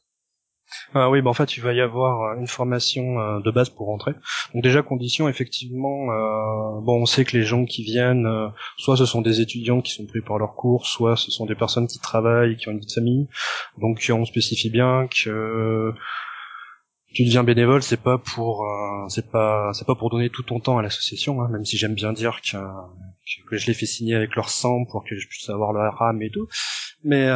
Ah 0.94 1.08
oui, 1.10 1.22
bah 1.22 1.30
en 1.30 1.34
fait, 1.34 1.56
il 1.56 1.62
va 1.62 1.72
y 1.72 1.80
avoir 1.80 2.22
euh, 2.22 2.40
une 2.40 2.46
formation 2.46 3.20
euh, 3.20 3.40
de 3.40 3.50
base 3.50 3.70
pour 3.70 3.86
rentrer. 3.86 4.12
Donc 4.54 4.62
déjà 4.62 4.82
condition, 4.82 5.28
effectivement, 5.28 6.10
euh, 6.10 6.80
bon, 6.80 7.02
on 7.02 7.06
sait 7.06 7.24
que 7.24 7.36
les 7.36 7.44
gens 7.44 7.64
qui 7.64 7.82
viennent, 7.82 8.28
soit 8.76 8.96
ce 8.96 9.06
sont 9.06 9.20
des 9.20 9.40
étudiants 9.40 9.80
qui 9.80 9.92
sont 9.92 10.06
pris 10.06 10.20
par 10.20 10.38
leurs 10.38 10.54
cours, 10.54 10.86
soit 10.86 11.16
ce 11.16 11.30
sont 11.30 11.46
des 11.46 11.54
personnes 11.54 11.86
qui 11.86 12.00
travaillent, 12.00 12.56
qui 12.56 12.68
ont 12.68 12.72
une 12.72 12.80
vie 12.80 12.86
de 12.86 12.92
famille. 12.92 13.28
Donc 13.78 14.04
on 14.12 14.24
spécifie 14.24 14.70
bien 14.70 15.06
que 15.08 15.92
tu 17.12 17.24
deviens 17.24 17.44
bénévole, 17.44 17.82
c'est 17.82 18.00
pas 18.00 18.18
pour, 18.18 18.66
c'est 19.08 19.30
pas, 19.30 19.72
c'est 19.74 19.86
pas 19.86 19.94
pour 19.94 20.10
donner 20.10 20.30
tout 20.30 20.42
ton 20.42 20.60
temps 20.60 20.78
à 20.78 20.82
l'association, 20.82 21.42
hein, 21.42 21.48
même 21.50 21.64
si 21.64 21.76
j'aime 21.76 21.94
bien 21.94 22.12
dire 22.12 22.40
que, 22.40 22.56
que, 23.48 23.56
je 23.56 23.66
les 23.66 23.74
fais 23.74 23.86
signer 23.86 24.14
avec 24.14 24.36
leur 24.36 24.48
sang 24.48 24.84
pour 24.84 25.04
que 25.04 25.16
je 25.16 25.26
puisse 25.28 25.48
avoir 25.50 25.72
leur 25.72 25.94
RAM 25.94 26.22
et 26.22 26.30
tout. 26.30 26.48
Mais 27.02 27.28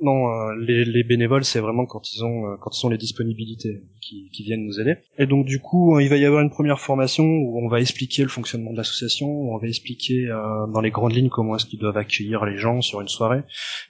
non, 0.00 0.30
euh, 0.30 0.54
les, 0.58 0.84
les 0.84 1.04
bénévoles, 1.04 1.44
c'est 1.44 1.60
vraiment 1.60 1.86
quand 1.86 2.12
ils 2.12 2.22
ont 2.22 2.52
euh, 2.52 2.56
quand 2.60 2.70
ils 2.78 2.86
ont 2.86 2.90
les 2.90 2.98
disponibilités 2.98 3.82
qui, 4.00 4.30
viennent 4.44 4.64
nous 4.64 4.78
aider. 4.78 4.96
Et 5.18 5.26
donc 5.26 5.46
du 5.46 5.58
coup, 5.58 5.96
euh, 5.96 6.02
il 6.02 6.08
va 6.08 6.16
y 6.16 6.24
avoir 6.24 6.42
une 6.42 6.50
première 6.50 6.80
formation 6.80 7.24
où 7.24 7.64
on 7.64 7.68
va 7.68 7.80
expliquer 7.80 8.22
le 8.22 8.28
fonctionnement 8.28 8.72
de 8.72 8.76
l'association, 8.76 9.26
où 9.26 9.54
on 9.54 9.58
va 9.58 9.66
expliquer 9.66 10.26
dans 10.26 10.80
les 10.80 10.90
grandes 10.90 11.12
lignes 11.12 11.30
comment 11.30 11.56
est-ce 11.56 11.66
qu'ils 11.66 11.78
doivent 11.78 11.96
accueillir 11.96 12.44
les 12.44 12.58
gens 12.58 12.80
sur 12.80 13.00
une 13.00 13.08
soirée, 13.08 13.42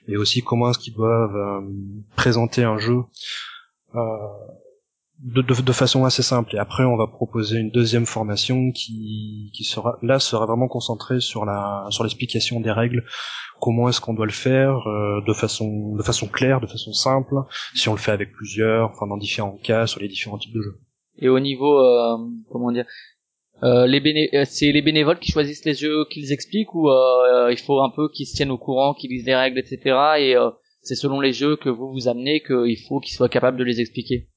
et 0.07 0.17
aussi 0.17 0.41
comment 0.41 0.69
est-ce 0.69 0.79
qu'ils 0.79 0.93
doivent 0.93 1.63
présenter 2.15 2.63
un 2.63 2.77
jeu. 2.77 3.01
De, 5.19 5.41
de, 5.41 5.71
façon 5.71 6.05
assez 6.05 6.21
simple 6.21 6.55
et 6.55 6.59
après 6.59 6.83
on 6.83 6.95
va 6.95 7.07
proposer 7.07 7.57
une 7.57 7.71
deuxième 7.71 8.05
formation 8.05 8.71
qui, 8.71 9.51
qui 9.53 9.63
sera 9.63 9.97
là 10.03 10.19
sera 10.19 10.45
vraiment 10.45 10.67
concentrée 10.67 11.19
sur 11.19 11.43
la 11.43 11.87
sur 11.89 12.03
l'explication 12.03 12.59
des 12.59 12.71
règles 12.71 13.03
comment 13.59 13.89
est-ce 13.89 14.01
qu'on 14.01 14.13
doit 14.13 14.25
le 14.25 14.31
faire 14.31 14.87
euh, 14.87 15.21
de 15.25 15.33
façon 15.33 15.95
de 15.95 16.03
façon 16.03 16.27
claire, 16.27 16.61
de 16.61 16.67
façon 16.67 16.93
simple, 16.93 17.35
si 17.73 17.89
on 17.89 17.93
le 17.93 17.99
fait 17.99 18.11
avec 18.11 18.31
plusieurs, 18.31 18.91
enfin 18.91 19.07
dans 19.07 19.17
différents 19.17 19.57
cas, 19.57 19.87
sur 19.87 19.99
les 19.99 20.07
différents 20.07 20.37
types 20.37 20.53
de 20.53 20.61
jeux. 20.61 20.79
Et 21.19 21.29
au 21.29 21.39
niveau, 21.39 21.79
euh, 21.79 22.17
comment 22.51 22.71
dire, 22.71 22.85
euh, 23.63 23.87
les 23.87 23.99
béné 23.99 24.29
euh, 24.35 24.43
c'est 24.45 24.71
les 24.71 24.83
bénévoles 24.83 25.17
qui 25.17 25.31
choisissent 25.31 25.65
les 25.65 25.73
jeux 25.73 26.05
qu'ils 26.11 26.31
expliquent 26.31 26.75
ou 26.75 26.89
euh, 26.89 27.51
il 27.51 27.57
faut 27.57 27.81
un 27.81 27.89
peu 27.89 28.07
qu'ils 28.09 28.27
se 28.27 28.35
tiennent 28.35 28.51
au 28.51 28.57
courant, 28.57 28.93
qu'ils 28.93 29.09
lisent 29.09 29.25
les 29.25 29.35
règles, 29.35 29.57
etc. 29.57 29.95
Et 30.19 30.35
c'est 30.81 30.95
selon 30.95 31.19
les 31.19 31.33
jeux 31.33 31.55
que 31.55 31.69
vous 31.69 31.91
vous 31.91 32.07
amenez 32.07 32.41
qu'il 32.41 32.77
faut 32.87 32.99
qu'ils 32.99 33.15
soient 33.15 33.29
capables 33.29 33.57
de 33.57 33.63
les 33.63 33.81
expliquer? 33.81 34.27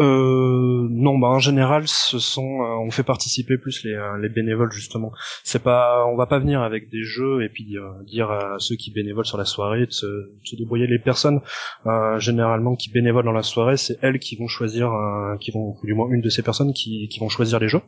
Euh, 0.00 0.88
non, 0.90 1.18
bah 1.18 1.28
en 1.28 1.38
général, 1.40 1.86
ce 1.86 2.18
sont, 2.18 2.62
euh, 2.62 2.86
on 2.86 2.90
fait 2.90 3.02
participer 3.02 3.58
plus 3.58 3.84
les, 3.84 3.92
euh, 3.92 4.16
les 4.18 4.30
bénévoles 4.30 4.72
justement. 4.72 5.12
C'est 5.44 5.62
pas, 5.62 6.06
on 6.06 6.16
va 6.16 6.26
pas 6.26 6.38
venir 6.38 6.62
avec 6.62 6.88
des 6.88 7.02
jeux 7.02 7.42
et 7.42 7.50
puis 7.50 7.76
euh, 7.76 8.02
dire 8.06 8.30
à 8.30 8.56
ceux 8.58 8.76
qui 8.76 8.92
bénévolent 8.92 9.26
sur 9.26 9.36
la 9.36 9.44
soirée 9.44 9.84
de 9.84 9.90
se, 9.92 10.06
de 10.06 10.40
se 10.44 10.56
débrouiller. 10.56 10.86
Les 10.86 10.98
personnes 10.98 11.40
euh, 11.84 12.18
généralement 12.18 12.76
qui 12.76 12.90
bénévolent 12.90 13.26
dans 13.26 13.32
la 13.32 13.42
soirée, 13.42 13.76
c'est 13.76 13.98
elles 14.00 14.18
qui 14.20 14.36
vont 14.36 14.48
choisir, 14.48 14.90
euh, 14.90 15.36
qui 15.38 15.50
vont, 15.50 15.76
ou 15.82 15.86
du 15.86 15.92
moins 15.92 16.08
une 16.10 16.22
de 16.22 16.30
ces 16.30 16.42
personnes 16.42 16.72
qui, 16.72 17.08
qui 17.08 17.20
vont 17.20 17.28
choisir 17.28 17.58
les 17.58 17.68
jeux. 17.68 17.82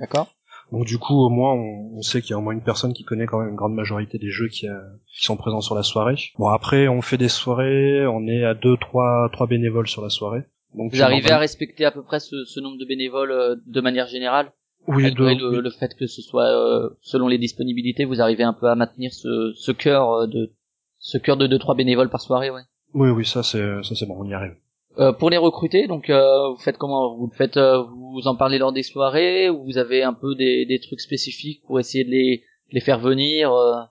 D'accord. 0.00 0.32
Donc 0.72 0.84
du 0.84 0.98
coup, 0.98 1.14
au 1.14 1.30
moins, 1.30 1.52
on, 1.52 1.98
on 1.98 2.02
sait 2.02 2.22
qu'il 2.22 2.30
y 2.30 2.34
a 2.34 2.38
au 2.38 2.42
moins 2.42 2.54
une 2.54 2.64
personne 2.64 2.92
qui 2.92 3.04
connaît 3.04 3.26
quand 3.26 3.38
même 3.38 3.50
une 3.50 3.54
grande 3.54 3.74
majorité 3.74 4.18
des 4.18 4.30
jeux 4.30 4.48
qui, 4.48 4.66
euh, 4.68 4.80
qui 5.16 5.24
sont 5.24 5.36
présents 5.36 5.60
sur 5.60 5.76
la 5.76 5.84
soirée. 5.84 6.16
Bon, 6.38 6.48
après, 6.48 6.88
on 6.88 7.02
fait 7.02 7.18
des 7.18 7.28
soirées, 7.28 8.04
on 8.04 8.26
est 8.26 8.42
à 8.42 8.54
deux, 8.54 8.76
trois, 8.78 9.28
trois 9.32 9.46
bénévoles 9.46 9.86
sur 9.86 10.02
la 10.02 10.10
soirée. 10.10 10.42
Donc 10.76 10.92
Vous 10.92 11.02
arrivez 11.02 11.30
à 11.30 11.38
respecter 11.38 11.84
à 11.84 11.90
peu 11.90 12.02
près 12.02 12.20
ce, 12.20 12.44
ce 12.44 12.60
nombre 12.60 12.78
de 12.78 12.84
bénévoles 12.84 13.30
euh, 13.32 13.56
de 13.66 13.80
manière 13.80 14.06
générale? 14.06 14.52
Oui, 14.88 15.10
de- 15.10 15.24
le, 15.24 15.60
le 15.60 15.70
fait 15.70 15.94
que 15.98 16.06
ce 16.06 16.22
soit 16.22 16.44
euh, 16.46 16.90
selon 17.00 17.26
les 17.28 17.38
disponibilités, 17.38 18.04
vous 18.04 18.20
arrivez 18.20 18.44
un 18.44 18.52
peu 18.52 18.66
à 18.68 18.74
maintenir 18.76 19.12
ce, 19.12 19.52
ce 19.56 19.72
cœur 19.72 20.12
euh, 20.12 20.26
de 20.26 20.52
ce 20.98 21.18
cœur 21.18 21.36
de 21.36 21.46
deux 21.46 21.58
trois 21.58 21.74
bénévoles 21.74 22.10
par 22.10 22.20
soirée, 22.20 22.50
ouais. 22.50 22.62
oui, 22.94 23.10
oui, 23.10 23.24
ça 23.24 23.42
c'est, 23.42 23.82
ça 23.82 23.94
c'est 23.94 24.06
bon, 24.06 24.16
on 24.18 24.28
y 24.28 24.34
arrive. 24.34 24.54
Euh, 24.98 25.12
pour 25.12 25.28
les 25.28 25.36
recruter, 25.36 25.86
donc 25.88 26.08
euh, 26.08 26.48
vous 26.50 26.56
faites 26.60 26.78
comment? 26.78 27.16
Vous 27.16 27.30
faites, 27.34 27.56
euh, 27.56 27.82
vous 27.82 28.22
en 28.26 28.34
parlez 28.36 28.58
lors 28.58 28.72
des 28.72 28.82
soirées 28.82 29.50
ou 29.50 29.64
vous 29.64 29.76
avez 29.78 30.02
un 30.02 30.14
peu 30.14 30.34
des, 30.36 30.64
des 30.66 30.78
trucs 30.80 31.00
spécifiques 31.00 31.62
pour 31.66 31.78
essayer 31.80 32.04
de 32.04 32.10
les, 32.10 32.44
les 32.70 32.80
faire 32.80 32.98
venir 33.00 33.52
euh? 33.52 33.82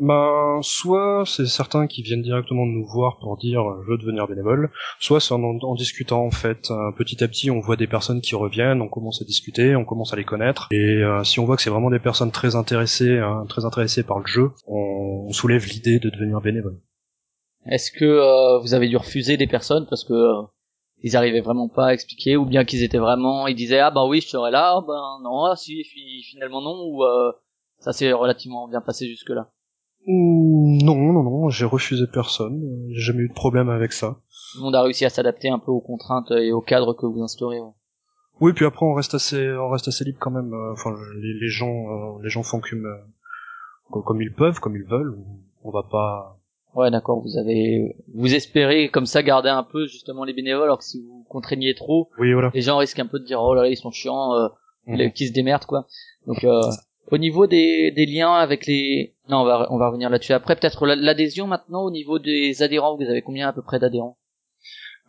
Ben, 0.00 0.58
soit 0.62 1.22
c'est 1.24 1.46
certains 1.46 1.86
qui 1.86 2.02
viennent 2.02 2.22
directement 2.22 2.66
nous 2.66 2.84
voir 2.84 3.16
pour 3.18 3.36
dire 3.36 3.60
euh, 3.60 3.80
je 3.84 3.92
veux 3.92 3.98
devenir 3.98 4.26
bénévole, 4.26 4.70
soit 4.98 5.20
c'est 5.20 5.32
en, 5.32 5.74
discutant 5.76 6.24
en 6.24 6.32
fait. 6.32 6.70
Euh, 6.72 6.90
petit 6.98 7.22
à 7.22 7.28
petit, 7.28 7.50
on 7.50 7.60
voit 7.60 7.76
des 7.76 7.86
personnes 7.86 8.20
qui 8.20 8.34
reviennent, 8.34 8.82
on 8.82 8.88
commence 8.88 9.22
à 9.22 9.24
discuter, 9.24 9.76
on 9.76 9.84
commence 9.84 10.12
à 10.12 10.16
les 10.16 10.24
connaître, 10.24 10.66
et 10.72 10.76
euh, 10.76 11.22
si 11.22 11.38
on 11.38 11.44
voit 11.44 11.54
que 11.54 11.62
c'est 11.62 11.70
vraiment 11.70 11.90
des 11.90 12.00
personnes 12.00 12.32
très 12.32 12.56
intéressées, 12.56 13.18
hein, 13.18 13.44
très 13.48 13.64
intéressées 13.64 14.02
par 14.02 14.18
le 14.18 14.26
jeu, 14.26 14.50
on, 14.66 15.30
soulève 15.30 15.64
l'idée 15.66 16.00
de 16.00 16.10
devenir 16.10 16.40
bénévole. 16.40 16.80
Est-ce 17.66 17.90
que 17.90 18.60
vous 18.60 18.74
avez 18.74 18.88
dû 18.88 18.96
refuser 18.96 19.36
des 19.36 19.46
personnes 19.46 19.86
parce 19.88 20.04
que 20.04 20.12
euh, 20.12 20.42
ils 21.02 21.16
arrivaient 21.16 21.40
vraiment 21.40 21.68
pas 21.68 21.86
à 21.86 21.92
expliquer 21.94 22.36
ou 22.36 22.46
bien 22.46 22.64
qu'ils 22.64 22.82
étaient 22.82 22.98
vraiment, 22.98 23.46
ils 23.46 23.54
disaient 23.54 23.78
ah 23.78 23.90
ben 23.90 24.06
oui 24.06 24.20
je 24.20 24.28
serai 24.28 24.50
là, 24.50 24.80
ben 24.86 25.20
non 25.22 25.44
ah, 25.44 25.56
si 25.56 25.84
fi- 25.84 26.22
finalement 26.24 26.60
non 26.60 26.84
ou 26.84 27.04
ça 27.78 27.92
s'est 27.92 28.12
relativement 28.12 28.68
bien 28.68 28.80
passé 28.80 29.06
jusque 29.06 29.30
là. 29.30 29.53
Non, 30.06 30.94
non, 31.12 31.22
non, 31.22 31.48
j'ai 31.48 31.64
refusé 31.64 32.04
personne, 32.12 32.62
j'ai 32.90 33.00
jamais 33.00 33.22
eu 33.22 33.28
de 33.28 33.34
problème 33.34 33.68
avec 33.70 33.92
ça. 33.92 34.18
Tout 34.52 34.58
le 34.58 34.64
monde 34.64 34.74
a 34.74 34.82
réussi 34.82 35.04
à 35.04 35.10
s'adapter 35.10 35.48
un 35.48 35.58
peu 35.58 35.70
aux 35.72 35.80
contraintes 35.80 36.30
et 36.30 36.52
au 36.52 36.60
cadre 36.60 36.92
que 36.94 37.06
vous 37.06 37.22
instaurez. 37.22 37.60
ouais. 37.60 37.70
Oui, 38.40 38.52
puis 38.52 38.64
après 38.66 38.84
on 38.84 38.94
reste 38.94 39.14
assez, 39.14 39.50
on 39.56 39.68
reste 39.70 39.88
assez 39.88 40.04
libre 40.04 40.18
quand 40.20 40.30
même. 40.30 40.52
euh, 40.52 40.72
Enfin, 40.72 40.94
les, 41.16 41.34
les 41.40 41.48
gens, 41.48 41.68
euh, 42.18 42.22
les 42.22 42.28
gens 42.28 42.42
font 42.42 42.60
comme, 42.60 42.84
euh, 42.84 44.00
comme 44.02 44.20
ils 44.20 44.32
peuvent, 44.32 44.60
comme 44.60 44.76
ils 44.76 44.84
veulent. 44.84 45.16
On 45.62 45.70
va 45.70 45.84
pas. 45.84 46.36
Ouais, 46.74 46.90
d'accord. 46.90 47.20
Vous 47.22 47.38
avez, 47.38 47.96
vous 48.14 48.34
espérez 48.34 48.88
comme 48.90 49.06
ça 49.06 49.22
garder 49.22 49.48
un 49.48 49.62
peu 49.62 49.86
justement 49.86 50.24
les 50.24 50.32
bénévoles, 50.32 50.64
alors 50.64 50.78
que 50.78 50.84
si 50.84 51.00
vous 51.00 51.24
contraignez 51.28 51.74
trop, 51.74 52.10
Oui, 52.18 52.32
voilà. 52.32 52.50
les 52.52 52.60
gens 52.62 52.76
risquent 52.78 52.98
un 52.98 53.06
peu 53.06 53.20
de 53.20 53.24
dire 53.24 53.40
oh 53.40 53.54
là 53.54 53.62
là 53.62 53.68
ils 53.68 53.76
sont 53.76 53.92
chiants, 53.92 54.34
euh, 54.34 54.48
Mhm. 54.86 54.96
les- 54.96 55.12
qui 55.12 55.28
se 55.28 55.32
démerdent 55.32 55.64
quoi. 55.66 55.86
Donc 56.26 56.42
euh, 56.44 56.60
au 57.10 57.18
niveau 57.18 57.46
des, 57.46 57.90
des 57.90 58.06
liens 58.06 58.34
avec 58.34 58.66
les, 58.66 59.14
non 59.28 59.38
on 59.38 59.44
va 59.44 59.66
on 59.70 59.78
va 59.78 59.88
revenir 59.88 60.10
là-dessus 60.10 60.32
après. 60.32 60.56
Peut-être 60.56 60.86
la- 60.86 60.96
l'adhésion 60.96 61.46
maintenant 61.46 61.82
au 61.84 61.90
niveau 61.90 62.18
des 62.18 62.62
adhérents. 62.62 62.96
Vous 62.96 63.04
avez 63.04 63.22
combien 63.22 63.48
à 63.48 63.52
peu 63.52 63.62
près 63.62 63.78
d'adhérents? 63.78 64.16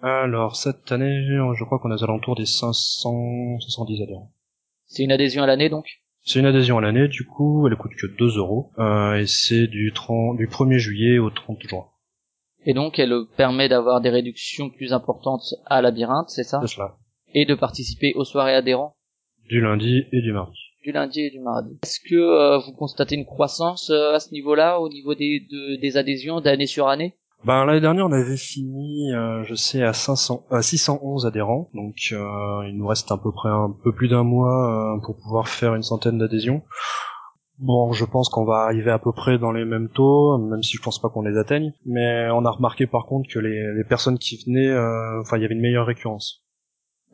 Alors 0.02 0.56
cette 0.56 0.92
année, 0.92 1.26
je 1.26 1.64
crois 1.64 1.80
qu'on 1.80 1.92
est 1.92 2.02
aux 2.02 2.04
alentours 2.04 2.36
des 2.36 2.46
500, 2.46 3.60
510 3.60 4.02
adhérents. 4.02 4.32
C'est 4.88 5.04
une 5.04 5.12
adhésion 5.12 5.44
à 5.44 5.48
l'année 5.48 5.70
donc? 5.70 5.86
C'est 6.24 6.40
une 6.40 6.46
adhésion 6.48 6.78
à 6.80 6.82
l'année, 6.82 7.08
du 7.08 7.24
coup, 7.26 7.68
elle 7.68 7.76
coûte 7.78 7.94
que 7.96 8.08
2 8.08 8.38
euros, 8.38 8.72
euh, 8.80 9.16
et 9.16 9.28
c'est 9.28 9.68
du 9.68 9.94
30, 9.94 10.38
du 10.38 10.48
1er 10.48 10.80
juillet 10.80 11.20
au 11.20 11.30
30 11.30 11.62
juin. 11.68 11.86
Et 12.66 12.74
donc 12.74 12.98
elle 12.98 13.14
permet 13.38 13.70
d'avoir 13.70 14.02
des 14.02 14.10
réductions 14.10 14.70
plus 14.72 14.92
importantes 14.92 15.44
à 15.68 15.82
labyrinthe, 15.84 16.30
c'est 16.30 16.44
ça? 16.44 16.60
C'est 16.66 16.76
cela. 16.76 16.98
Et 17.36 17.46
de 17.46 17.54
participer 17.54 18.14
aux 18.16 18.24
soirées 18.26 18.56
adhérents? 18.56 18.96
Du 19.48 19.62
lundi 19.62 20.06
et 20.12 20.22
du 20.22 20.34
mardi. 20.34 20.58
Du 20.86 20.92
lundi 20.92 21.22
et 21.22 21.32
du 21.32 21.40
mardi. 21.40 21.78
Est-ce 21.84 22.00
que 22.00 22.16
euh, 22.16 22.60
vous 22.60 22.72
constatez 22.74 23.16
une 23.16 23.26
croissance 23.26 23.90
euh, 23.90 24.14
à 24.14 24.20
ce 24.20 24.32
niveau-là, 24.32 24.80
au 24.80 24.88
niveau 24.88 25.16
des, 25.16 25.40
de- 25.52 25.82
des 25.82 25.98
adhésions 25.98 26.42
d'année 26.42 26.68
sur 26.68 26.88
année? 26.88 27.16
Ben 27.44 27.66
l'année 27.66 27.82
dernière, 27.82 28.06
on 28.06 28.12
avait 28.12 28.38
fini, 28.38 29.12
euh, 29.14 29.44
je 29.44 29.56
sais, 29.56 29.82
à 29.84 29.94
500, 29.94 30.46
à 30.52 30.62
611 30.62 31.26
adhérents, 31.26 31.70
donc 31.74 31.96
il 32.12 32.74
nous 32.76 32.88
reste 32.88 33.12
à 33.12 33.18
peu 33.18 33.32
près 33.32 33.50
un 33.50 33.76
peu 33.84 33.92
plus 33.94 34.08
d'un 34.08 34.24
mois 34.24 35.00
pour 35.04 35.16
pouvoir 35.18 35.48
faire 35.48 35.76
une 35.76 35.84
centaine 35.84 36.18
d'adhésions. 36.20 36.62
Bon, 37.60 37.92
je 37.94 38.04
pense 38.04 38.30
qu'on 38.30 38.46
va 38.46 38.58
arriver 38.66 38.92
à 38.92 39.00
peu 39.00 39.12
près 39.12 39.38
dans 39.38 39.52
les 39.52 39.64
mêmes 39.64 39.90
taux, 39.90 40.38
même 40.40 40.62
si 40.64 40.76
je 40.78 40.82
pense 40.82 41.00
pas 41.00 41.10
qu'on 41.10 41.22
les 41.22 41.38
atteigne. 41.38 41.74
Mais 41.86 42.28
on 42.32 42.46
a 42.46 42.52
remarqué 42.52 42.86
par 42.88 43.06
contre 43.06 43.30
que 43.32 43.40
les, 43.40 43.74
les 43.76 43.84
personnes 43.84 44.18
qui 44.18 44.38
venaient, 44.46 44.72
enfin, 45.22 45.38
il 45.38 45.42
y 45.42 45.46
avait 45.46 45.56
une 45.56 45.62
meilleure 45.62 45.86
récurrence, 45.86 46.44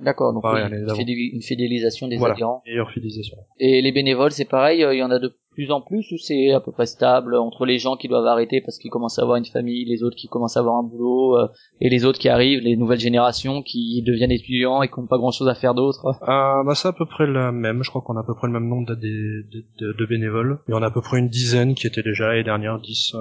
D'accord, 0.02 0.34
donc 0.34 0.44
une, 0.46 0.86
d'avant. 0.86 1.00
fidéli- 1.00 1.32
une 1.34 1.42
fidélisation 1.42 2.08
des 2.08 2.18
Voilà. 2.18 2.34
adhérents. 2.34 2.62
meilleure 2.66 2.90
fidélisation. 2.92 3.38
Et 3.60 3.82
les 3.82 3.92
bénévoles, 3.92 4.32
c'est 4.32 4.46
pareil, 4.50 4.84
euh, 4.84 4.94
il 4.96 4.98
y 5.00 5.04
en 5.04 5.12
a 5.12 5.20
de 5.20 5.34
plus 5.54 5.70
en 5.70 5.82
plus 5.82 6.10
ou 6.14 6.18
c'est 6.18 6.52
à 6.52 6.62
peu 6.62 6.72
près 6.72 6.86
stable 6.86 7.36
entre 7.36 7.66
les 7.66 7.78
gens 7.78 7.98
qui 7.98 8.08
doivent 8.08 8.26
arrêter 8.26 8.62
parce 8.62 8.78
qu'ils 8.80 8.90
commencent 8.90 9.20
à 9.20 9.24
avoir 9.24 9.38
une 9.38 9.46
famille, 9.46 9.84
les 9.84 10.02
autres 10.02 10.16
qui 10.16 10.28
commencent 10.30 10.56
à 10.56 10.62
avoir 10.62 10.78
un 10.78 10.84
boulot, 10.84 11.38
euh, 11.38 11.48
et 11.82 11.90
les 11.90 12.06
autres 12.06 12.20
qui 12.20 12.30
arrivent, 12.30 12.62
les 12.62 12.78
nouvelles 12.78 13.02
générations 13.02 13.62
qui 13.62 14.02
deviennent 14.08 14.32
étudiants 14.32 14.82
et 14.82 14.88
qui 14.88 14.98
n'ont 15.00 15.08
pas 15.08 15.18
grand-chose 15.18 15.50
à 15.50 15.56
faire 15.56 15.74
d'autre? 15.76 16.06
Euh, 16.24 16.64
bah 16.64 16.74
c'est 16.74 16.88
à 16.88 16.94
peu 16.94 17.06
près 17.06 17.28
la 17.28 17.52
même, 17.52 17.84
je 17.84 17.90
crois 17.90 18.02
qu'on 18.02 18.16
a 18.16 18.22
à 18.22 18.24
peu 18.24 18.34
près 18.34 18.48
le 18.48 18.54
même 18.54 18.68
nombre 18.70 18.88
de, 18.96 18.96
de, 18.96 19.94
de 19.94 20.06
bénévoles. 20.06 20.60
Il 20.70 20.72
y 20.72 20.74
en 20.74 20.82
a 20.84 20.88
à 20.88 20.92
peu 20.92 21.02
près 21.02 21.20
une 21.20 21.28
dizaine 21.30 21.76
qui 21.76 21.86
étaient 21.86 22.02
déjà 22.04 22.30
l'année 22.30 22.44
dernière, 22.46 22.80
10, 22.80 23.14
euh, 23.16 23.20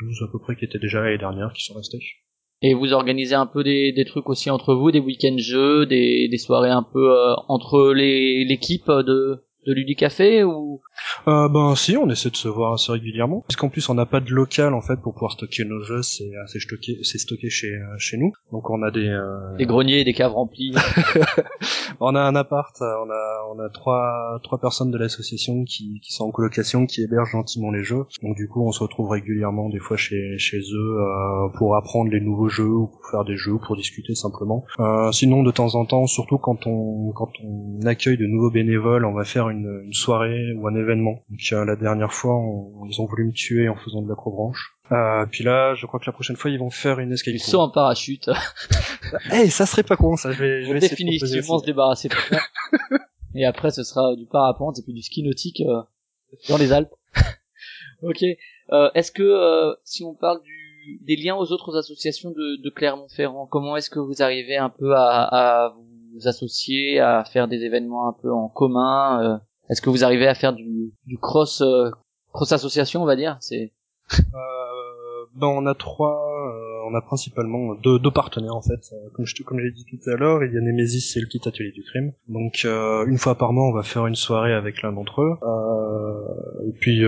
12 0.00 0.22
à 0.28 0.32
peu 0.32 0.40
près 0.40 0.56
qui 0.56 0.64
étaient 0.64 0.80
déjà 0.80 1.00
l'année 1.02 1.18
dernière, 1.18 1.52
qui 1.54 1.62
sont 1.64 1.74
restés. 1.74 2.00
Et 2.60 2.74
vous 2.74 2.92
organisez 2.92 3.34
un 3.34 3.46
peu 3.46 3.62
des, 3.62 4.04
trucs 4.06 4.28
aussi 4.28 4.50
entre 4.50 4.74
vous, 4.74 4.90
des 4.90 4.98
week-ends 4.98 5.38
jeux, 5.38 5.86
des, 5.86 6.28
soirées 6.38 6.70
un 6.70 6.82
peu 6.82 7.12
euh, 7.12 7.34
entre 7.46 7.92
l'équipe 7.94 8.90
de, 8.90 9.44
de 9.68 9.74
Ludicafé 9.74 10.42
ou? 10.44 10.80
Euh, 11.28 11.48
Ben 11.48 11.74
si, 11.76 11.96
on 11.96 12.08
essaie 12.08 12.30
de 12.30 12.36
se 12.36 12.48
voir 12.48 12.72
assez 12.72 12.90
régulièrement. 12.90 13.44
Parce 13.46 13.56
qu'en 13.56 13.68
plus 13.68 13.88
on 13.88 13.94
n'a 13.94 14.06
pas 14.06 14.20
de 14.20 14.30
local 14.30 14.74
en 14.74 14.80
fait 14.80 14.96
pour 14.96 15.12
pouvoir 15.12 15.32
stocker 15.32 15.64
nos 15.64 15.82
jeux, 15.82 16.02
c'est 16.02 16.30
stocké, 16.58 16.98
c'est 17.02 17.18
stocké 17.18 17.50
chez 17.50 17.78
chez 17.98 18.16
nous. 18.16 18.32
Donc 18.52 18.70
on 18.70 18.82
a 18.82 18.90
des 18.90 19.08
euh... 19.08 19.56
des 19.56 19.66
greniers, 19.66 20.04
des 20.04 20.14
caves 20.14 20.32
remplies. 20.32 20.74
on 22.00 22.14
a 22.14 22.20
un 22.20 22.34
appart, 22.34 22.74
on 22.80 23.10
a 23.10 23.54
on 23.54 23.58
a 23.60 23.68
trois 23.68 24.40
trois 24.42 24.58
personnes 24.58 24.90
de 24.90 24.98
l'association 24.98 25.64
qui 25.64 26.00
qui 26.02 26.12
sont 26.12 26.24
en 26.24 26.30
colocation, 26.30 26.86
qui 26.86 27.02
hébergent 27.02 27.32
gentiment 27.32 27.70
les 27.70 27.84
jeux. 27.84 28.04
Donc 28.22 28.36
du 28.36 28.48
coup 28.48 28.66
on 28.66 28.72
se 28.72 28.82
retrouve 28.82 29.10
régulièrement 29.10 29.68
des 29.68 29.78
fois 29.80 29.96
chez 29.96 30.38
chez 30.38 30.58
eux 30.58 30.96
euh, 30.98 31.48
pour 31.58 31.76
apprendre 31.76 32.10
les 32.10 32.20
nouveaux 32.20 32.48
jeux 32.48 32.64
ou 32.64 32.86
pour 32.86 33.10
faire 33.10 33.24
des 33.24 33.36
jeux, 33.36 33.58
pour 33.58 33.76
discuter 33.76 34.14
simplement. 34.14 34.64
Euh, 34.80 35.12
sinon 35.12 35.42
de 35.42 35.50
temps 35.50 35.74
en 35.74 35.84
temps, 35.84 36.06
surtout 36.06 36.38
quand 36.38 36.66
on 36.66 37.12
quand 37.12 37.30
on 37.44 37.80
accueille 37.86 38.16
de 38.16 38.26
nouveaux 38.26 38.50
bénévoles, 38.50 39.04
on 39.04 39.12
va 39.12 39.24
faire 39.24 39.50
une, 39.50 39.57
une 39.64 39.92
soirée 39.92 40.52
ou 40.54 40.66
un 40.68 40.74
événement. 40.74 41.22
Donc 41.30 41.40
euh, 41.52 41.64
la 41.64 41.76
dernière 41.76 42.12
fois, 42.12 42.36
on, 42.36 42.84
ils 42.86 43.00
ont 43.00 43.06
voulu 43.06 43.26
me 43.26 43.32
tuer 43.32 43.68
en 43.68 43.76
faisant 43.76 44.02
de 44.02 44.08
l'acrobranche. 44.08 44.74
Euh, 44.90 45.26
puis 45.30 45.44
là, 45.44 45.74
je 45.74 45.86
crois 45.86 46.00
que 46.00 46.06
la 46.06 46.12
prochaine 46.12 46.36
fois, 46.36 46.50
ils 46.50 46.58
vont 46.58 46.70
faire 46.70 46.98
une 46.98 47.12
escape 47.12 47.32
Du 47.32 47.38
saut 47.38 47.60
en 47.60 47.70
parachute. 47.70 48.30
Eh, 49.32 49.36
hey, 49.36 49.50
ça 49.50 49.66
serait 49.66 49.82
pas 49.82 49.96
con, 49.96 50.16
ça. 50.16 50.32
Je 50.32 50.38
vais, 50.38 50.64
je 50.64 50.72
vais 50.72 50.80
définitivement 50.80 51.58
se 51.58 51.64
débarrasser 51.64 52.08
de 52.08 52.14
ça. 52.14 52.38
et 53.34 53.44
après, 53.44 53.70
ce 53.70 53.82
sera 53.82 54.14
du 54.16 54.26
parapente 54.26 54.78
et 54.78 54.82
puis 54.82 54.92
du 54.92 55.02
ski 55.02 55.22
nautique 55.22 55.62
euh, 55.62 55.82
dans 56.48 56.58
les 56.58 56.72
Alpes. 56.72 56.94
ok. 58.02 58.22
Euh, 58.72 58.90
est-ce 58.94 59.12
que 59.12 59.22
euh, 59.22 59.74
si 59.84 60.04
on 60.04 60.14
parle 60.14 60.42
du, 60.42 61.00
des 61.02 61.16
liens 61.16 61.36
aux 61.36 61.52
autres 61.52 61.76
associations 61.76 62.30
de, 62.30 62.62
de 62.62 62.70
Clermont-Ferrand, 62.70 63.46
comment 63.46 63.76
est-ce 63.76 63.88
que 63.88 63.98
vous 63.98 64.22
arrivez 64.22 64.56
un 64.56 64.68
peu 64.68 64.94
à, 64.94 65.22
à 65.22 65.74
vous 66.12 66.28
associer, 66.28 67.00
à 67.00 67.24
faire 67.24 67.48
des 67.48 67.64
événements 67.64 68.08
un 68.08 68.12
peu 68.12 68.32
en 68.32 68.48
commun 68.48 69.22
euh, 69.22 69.38
Est-ce 69.70 69.82
que 69.82 69.90
vous 69.90 70.04
arrivez 70.04 70.26
à 70.26 70.34
faire 70.34 70.52
du, 70.52 70.92
du 71.06 71.18
cross 71.18 71.60
euh, 71.60 71.90
cross 72.32 72.52
association, 72.52 73.02
on 73.02 73.06
va 73.06 73.16
dire? 73.16 73.36
C'est 73.40 73.72
Euh, 74.12 75.26
ben 75.34 75.48
on 75.48 75.66
a 75.66 75.74
trois, 75.74 76.16
euh, 76.48 76.88
on 76.90 76.94
a 76.94 77.02
principalement 77.02 77.74
deux, 77.74 77.98
deux 77.98 78.10
partenaires 78.10 78.56
en 78.56 78.62
fait. 78.62 78.80
Euh, 78.92 78.96
Comme 79.14 79.26
je 79.26 79.42
comme 79.42 79.60
j'ai 79.60 79.70
dit 79.70 79.84
tout 79.84 80.10
à 80.10 80.14
l'heure, 80.14 80.42
il 80.44 80.52
y 80.52 80.56
a 80.56 80.60
Nemesis 80.60 81.16
et 81.16 81.20
le 81.20 81.26
petit 81.26 81.46
atelier 81.46 81.72
du 81.72 81.82
crime. 81.82 82.12
Donc 82.28 82.64
une 82.64 83.18
fois 83.18 83.34
par 83.36 83.52
mois, 83.52 83.68
on 83.68 83.72
va 83.72 83.82
faire 83.82 84.06
une 84.06 84.14
soirée 84.14 84.54
avec 84.54 84.82
l'un 84.82 84.92
d'entre 84.92 85.20
eux. 85.22 85.36
Et 86.66 86.72
puis 86.72 87.02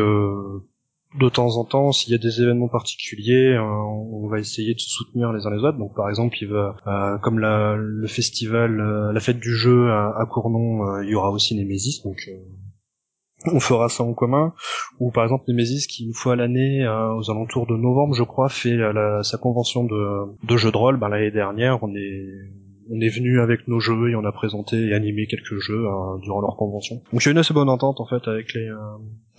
de 1.18 1.28
temps 1.28 1.56
en 1.56 1.64
temps, 1.64 1.92
s'il 1.92 2.12
y 2.12 2.14
a 2.14 2.18
des 2.18 2.40
événements 2.40 2.68
particuliers, 2.68 3.54
euh, 3.54 3.62
on 3.62 4.28
va 4.28 4.38
essayer 4.38 4.74
de 4.74 4.80
se 4.80 4.88
soutenir 4.90 5.32
les 5.32 5.46
uns 5.46 5.50
les 5.50 5.64
autres. 5.64 5.78
Donc 5.78 5.94
par 5.94 6.08
exemple, 6.08 6.36
il 6.40 6.48
va, 6.48 6.76
euh, 6.86 7.18
comme 7.18 7.38
la, 7.38 7.74
le 7.76 8.06
festival, 8.06 8.80
euh, 8.80 9.12
la 9.12 9.20
fête 9.20 9.40
du 9.40 9.54
jeu 9.54 9.90
à, 9.90 10.24
Cournon, 10.30 10.86
euh, 10.86 11.04
il 11.04 11.10
y 11.10 11.14
aura 11.14 11.30
aussi 11.30 11.56
Nemesis. 11.56 12.02
Donc 12.04 12.16
on 13.46 13.58
fera 13.58 13.88
ça 13.88 14.04
en 14.04 14.12
commun 14.12 14.52
ou 14.98 15.10
par 15.10 15.24
exemple 15.24 15.44
Nemesis 15.48 15.86
qui 15.86 16.04
une 16.04 16.12
fois 16.12 16.34
à 16.34 16.36
l'année 16.36 16.86
aux 16.86 17.30
alentours 17.30 17.66
de 17.66 17.74
novembre 17.74 18.14
je 18.14 18.22
crois 18.22 18.50
fait 18.50 18.76
sa 19.22 19.38
convention 19.38 19.84
de, 19.84 20.26
de 20.46 20.56
jeux 20.58 20.70
de 20.70 20.76
rôle 20.76 20.98
ben, 20.98 21.08
l'année 21.08 21.30
dernière 21.30 21.82
on 21.82 21.88
est 21.94 22.26
on 22.88 23.00
est 23.00 23.08
venu 23.08 23.40
avec 23.40 23.68
nos 23.68 23.78
jeux 23.80 24.10
et 24.10 24.14
on 24.16 24.24
a 24.24 24.32
présenté 24.32 24.76
et 24.88 24.94
animé 24.94 25.26
quelques 25.26 25.58
jeux 25.58 25.84
euh, 25.86 26.18
durant 26.22 26.40
leur 26.40 26.56
convention. 26.56 26.96
Donc 27.12 27.22
il 27.22 27.26
y 27.26 27.28
a 27.28 27.32
une 27.32 27.38
assez 27.38 27.52
bonne 27.54 27.68
entente 27.68 28.00
en 28.00 28.06
fait 28.06 28.26
avec 28.28 28.54
les 28.54 28.68
euh, 28.68 28.76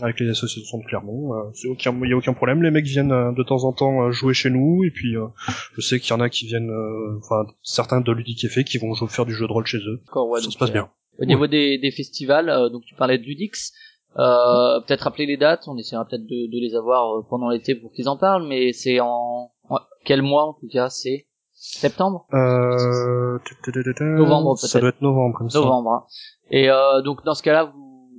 avec 0.01 0.19
les 0.19 0.29
associations 0.29 0.77
de 0.79 0.83
Clermont. 0.85 1.33
Euh, 1.33 1.49
c'est 1.53 1.67
aucun 1.67 1.97
il 2.03 2.09
y 2.09 2.13
a 2.13 2.17
aucun 2.17 2.33
problème. 2.33 2.61
Les 2.63 2.71
mecs 2.71 2.85
viennent 2.85 3.11
euh, 3.11 3.31
de 3.31 3.43
temps 3.43 3.63
en 3.63 3.73
temps 3.73 4.03
euh, 4.03 4.11
jouer 4.11 4.33
chez 4.33 4.49
nous. 4.49 4.83
Et 4.83 4.91
puis 4.91 5.15
euh, 5.17 5.25
je 5.75 5.81
sais 5.81 5.99
qu'il 5.99 6.11
y 6.11 6.13
en 6.13 6.19
a 6.21 6.29
qui 6.29 6.45
viennent 6.45 6.69
euh, 6.69 7.17
enfin 7.17 7.45
certains 7.63 8.01
de 8.01 8.11
Ludic 8.11 8.43
Effet 8.43 8.63
qui 8.63 8.77
vont 8.77 8.93
jouer- 8.93 9.07
faire 9.09 9.25
du 9.25 9.33
jeu 9.33 9.47
de 9.47 9.51
rôle 9.53 9.65
chez 9.65 9.79
eux. 9.79 10.01
Ouais, 10.15 10.39
ça 10.41 10.49
se 10.51 10.57
passe 10.57 10.69
euh, 10.69 10.73
bien. 10.73 10.89
Au 11.19 11.25
niveau 11.25 11.47
des, 11.47 11.77
des 11.77 11.91
festivals, 11.91 12.49
euh, 12.49 12.69
donc 12.69 12.83
tu 12.85 12.95
parlais 12.95 13.17
de 13.17 13.23
Ludix, 13.23 13.73
euh, 14.17 14.79
peut-être 14.87 15.01
rappeler 15.01 15.25
les 15.25 15.37
dates, 15.37 15.67
on 15.67 15.77
essaiera 15.77 16.05
peut-être 16.05 16.25
de, 16.25 16.47
de 16.51 16.59
les 16.59 16.75
avoir 16.75 17.17
euh, 17.17 17.21
pendant 17.29 17.49
l'été 17.49 17.75
pour 17.75 17.91
qu'ils 17.91 18.09
en 18.09 18.17
parlent, 18.17 18.47
mais 18.47 18.71
c'est 18.73 18.99
en 19.01 19.51
en- 19.69 19.79
quel 20.05 20.21
mois 20.21 20.45
en 20.47 20.53
tout 20.53 20.67
cas 20.71 20.89
C'est? 20.89 21.27
Septembre? 21.61 22.25
Euh... 22.33 23.37
Novembre, 24.01 24.57
ça 24.57 24.67
peut-être. 24.67 24.81
doit 24.81 24.89
être 24.89 25.01
novembre 25.01 25.37
comme 25.37 25.49
ça 25.49 25.59
Novembre. 25.59 25.91
hein. 25.91 26.05
Et 26.49 26.69
euh, 26.69 27.01
donc 27.01 27.23
dans 27.23 27.35
ce 27.35 27.43
cas-là, 27.43 27.65
vous, 27.65 28.09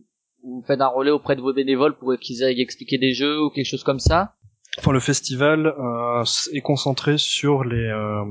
vous 0.44 0.62
faites 0.66 0.81
un 0.81 0.87
relais 0.87 1.11
auprès 1.11 1.35
de 1.37 1.40
vos 1.40 1.52
bénévoles 1.52 1.96
pour 1.98 2.14
qu'ils 2.20 2.44
aillent 2.44 2.61
expliquer 2.61 2.98
des 2.98 3.12
jeux 3.12 3.42
ou 3.42 3.50
quelque 3.50 3.66
chose 3.68 3.83
comme 3.85 3.98
ça? 3.98 4.35
Enfin, 4.78 4.92
le 4.92 5.00
festival 5.00 5.66
euh, 5.66 6.24
est 6.52 6.61
concentré 6.62 7.18
sur 7.18 7.64
les 7.64 7.88
euh, 7.88 8.24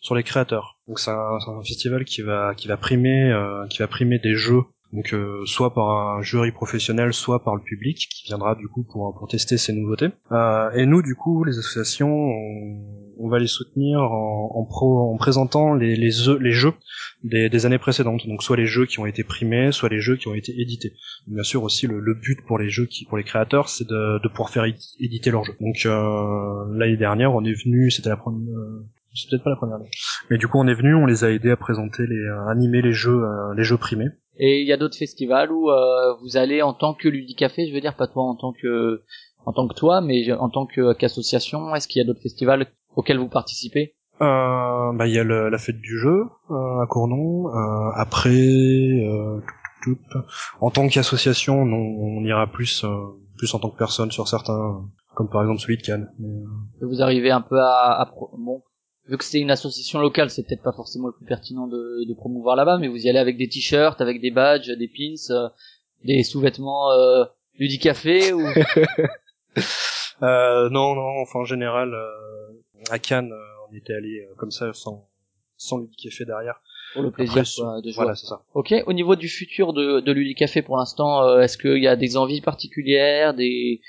sur 0.00 0.14
les 0.14 0.22
créateurs. 0.22 0.78
Donc 0.88 0.98
c'est 0.98 1.10
un, 1.10 1.38
un 1.46 1.62
festival 1.62 2.04
qui 2.04 2.22
va 2.22 2.54
qui 2.54 2.68
va 2.68 2.76
primer 2.76 3.30
euh, 3.32 3.66
qui 3.68 3.78
va 3.78 3.86
primer 3.86 4.18
des 4.18 4.34
jeux. 4.34 4.62
Donc 4.92 5.12
euh, 5.12 5.44
soit 5.46 5.74
par 5.74 5.90
un 6.16 6.22
jury 6.22 6.52
professionnel, 6.52 7.12
soit 7.12 7.42
par 7.42 7.56
le 7.56 7.62
public 7.62 7.96
qui 8.10 8.24
viendra 8.28 8.54
du 8.54 8.68
coup 8.68 8.84
pour 8.84 9.14
pour 9.18 9.28
tester 9.28 9.58
ces 9.58 9.72
nouveautés. 9.72 10.10
Euh, 10.32 10.70
et 10.70 10.86
nous 10.86 11.02
du 11.02 11.14
coup 11.16 11.42
les 11.44 11.58
associations 11.58 12.08
on, 12.08 12.84
on 13.18 13.28
va 13.28 13.38
les 13.38 13.48
soutenir 13.48 14.00
en 14.00 14.52
en, 14.54 14.64
pro, 14.64 15.12
en 15.12 15.16
présentant 15.16 15.74
les 15.74 15.96
les, 15.96 16.10
les 16.40 16.52
jeux 16.52 16.72
des, 17.24 17.48
des 17.50 17.66
années 17.66 17.78
précédentes. 17.78 18.26
Donc 18.28 18.42
soit 18.44 18.56
les 18.56 18.66
jeux 18.66 18.86
qui 18.86 19.00
ont 19.00 19.06
été 19.06 19.24
primés, 19.24 19.72
soit 19.72 19.88
les 19.88 20.00
jeux 20.00 20.16
qui 20.16 20.28
ont 20.28 20.34
été 20.34 20.52
édités. 20.58 20.92
Bien 21.26 21.42
sûr 21.42 21.64
aussi 21.64 21.86
le, 21.88 21.98
le 21.98 22.14
but 22.14 22.38
pour 22.46 22.58
les 22.58 22.68
jeux 22.70 22.86
qui 22.86 23.04
pour 23.06 23.18
les 23.18 23.24
créateurs 23.24 23.68
c'est 23.68 23.88
de, 23.88 24.22
de 24.22 24.28
pouvoir 24.28 24.50
faire 24.50 24.64
édi- 24.64 24.94
éditer 25.00 25.30
leurs 25.32 25.44
jeux. 25.44 25.56
Donc 25.60 25.84
euh, 25.84 26.64
l'année 26.78 26.96
dernière 26.96 27.34
on 27.34 27.44
est 27.44 27.58
venu, 27.64 27.90
c'était 27.90 28.08
la 28.08 28.16
première 28.16 28.56
euh, 28.56 28.86
c'est 29.14 29.30
peut-être 29.30 29.44
pas 29.44 29.50
la 29.50 29.56
première 29.56 29.76
année. 29.76 29.90
Mais 30.30 30.38
du 30.38 30.46
coup 30.46 30.58
on 30.58 30.66
est 30.68 30.74
venu, 30.74 30.94
on 30.94 31.06
les 31.06 31.24
a 31.24 31.30
aidés 31.32 31.50
à 31.50 31.56
présenter 31.56 32.04
les 32.06 32.28
à 32.28 32.50
animer 32.50 32.82
les 32.82 32.92
jeux 32.92 33.24
euh, 33.24 33.54
les 33.56 33.64
jeux 33.64 33.78
primés. 33.78 34.08
Et 34.38 34.60
il 34.60 34.66
y 34.66 34.72
a 34.72 34.76
d'autres 34.76 34.96
festivals 34.98 35.50
où 35.52 35.70
euh, 35.70 36.14
vous 36.22 36.36
allez 36.36 36.62
en 36.62 36.72
tant 36.74 36.94
que 36.94 37.08
Ludicafé, 37.08 37.66
je 37.68 37.74
veux 37.74 37.80
dire 37.80 37.94
pas 37.96 38.06
toi 38.06 38.22
en 38.24 38.34
tant 38.34 38.52
que 38.52 39.02
en 39.46 39.52
tant 39.52 39.68
que 39.68 39.74
toi, 39.74 40.00
mais 40.00 40.30
en 40.32 40.48
tant 40.50 40.66
qu'association. 40.66 41.74
Est-ce 41.74 41.86
qu'il 41.88 42.00
y 42.00 42.04
a 42.04 42.06
d'autres 42.06 42.20
festivals 42.22 42.66
auxquels 42.96 43.18
vous 43.18 43.28
participez? 43.28 43.94
Euh, 44.20 44.92
bah 44.94 45.06
il 45.06 45.12
y 45.14 45.18
a 45.18 45.24
le- 45.24 45.48
la 45.50 45.58
fête 45.58 45.78
du 45.80 45.98
jeu 45.98 46.24
euh, 46.50 46.80
à 46.82 46.86
Cournon. 46.88 47.48
Euh, 47.48 47.90
après, 47.94 48.30
euh, 48.30 49.38
tout, 49.82 49.96
tout, 50.10 50.18
en 50.60 50.70
tant 50.70 50.88
qu'association, 50.88 51.64
non, 51.64 51.76
on 51.76 52.24
ira 52.24 52.46
plus 52.46 52.82
euh, 52.84 52.88
plus 53.38 53.54
en 53.54 53.58
tant 53.58 53.68
que 53.70 53.76
personne 53.76 54.10
sur 54.10 54.26
certains, 54.26 54.82
comme 55.14 55.28
par 55.28 55.42
exemple 55.42 55.60
celui 55.60 55.76
de 55.76 55.82
Cannes. 55.82 56.10
Mais, 56.18 56.28
euh, 56.82 56.86
Vous 56.88 57.02
arrivez 57.02 57.30
un 57.30 57.42
peu 57.42 57.60
à, 57.60 58.00
à 58.00 58.10
bon, 58.38 58.62
vu 59.08 59.16
que 59.16 59.24
c'est 59.24 59.40
une 59.40 59.50
association 59.50 59.98
locale, 60.00 60.30
c'est 60.30 60.42
peut-être 60.46 60.62
pas 60.62 60.72
forcément 60.72 61.06
le 61.08 61.12
plus 61.12 61.26
pertinent 61.26 61.66
de, 61.66 62.04
de 62.08 62.14
promouvoir 62.14 62.56
là-bas, 62.56 62.78
mais 62.78 62.88
vous 62.88 63.06
y 63.06 63.08
allez 63.08 63.18
avec 63.18 63.36
des 63.36 63.48
t-shirts, 63.48 64.00
avec 64.00 64.20
des 64.20 64.30
badges, 64.30 64.68
des 64.70 64.88
pins, 64.88 65.14
euh, 65.30 65.48
des 66.04 66.22
sous-vêtements 66.22 66.90
euh, 66.92 67.24
Ludicafé 67.58 68.32
ou 68.32 68.42
Euh, 70.22 70.70
non, 70.70 70.94
non, 70.94 71.20
enfin 71.20 71.40
en 71.40 71.44
général, 71.44 71.92
euh, 71.92 72.90
à 72.90 72.98
Cannes, 72.98 73.32
euh, 73.32 73.68
on 73.68 73.74
y 73.74 73.78
était 73.78 73.92
allé 73.92 74.20
euh, 74.20 74.34
comme 74.38 74.50
ça, 74.50 74.72
sans, 74.72 75.06
sans 75.58 75.86
fait 76.10 76.24
derrière. 76.24 76.60
pour 76.94 77.02
le 77.02 77.10
plaisir 77.10 77.42
Après, 77.42 77.50
quoi, 77.54 77.80
de 77.82 77.90
jouer. 77.90 77.96
Voilà, 77.96 78.14
c'est 78.14 78.26
ça. 78.26 78.42
Ok. 78.54 78.74
Au 78.86 78.92
niveau 78.94 79.14
du 79.14 79.28
futur 79.28 79.74
de, 79.74 80.00
de 80.00 80.12
Ludicafé 80.12 80.62
pour 80.62 80.78
l'instant, 80.78 81.22
euh, 81.22 81.40
est-ce 81.40 81.58
qu'il 81.58 81.82
y 81.82 81.88
a 81.88 81.96
des 81.96 82.16
envies 82.16 82.40
particulières, 82.40 83.34
des 83.34 83.82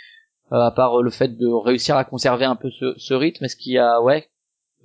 euh, 0.51 0.57
à 0.57 0.71
part 0.71 1.01
le 1.01 1.11
fait 1.11 1.37
de 1.37 1.47
réussir 1.47 1.95
à 1.95 2.03
conserver 2.03 2.45
un 2.45 2.57
peu 2.57 2.71
ce, 2.71 2.93
ce 2.97 3.13
rythme, 3.13 3.45
est-ce 3.45 3.55
qu'il 3.55 3.73
y 3.73 3.77
a 3.77 4.01
ouais 4.01 4.27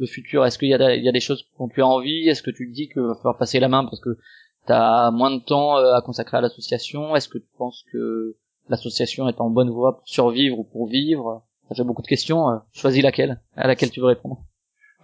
le 0.03 0.07
futur, 0.07 0.45
est-ce 0.45 0.59
qu'il 0.59 0.69
y 0.69 0.75
a 0.75 0.79
des- 1.13 1.21
choses 1.21 1.45
dont 1.59 1.69
tu 1.69 1.81
as 1.83 1.87
envie, 1.87 2.29
est-ce 2.29 2.43
que 2.43 2.51
tu 2.51 2.69
te 2.69 2.75
dis 2.75 2.89
qu'il 2.89 3.03
va 3.03 3.15
falloir 3.15 3.39
passer 3.39 3.59
la 3.61 3.69
main 3.69 3.85
parce 3.85 4.01
que 4.01 4.19
t'as 4.67 5.11
moins 5.11 5.31
de 5.31 5.41
temps 5.41 5.77
euh, 5.79 5.95
à 5.95 6.03
consacrer 6.03 6.37
à 6.37 6.41
l'association, 6.41 7.17
est-ce 7.17 7.29
que 7.29 7.39
tu 7.39 7.49
penses 7.59 7.85
que 7.93 8.37
l'association 8.69 9.29
est 9.29 9.41
en 9.41 9.51
bonne 9.51 9.71
voie 9.71 9.97
pour 9.99 10.07
survivre 10.09 10.59
ou 10.59 10.65
pour 10.65 10.87
vivre? 10.89 11.43
Fait 11.75 11.85
beaucoup 11.85 12.03
de 12.03 12.07
questions. 12.07 12.51
euh, 12.51 12.59
choisis 12.73 13.03
laquelle, 13.03 13.41
à 13.57 13.67
laquelle 13.67 13.91
tu 13.91 14.01
veux 14.01 14.07
répondre. 14.07 14.39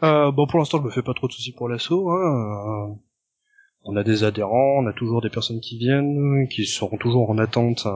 Euh, 0.02 0.30
bon, 0.30 0.46
pour 0.46 0.58
l'instant, 0.58 0.78
je 0.78 0.82
me 0.84 0.90
fais 0.90 1.02
pas 1.02 1.14
trop 1.14 1.26
de 1.26 1.32
soucis 1.32 1.52
pour 1.52 1.68
l'assaut. 1.68 2.10
Hein. 2.10 2.90
Euh, 2.90 2.94
On 3.84 3.96
a 3.96 4.04
des 4.04 4.22
adhérents, 4.24 4.82
on 4.82 4.86
a 4.86 4.92
toujours 4.92 5.22
des 5.22 5.30
personnes 5.30 5.60
qui 5.60 5.78
viennent, 5.78 6.46
qui 6.52 6.66
seront 6.66 6.98
toujours 6.98 7.30
en 7.30 7.38
attente 7.38 7.86
euh, 7.86 7.90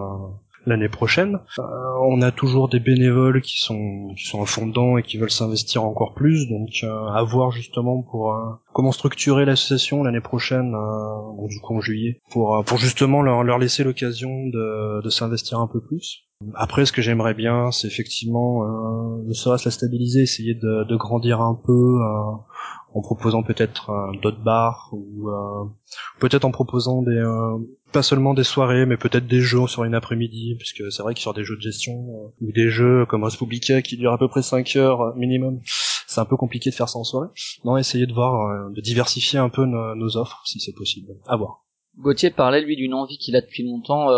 l'année 0.66 0.88
prochaine. 0.88 1.40
Euh, 1.58 1.62
on 2.08 2.22
a 2.22 2.30
toujours 2.30 2.68
des 2.68 2.80
bénévoles 2.80 3.40
qui 3.40 3.60
sont 3.60 4.12
qui 4.16 4.24
sont 4.24 4.42
à 4.42 4.46
fond 4.46 4.66
dedans 4.66 4.96
et 4.98 5.02
qui 5.02 5.18
veulent 5.18 5.30
s'investir 5.30 5.84
encore 5.84 6.14
plus. 6.14 6.48
Donc, 6.48 6.70
euh, 6.82 7.06
à 7.08 7.22
voir 7.22 7.50
justement 7.50 8.02
pour 8.02 8.32
euh, 8.32 8.38
comment 8.72 8.92
structurer 8.92 9.44
l'association 9.44 10.02
l'année 10.02 10.20
prochaine, 10.20 10.74
euh, 10.74 11.36
donc 11.36 11.48
du 11.48 11.60
coup 11.60 11.76
en 11.76 11.80
juillet, 11.80 12.20
pour 12.30 12.56
euh, 12.56 12.62
pour 12.62 12.78
justement 12.78 13.22
leur 13.22 13.42
leur 13.42 13.58
laisser 13.58 13.84
l'occasion 13.84 14.46
de 14.46 15.02
de 15.02 15.10
s'investir 15.10 15.60
un 15.60 15.66
peu 15.66 15.80
plus. 15.80 16.24
Après, 16.54 16.84
ce 16.86 16.92
que 16.92 17.02
j'aimerais 17.02 17.34
bien, 17.34 17.70
c'est 17.70 17.86
effectivement, 17.86 18.64
euh, 18.64 19.22
ne 19.24 19.32
serait-ce 19.32 19.64
la 19.66 19.70
stabiliser, 19.70 20.22
essayer 20.22 20.54
de, 20.54 20.84
de 20.84 20.96
grandir 20.96 21.40
un 21.40 21.54
peu 21.54 22.00
euh, 22.00 22.32
en 22.94 23.00
proposant 23.00 23.42
peut-être 23.42 23.90
euh, 23.90 24.12
d'autres 24.22 24.42
bars 24.42 24.90
ou 24.92 25.28
euh, 25.28 25.64
peut-être 26.20 26.44
en 26.44 26.50
proposant 26.50 27.02
des 27.02 27.16
euh, 27.16 27.58
pas 27.92 28.02
seulement 28.02 28.34
des 28.34 28.44
soirées, 28.44 28.86
mais 28.86 28.96
peut-être 28.96 29.26
des 29.26 29.40
jeux 29.40 29.66
sur 29.66 29.84
une 29.84 29.94
après-midi, 29.94 30.56
puisque 30.58 30.90
c'est 30.90 31.02
vrai 31.02 31.14
que 31.14 31.20
sur 31.20 31.34
des 31.34 31.44
jeux 31.44 31.56
de 31.56 31.60
gestion 31.60 31.92
euh, 31.92 32.46
ou 32.46 32.52
des 32.52 32.68
jeux 32.68 33.06
comme 33.06 33.24
Respublica 33.24 33.82
qui 33.82 33.96
durent 33.96 34.12
à 34.12 34.18
peu 34.18 34.28
près 34.28 34.42
5 34.42 34.76
heures 34.76 35.00
euh, 35.00 35.12
minimum, 35.14 35.60
c'est 36.06 36.20
un 36.20 36.24
peu 36.24 36.36
compliqué 36.36 36.70
de 36.70 36.74
faire 36.74 36.88
ça 36.88 36.98
en 36.98 37.04
soirée. 37.04 37.28
Non, 37.64 37.76
essayer 37.76 38.06
de 38.06 38.12
voir, 38.12 38.70
de 38.70 38.80
diversifier 38.80 39.38
un 39.38 39.48
peu 39.48 39.64
nos, 39.64 39.94
nos 39.94 40.16
offres, 40.16 40.42
si 40.44 40.60
c'est 40.60 40.74
possible. 40.74 41.12
À 41.26 41.36
voir. 41.36 41.64
Gauthier 41.98 42.30
parlait 42.30 42.62
lui 42.62 42.76
d'une 42.76 42.94
envie 42.94 43.18
qu'il 43.18 43.36
a 43.36 43.40
depuis 43.40 43.64
longtemps 43.64 44.08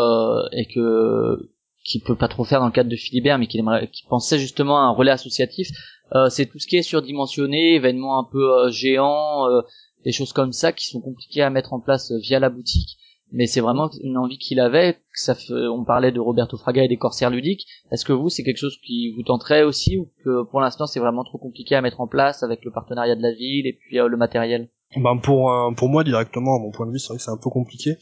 et 0.52 0.66
que 0.66 1.50
qu'il 1.84 2.02
peut 2.02 2.16
pas 2.16 2.28
trop 2.28 2.44
faire 2.44 2.60
dans 2.60 2.66
le 2.66 2.72
cadre 2.72 2.90
de 2.90 2.96
Philibert, 2.96 3.38
mais 3.38 3.46
qu'il 3.46 3.62
pensait 4.08 4.38
justement 4.38 4.78
à 4.78 4.82
un 4.82 4.90
relais 4.90 5.12
associatif. 5.12 5.68
Euh, 6.14 6.28
c'est 6.28 6.46
tout 6.46 6.58
ce 6.58 6.66
qui 6.66 6.76
est 6.76 6.82
surdimensionné, 6.82 7.74
événements 7.74 8.18
un 8.18 8.24
peu 8.24 8.52
euh, 8.52 8.70
géants, 8.70 9.48
euh, 9.48 9.62
des 10.04 10.12
choses 10.12 10.32
comme 10.32 10.52
ça 10.52 10.72
qui 10.72 10.86
sont 10.86 11.00
compliquées 11.00 11.42
à 11.42 11.50
mettre 11.50 11.72
en 11.72 11.80
place 11.80 12.12
via 12.12 12.38
la 12.40 12.50
boutique. 12.50 12.98
Mais 13.32 13.46
c'est 13.46 13.60
vraiment 13.60 13.90
une 14.02 14.16
envie 14.16 14.38
qu'il 14.38 14.60
avait. 14.60 14.94
Que 14.94 15.20
ça 15.20 15.34
fait, 15.34 15.52
on 15.52 15.84
parlait 15.84 16.12
de 16.12 16.20
Roberto 16.20 16.56
Fraga 16.56 16.84
et 16.84 16.88
des 16.88 16.96
corsaires 16.96 17.30
ludiques. 17.30 17.66
Est-ce 17.90 18.04
que 18.04 18.12
vous, 18.12 18.28
c'est 18.28 18.44
quelque 18.44 18.58
chose 18.58 18.78
qui 18.84 19.10
vous 19.10 19.22
tenterait 19.22 19.64
aussi 19.64 19.96
ou 19.96 20.10
que 20.24 20.44
pour 20.44 20.60
l'instant 20.60 20.86
c'est 20.86 21.00
vraiment 21.00 21.24
trop 21.24 21.38
compliqué 21.38 21.74
à 21.74 21.80
mettre 21.80 22.00
en 22.00 22.06
place 22.06 22.42
avec 22.42 22.64
le 22.64 22.70
partenariat 22.70 23.16
de 23.16 23.22
la 23.22 23.32
ville 23.32 23.66
et 23.66 23.72
puis 23.72 23.96
le 23.96 24.16
matériel? 24.16 24.68
Ben 24.96 25.16
pour 25.16 25.52
pour 25.76 25.88
moi 25.88 26.04
directement 26.04 26.56
à 26.56 26.58
mon 26.58 26.70
point 26.70 26.86
de 26.86 26.92
vue 26.92 26.98
c'est 26.98 27.08
vrai 27.08 27.16
que 27.16 27.22
c'est 27.22 27.30
un 27.30 27.36
peu 27.36 27.50
compliqué. 27.50 27.96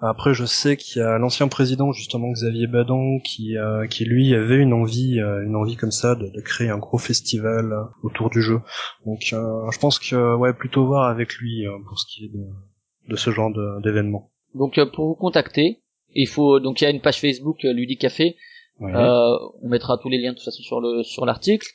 Après 0.00 0.34
je 0.34 0.44
sais 0.44 0.76
qu'il 0.76 1.00
y 1.00 1.04
a 1.04 1.18
l'ancien 1.18 1.48
président 1.48 1.92
justement 1.92 2.30
Xavier 2.30 2.66
Badon 2.66 3.18
qui 3.20 3.56
euh, 3.56 3.86
qui 3.86 4.04
lui 4.04 4.34
avait 4.34 4.56
une 4.56 4.72
envie 4.72 5.18
euh, 5.18 5.44
une 5.44 5.56
envie 5.56 5.76
comme 5.76 5.90
ça 5.90 6.14
de, 6.14 6.28
de, 6.28 6.40
créer 6.40 6.68
un 6.68 6.78
gros 6.78 6.98
festival 6.98 7.72
euh, 7.72 7.82
autour 8.02 8.30
du 8.30 8.40
jeu. 8.40 8.60
Donc 9.04 9.20
je 9.22 9.78
pense 9.78 9.98
que 9.98 10.36
ouais 10.36 10.52
plutôt 10.52 10.86
voir 10.86 11.08
avec 11.08 11.34
lui 11.34 11.64
pour 11.86 11.98
ce 11.98 12.06
qui 12.06 12.26
est 12.26 12.28
de, 12.28 12.44
de 13.08 13.16
ce 13.16 13.30
genre 13.30 13.50
d'événement. 13.82 14.30
Donc 14.54 14.78
pour 14.94 15.08
vous 15.08 15.14
contacter 15.14 15.82
il 16.14 16.28
faut 16.28 16.60
donc 16.60 16.80
il 16.80 16.84
y 16.84 16.86
a 16.86 16.90
une 16.90 17.00
page 17.00 17.20
Facebook 17.20 17.62
Ludicafé 17.62 18.36
on 18.80 19.68
mettra 19.68 19.98
tous 19.98 20.08
les 20.08 20.18
liens 20.18 20.30
de 20.30 20.36
toute 20.36 20.44
façon 20.44 20.62
sur 20.62 20.80
le 20.80 21.02
sur 21.02 21.26
l'article. 21.26 21.66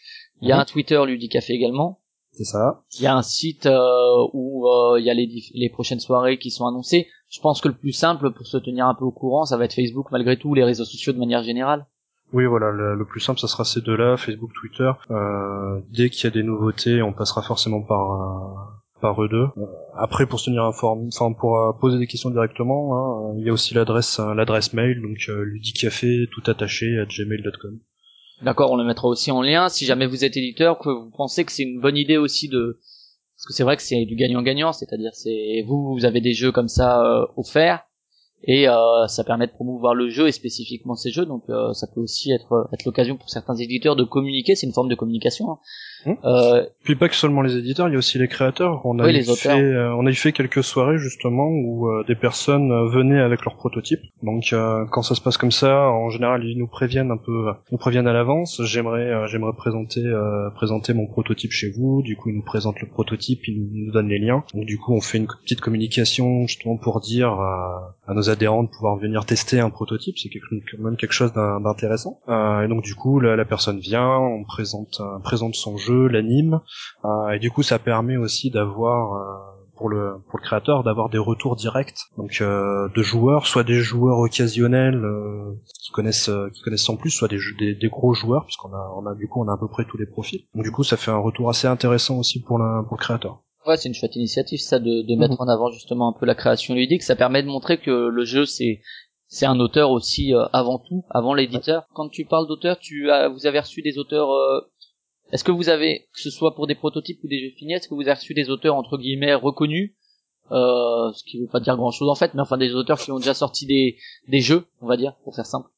Il 0.42 0.50
y 0.50 0.52
a 0.52 0.60
un 0.60 0.66
Twitter 0.66 1.02
Ludicafé 1.06 1.54
également 1.54 2.00
c'est 2.34 2.46
ça. 2.46 2.84
Il 2.98 3.04
y 3.04 3.08
a 3.08 3.16
un 3.16 3.22
site 3.22 3.68
euh, 3.68 4.28
où 4.34 4.68
euh, 4.68 5.00
il 5.00 5.06
y 5.06 5.10
a 5.10 5.14
les, 5.14 5.30
les 5.54 5.70
prochaines 5.70 6.00
soirées 6.00 6.40
qui 6.40 6.50
sont 6.50 6.66
annoncées. 6.66 7.08
Je 7.30 7.40
pense 7.40 7.62
que 7.62 7.68
le 7.68 7.76
plus 7.76 7.92
simple 7.92 8.32
pour 8.32 8.48
se 8.48 8.58
tenir 8.58 8.88
un 8.88 8.96
peu 8.96 9.06
au 9.06 9.12
courant, 9.12 9.46
ça 9.46 9.56
va 9.56 9.66
être 9.66 9.76
Facebook 9.76 10.08
malgré 10.12 10.38
tout, 10.38 10.54
les 10.54 10.64
réseaux 10.64 10.86
sociaux 10.86 11.14
de 11.14 11.20
manière 11.20 11.44
générale. 11.44 11.86
Oui, 12.32 12.46
voilà, 12.46 12.72
le, 12.72 13.06
plus 13.06 13.20
simple, 13.20 13.40
ça 13.40 13.48
sera 13.48 13.64
ces 13.64 13.82
deux-là, 13.82 14.18
Facebook, 14.18 14.52
Twitter. 14.60 14.92
Euh, 15.12 15.80
dès 15.92 16.10
qu'il 16.10 16.24
y 16.24 16.28
a 16.28 16.32
des 16.32 16.42
nouveautés, 16.42 17.04
on 17.04 17.14
passera 17.14 17.44
forcément 17.44 17.82
par 17.82 18.80
par 19.00 19.22
eux 19.22 19.28
deux. 19.28 19.48
après, 19.96 20.26
pour 20.26 20.40
se 20.40 20.46
tenir 20.46 20.64
informé, 20.64 21.10
enfin 21.14 21.34
pour 21.34 21.78
poser 21.80 22.00
des 22.00 22.08
questions 22.08 22.32
directement, 22.32 22.96
hein, 22.96 23.36
il 23.38 23.46
y 23.46 23.50
a 23.50 23.54
aussi 23.54 23.76
l'adresse 23.76 24.20
l'adresse 24.20 24.74
mail, 24.74 25.02
donc 25.02 25.18
ludicafé 25.28 26.28
tout 26.32 26.42
attaché 26.50 26.98
à 26.98 27.06
gmail.com. 27.06 27.80
D'accord, 28.42 28.72
on 28.72 28.76
le 28.76 28.84
mettra 28.84 29.08
aussi 29.08 29.32
en 29.32 29.42
lien. 29.42 29.70
Si 29.70 29.86
jamais 29.86 30.06
vous 30.06 30.26
êtes 30.26 30.36
éditeur, 30.36 30.80
que 30.80 30.90
vous 30.90 31.12
pensez 31.12 31.46
que 31.46 31.52
c'est 31.52 31.64
une 31.64 31.80
bonne 31.80 31.98
idée 31.98 32.18
aussi 32.18 32.50
de, 32.50 32.80
parce 33.44 33.46
que 33.48 33.54
c'est 33.54 33.64
vrai 33.64 33.78
que 33.78 33.84
c'est 33.84 34.06
du 34.06 34.16
gagnant-gagnant, 34.16 34.74
c'est-à-dire 34.74 35.12
c'est 35.14 35.64
vous, 35.68 35.94
vous 35.94 36.06
avez 36.06 36.22
des 36.22 36.34
jeux 36.34 36.52
comme 36.52 36.68
ça 36.68 37.04
euh, 37.04 37.26
offerts 37.36 37.86
et 38.46 38.68
euh, 38.68 39.08
ça 39.08 39.24
permet 39.24 39.48
de 39.48 39.52
promouvoir 39.52 39.96
le 39.96 40.10
jeu 40.10 40.28
et 40.28 40.32
spécifiquement 40.32 40.96
ces 40.96 41.12
jeux, 41.12 41.26
donc 41.26 41.44
euh, 41.50 41.74
ça 41.74 41.88
peut 41.88 42.02
aussi 42.02 42.32
être, 42.32 42.70
être 42.74 42.84
l'occasion 42.86 43.16
pour 43.16 43.30
certains 43.30 43.56
éditeurs 43.56 43.96
de 43.96 44.04
communiquer. 44.04 44.56
C'est 44.56 44.68
une 44.68 44.74
forme 44.74 44.90
de 44.90 44.96
communication. 44.96 45.52
Hein. 45.52 45.60
Mmh. 46.06 46.14
Euh, 46.26 46.66
Puis 46.84 46.96
pas 46.96 47.10
que 47.10 47.16
seulement 47.16 47.42
les 47.42 47.58
éditeurs, 47.58 47.88
il 47.88 47.92
y 47.92 47.96
a 47.96 47.98
aussi 47.98 48.18
les 48.18 48.28
créateurs. 48.28 48.86
On 48.86 49.00
a, 49.00 49.10
eu 49.10 49.24
fait, 49.24 49.62
euh, 49.62 49.96
on 49.96 50.06
a 50.06 50.10
eu 50.10 50.16
fait 50.16 50.32
quelques 50.32 50.64
soirées 50.64 50.98
justement 50.98 51.48
où 51.48 51.88
euh, 51.88 52.04
des 52.08 52.16
personnes 52.16 52.72
euh, 52.72 52.88
venaient 52.88 53.22
avec 53.22 53.46
leurs 53.46 53.56
prototypes. 53.56 54.02
Donc 54.22 54.54
quand 54.92 55.02
ça 55.02 55.16
se 55.16 55.22
passe 55.22 55.38
comme 55.38 55.52
ça, 55.52 55.90
en 55.90 56.10
général 56.10 56.44
ils 56.46 56.58
nous 56.58 56.68
préviennent 56.68 57.12
un 57.12 57.18
peu, 57.18 57.52
nous 57.72 57.78
préviennent 57.78 58.08
à 58.08 58.14
l'avance. 58.14 58.62
J'aimerais, 58.64 59.28
j'aimerais 59.28 59.54
présenter, 59.54 60.04
présenter 60.56 60.94
mon 60.94 61.08
prototype 61.08 61.52
chez 61.52 61.72
vous. 61.72 62.02
Du 62.02 62.16
coup 62.16 62.30
ils 62.30 62.36
nous 62.36 62.44
présentent 62.44 62.80
le 62.82 62.88
prototype, 62.88 63.48
ils 63.48 63.86
nous, 63.86 63.92
donnent 63.92 64.10
les 64.10 64.20
liens. 64.20 64.44
Donc 64.54 64.66
du 64.66 64.78
coup 64.78 64.94
on 64.94 65.02
fait 65.02 65.18
une 65.18 65.28
petite 65.28 65.62
communication 65.62 66.48
justement 66.48 66.78
pour 66.78 67.02
dire 67.02 67.32
à 67.32 68.14
nos 68.14 68.30
adhérents 68.30 68.64
de 68.64 68.70
pouvoir 68.70 68.98
venir 68.98 69.26
tester 69.26 69.60
un 69.60 69.70
prototype. 69.70 70.18
C'est 70.18 70.30
quand 70.30 70.84
même 70.84 70.98
quelque 70.98 71.14
chose 71.14 71.34
d'intéressant. 71.34 72.20
et 72.28 72.68
donc 72.68 72.84
du 72.84 72.96
coup 72.96 73.20
la, 73.20 73.36
la 73.36 73.46
personne 73.46 73.80
vient, 73.80 74.18
on 74.18 74.44
présente, 74.44 75.02
présente 75.24 75.56
son 75.56 75.78
jeu 75.78 75.93
l'anime, 75.94 76.62
euh, 77.06 77.30
et 77.30 77.40
du 77.40 77.52
coup 77.52 77.64
ça 77.64 77.80
permet 77.80 78.18
aussi 78.18 78.50
d'avoir 78.50 79.14
euh, 79.14 79.54
pour 79.78 79.90
le 79.90 80.16
pour 80.30 80.40
le 80.40 80.44
créateur 80.44 80.84
d'avoir 80.84 81.10
des 81.10 81.18
retours 81.18 81.56
directs 81.56 81.98
donc 82.18 82.40
euh, 82.42 82.88
de 82.96 83.02
joueurs 83.02 83.48
soit 83.48 83.64
des 83.64 83.80
joueurs 83.80 84.20
occasionnels 84.20 85.02
qui 85.84 85.92
connaissent 85.92 86.30
qui 86.54 86.62
connaissent 86.62 86.90
en 86.90 86.96
plus 86.96 87.10
soit 87.10 87.28
des, 87.28 87.40
des, 87.58 87.74
des 87.74 87.90
gros 87.90 88.14
joueurs 88.14 88.46
puisqu'on 88.46 88.74
a 88.74 88.94
on 88.96 89.06
a 89.08 89.16
du 89.16 89.28
coup 89.28 89.42
on 89.44 89.48
a 89.48 89.54
à 89.54 89.58
peu 89.58 89.68
près 89.68 89.86
tous 89.86 89.98
les 89.98 90.06
profils 90.06 90.42
donc 90.54 90.64
du 90.64 90.72
coup 90.72 90.84
ça 90.84 90.98
fait 90.98 91.12
un 91.12 91.18
retour 91.18 91.50
assez 91.50 91.68
intéressant 91.68 92.18
aussi 92.18 92.42
pour 92.42 92.60
le 92.60 92.86
pour 92.88 92.98
le 92.98 93.02
créateur 93.02 93.42
Ouais, 93.66 93.78
c'est 93.78 93.88
une 93.88 93.96
chouette 93.96 94.18
initiative 94.18 94.60
ça 94.60 94.78
de, 94.78 95.04
de 95.04 95.16
mettre 95.16 95.36
mhm. 95.36 95.48
en 95.48 95.48
avant 95.48 95.72
justement 95.72 96.10
un 96.10 96.20
peu 96.20 96.26
la 96.26 96.36
création 96.36 96.76
ludique. 96.76 97.02
Ça 97.02 97.16
permet 97.16 97.44
de 97.44 97.48
montrer 97.48 97.78
que 97.80 98.10
le 98.10 98.26
jeu 98.26 98.46
c'est 98.46 98.82
c'est 99.28 99.46
un 99.46 99.58
auteur 99.60 99.90
aussi 99.90 100.34
avant 100.52 100.80
tout, 100.80 101.06
avant 101.10 101.34
l'éditeur. 101.34 101.88
Quand 101.94 102.10
tu 102.10 102.26
parles 102.26 102.46
d'auteur, 102.46 102.78
tu 102.78 103.10
as 103.10 103.30
vous 103.30 103.48
avez 103.48 103.62
reçu 103.62 103.82
des 103.82 103.98
auteurs 103.98 104.30
est-ce 105.34 105.44
que 105.44 105.52
vous 105.52 105.70
avez, 105.70 106.08
que 106.14 106.20
ce 106.20 106.30
soit 106.30 106.54
pour 106.54 106.68
des 106.68 106.76
prototypes 106.76 107.20
ou 107.24 107.28
des 107.28 107.40
jeux 107.40 107.56
finis, 107.58 107.74
est-ce 107.74 107.88
que 107.88 107.96
vous 107.96 108.02
avez 108.02 108.14
reçu 108.14 108.36
des 108.36 108.52
auteurs 108.52 108.76
entre 108.76 109.00
guillemets 109.00 109.34
reconnus, 109.34 109.94
euh, 110.52 111.12
ce 111.14 111.24
qui 111.24 111.42
veut 111.42 111.48
pas 111.48 111.60
dire 111.60 111.76
grand-chose 111.76 112.08
en 112.08 112.16
fait, 112.16 112.36
mais 112.36 112.42
enfin 112.42 112.58
des 112.58 112.76
auteurs 112.76 113.00
qui 113.00 113.12
ont 113.12 113.18
déjà 113.18 113.34
sorti 113.34 113.66
des 113.66 113.98
des 114.28 114.42
jeux, 114.42 114.66
on 114.80 114.88
va 114.88 114.96
dire, 114.96 115.16
pour 115.24 115.36
faire 115.36 115.48
simple. 115.48 115.70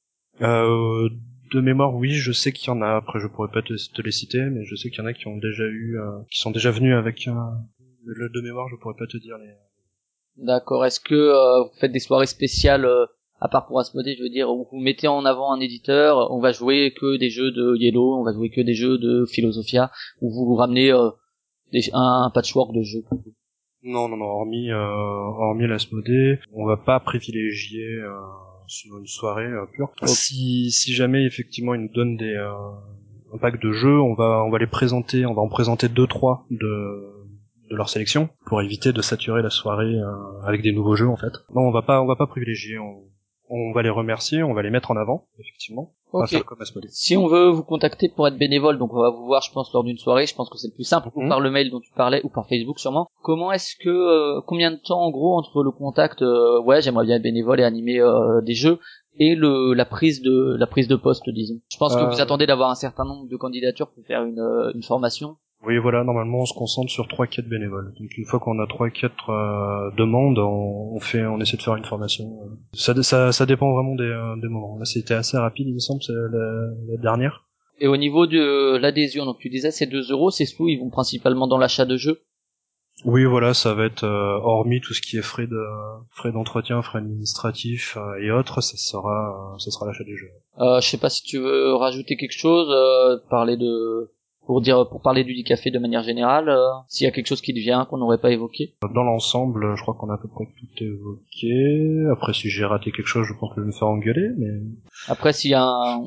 Euh, 0.41 1.09
de 1.53 1.61
mémoire, 1.61 1.95
oui, 1.95 2.11
je 2.11 2.33
sais 2.33 2.51
qu'il 2.51 2.67
y 2.67 2.71
en 2.71 2.81
a. 2.81 2.97
Après, 2.97 3.19
je 3.19 3.27
pourrais 3.27 3.51
pas 3.51 3.61
te, 3.61 4.01
les 4.01 4.11
citer, 4.11 4.41
mais 4.41 4.65
je 4.65 4.75
sais 4.75 4.89
qu'il 4.89 4.99
y 4.99 5.01
en 5.01 5.05
a 5.05 5.13
qui 5.13 5.27
ont 5.27 5.37
déjà 5.37 5.63
eu, 5.63 5.97
euh, 5.97 6.19
qui 6.29 6.39
sont 6.39 6.51
déjà 6.51 6.71
venus 6.71 6.93
avec 6.93 7.25
un. 7.27 7.63
Le 8.03 8.29
de 8.29 8.41
mémoire, 8.41 8.67
je 8.69 8.75
pourrais 8.75 8.97
pas 8.97 9.07
te 9.07 9.17
dire 9.17 9.37
les. 9.37 9.53
D'accord. 10.37 10.85
Est-ce 10.85 10.99
que 10.99 11.15
euh, 11.15 11.63
vous 11.63 11.79
faites 11.79 11.93
des 11.93 11.99
soirées 11.99 12.25
spéciales 12.25 12.85
euh, 12.85 13.05
à 13.41 13.47
part 13.49 13.67
pour 13.67 13.79
Asmodée, 13.79 14.15
je 14.17 14.23
veux 14.23 14.29
dire, 14.29 14.49
où 14.49 14.67
vous 14.71 14.79
mettez 14.79 15.07
en 15.07 15.25
avant 15.25 15.51
un 15.51 15.59
éditeur, 15.59 16.31
on 16.31 16.39
va 16.39 16.51
jouer 16.51 16.93
que 16.99 17.17
des 17.17 17.29
jeux 17.29 17.51
de 17.51 17.75
Yellow, 17.77 18.15
on 18.15 18.23
va 18.23 18.33
jouer 18.33 18.49
que 18.49 18.61
des 18.61 18.73
jeux 18.73 18.97
de 18.97 19.25
Philosophia, 19.25 19.91
ou 20.21 20.29
vous, 20.29 20.45
vous 20.45 20.55
ramenez 20.55 20.91
euh, 20.91 21.09
un, 21.93 22.31
patchwork 22.33 22.73
de 22.73 22.81
jeux 22.81 23.03
Non, 23.83 24.07
non, 24.07 24.17
non, 24.17 24.25
hormis, 24.25 24.71
euh, 24.71 24.77
hormis 24.77 25.67
l'Asmodée, 25.67 26.39
on 26.53 26.65
va 26.65 26.77
pas 26.77 26.99
privilégier 27.01 27.85
euh, 27.85 28.13
sur 28.67 28.97
une 28.97 29.07
soirée 29.07 29.45
euh, 29.45 29.65
pure. 29.73 29.91
Si, 30.05 30.71
si 30.71 30.93
jamais 30.93 31.25
effectivement 31.25 31.73
ils 31.73 31.81
nous 31.81 31.93
donnent 31.93 32.17
des 32.17 32.33
euh, 32.33 32.53
un 33.33 33.37
pack 33.37 33.61
de 33.61 33.71
jeux, 33.71 33.99
on 33.99 34.13
va, 34.13 34.43
on 34.45 34.49
va 34.49 34.59
les 34.59 34.67
présenter, 34.67 35.25
on 35.25 35.33
va 35.33 35.41
en 35.41 35.49
présenter 35.49 35.89
deux 35.89 36.07
trois 36.07 36.45
de 36.51 37.11
de 37.71 37.75
leur 37.75 37.89
sélection 37.89 38.29
pour 38.45 38.61
éviter 38.61 38.93
de 38.93 39.01
saturer 39.01 39.41
la 39.41 39.49
soirée 39.49 39.95
avec 40.45 40.61
des 40.61 40.71
nouveaux 40.71 40.95
jeux 40.95 41.09
en 41.09 41.17
fait. 41.17 41.33
Non, 41.55 41.61
on 41.61 41.71
va 41.71 41.81
pas 41.81 41.99
on 41.99 42.05
va 42.05 42.15
pas 42.15 42.27
privilégier, 42.27 42.77
on, 42.77 43.01
on 43.49 43.71
va 43.73 43.81
les 43.81 43.89
remercier, 43.89 44.43
on 44.43 44.53
va 44.53 44.61
les 44.61 44.69
mettre 44.69 44.91
en 44.91 44.97
avant, 44.97 45.27
effectivement. 45.39 45.93
si 46.89 47.17
on 47.17 47.27
veut 47.27 47.49
vous 47.49 47.63
contacter 47.63 48.09
pour 48.09 48.27
être 48.27 48.37
bénévole, 48.37 48.77
donc 48.77 48.93
on 48.93 49.01
va 49.01 49.09
vous 49.09 49.25
voir, 49.25 49.41
je 49.41 49.51
pense, 49.51 49.71
lors 49.73 49.83
d'une 49.83 49.97
soirée, 49.97 50.25
je 50.25 50.35
pense 50.35 50.49
que 50.49 50.57
c'est 50.57 50.69
le 50.69 50.73
plus 50.73 50.83
simple, 50.83 51.09
mhm. 51.15 51.29
par 51.29 51.39
le 51.39 51.51
mail 51.51 51.69
dont 51.69 51.79
tu 51.79 51.91
parlais, 51.93 52.21
ou 52.23 52.29
par 52.29 52.47
Facebook 52.47 52.79
sûrement. 52.79 53.07
Comment 53.21 53.51
est-ce 53.51 53.75
que, 53.75 53.89
euh, 53.89 54.41
combien 54.45 54.71
de 54.71 54.77
temps 54.77 55.01
en 55.01 55.11
gros 55.11 55.37
entre 55.37 55.63
le 55.63 55.71
contact, 55.71 56.21
euh, 56.21 56.61
ouais, 56.61 56.81
j'aimerais 56.81 57.05
bien 57.05 57.17
être 57.17 57.23
bénévole 57.23 57.59
et 57.59 57.63
animer 57.63 57.99
euh, 57.99 58.41
des 58.41 58.53
jeux, 58.53 58.79
et 59.17 59.35
le 59.35 59.73
la 59.73 59.85
prise 59.85 60.21
de 60.21 60.55
la 60.57 60.67
prise 60.67 60.87
de 60.87 60.95
poste, 60.95 61.29
disons? 61.29 61.61
Je 61.71 61.77
pense 61.77 61.95
que 61.95 62.03
vous 62.03 62.21
attendez 62.21 62.45
d'avoir 62.45 62.69
un 62.69 62.75
certain 62.75 63.05
nombre 63.05 63.27
de 63.29 63.37
candidatures 63.37 63.89
pour 63.91 64.05
faire 64.05 64.23
une, 64.23 64.41
une 64.73 64.83
formation. 64.83 65.37
Oui, 65.65 65.77
voilà, 65.79 66.03
normalement 66.03 66.41
on 66.41 66.45
se 66.45 66.53
concentre 66.53 66.91
sur 66.91 67.07
3-4 67.07 67.47
bénévoles. 67.47 67.93
Donc 67.99 68.17
une 68.17 68.25
fois 68.25 68.39
qu'on 68.39 68.59
a 68.59 68.65
3-4 68.65 69.09
euh, 69.29 69.91
demandes, 69.97 70.37
on, 70.37 70.99
fait, 70.99 71.25
on 71.25 71.39
essaie 71.39 71.57
de 71.57 71.61
faire 71.61 71.75
une 71.75 71.85
formation. 71.85 72.25
Ça, 72.73 72.93
ça, 73.01 73.31
ça 73.31 73.45
dépend 73.45 73.73
vraiment 73.73 73.95
des, 73.95 74.03
euh, 74.03 74.35
des 74.41 74.47
moments. 74.47 74.77
Là 74.77 74.85
c'était 74.85 75.15
assez 75.15 75.37
rapide, 75.37 75.67
il 75.67 75.73
me 75.73 75.79
semble, 75.79 76.01
la, 76.07 76.93
la, 76.93 77.01
dernière. 77.01 77.45
Et 77.79 77.87
au 77.87 77.97
niveau 77.97 78.27
de 78.27 78.77
l'adhésion, 78.77 79.25
donc 79.25 79.39
tu 79.39 79.49
disais 79.49 79.71
c'est 79.71 79.87
2 79.87 80.11
euros, 80.11 80.29
c'est 80.29 80.45
sous, 80.45 80.67
ils 80.69 80.77
vont 80.77 80.89
principalement 80.89 81.47
dans 81.47 81.57
l'achat 81.57 81.85
de 81.85 81.97
jeux? 81.97 82.21
Oui, 83.03 83.25
voilà, 83.25 83.53
ça 83.53 83.73
va 83.73 83.85
être 83.85 84.05
euh, 84.05 84.39
hormis 84.41 84.81
tout 84.81 84.93
ce 84.93 85.01
qui 85.01 85.17
est 85.17 85.21
frais 85.21 85.47
de 85.47 85.61
frais 86.11 86.31
d'entretien, 86.31 86.81
frais 86.81 86.99
administratifs 86.99 87.97
et 88.21 88.31
autres, 88.31 88.61
ça 88.61 88.77
sera 88.77 89.55
ça 89.59 89.71
sera 89.71 89.87
l'achat 89.87 90.03
des 90.03 90.15
jeux. 90.15 90.29
Euh, 90.59 90.79
je 90.79 90.87
sais 90.87 90.97
pas 90.97 91.09
si 91.09 91.23
tu 91.23 91.39
veux 91.39 91.73
rajouter 91.75 92.15
quelque 92.15 92.37
chose, 92.37 92.69
parler 93.29 93.57
de 93.57 94.11
pour 94.45 94.61
dire 94.61 94.87
pour 94.89 95.01
parler 95.01 95.23
du 95.23 95.43
café 95.43 95.71
de 95.71 95.79
manière 95.79 96.03
générale 96.03 96.49
euh, 96.49 96.67
s'il 96.87 97.05
y 97.05 97.07
a 97.07 97.11
quelque 97.11 97.27
chose 97.27 97.41
qui 97.41 97.53
devient 97.53 97.85
qu'on 97.89 97.97
n'aurait 97.97 98.19
pas 98.19 98.31
évoqué. 98.31 98.75
Dans 98.93 99.03
l'ensemble 99.03 99.75
je 99.75 99.81
crois 99.81 99.95
qu'on 99.95 100.09
a 100.09 100.15
à 100.15 100.17
peu 100.17 100.27
près 100.27 100.45
tout 100.45 100.83
évoqué. 100.83 102.05
Après 102.11 102.33
si 102.33 102.49
j'ai 102.49 102.65
raté 102.65 102.91
quelque 102.91 103.07
chose 103.07 103.25
je 103.27 103.33
pense 103.33 103.49
que 103.49 103.55
je 103.57 103.61
vais 103.61 103.67
me 103.67 103.71
faire 103.71 103.87
engueuler 103.87 104.29
mais 104.37 104.61
après 105.07 105.33
s'il 105.33 105.51
y 105.51 105.55
a 105.55 105.63
un 105.63 105.97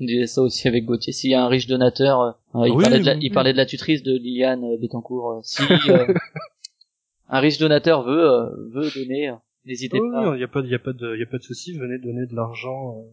on 0.00 0.04
disait 0.04 0.26
ça 0.26 0.42
aussi 0.42 0.68
avec 0.68 0.84
Gauthier 0.84 1.12
s'il 1.12 1.30
y 1.30 1.34
a 1.34 1.42
un 1.42 1.48
riche 1.48 1.66
donateur 1.66 2.20
euh, 2.54 2.68
il, 2.68 2.74
parlait 2.74 3.00
de 3.00 3.06
la, 3.06 3.14
il 3.14 3.32
parlait 3.32 3.52
de 3.52 3.58
la 3.58 3.66
tutrice 3.66 4.02
de 4.02 4.12
Liliane 4.16 4.64
euh, 4.64 4.76
Bettencourt 4.80 5.40
si 5.42 5.62
un 7.28 7.40
riche 7.40 7.58
donateur 7.58 8.02
veut 8.02 8.50
veut 8.72 8.90
donner 8.94 9.32
n'hésitez 9.64 9.98
pas. 9.98 10.34
il 10.34 10.38
n'y 10.38 10.44
a 10.44 10.48
pas 10.48 10.60
il 10.60 10.70
y 10.70 10.74
a 10.74 10.78
pas 10.78 10.92
de 10.92 11.14
il 11.14 11.20
y 11.20 11.24
a 11.24 11.26
pas 11.26 11.38
de 11.38 11.42
souci 11.42 11.72
venez 11.72 11.98
donner 11.98 12.26
de 12.26 12.34
l'argent 12.34 13.04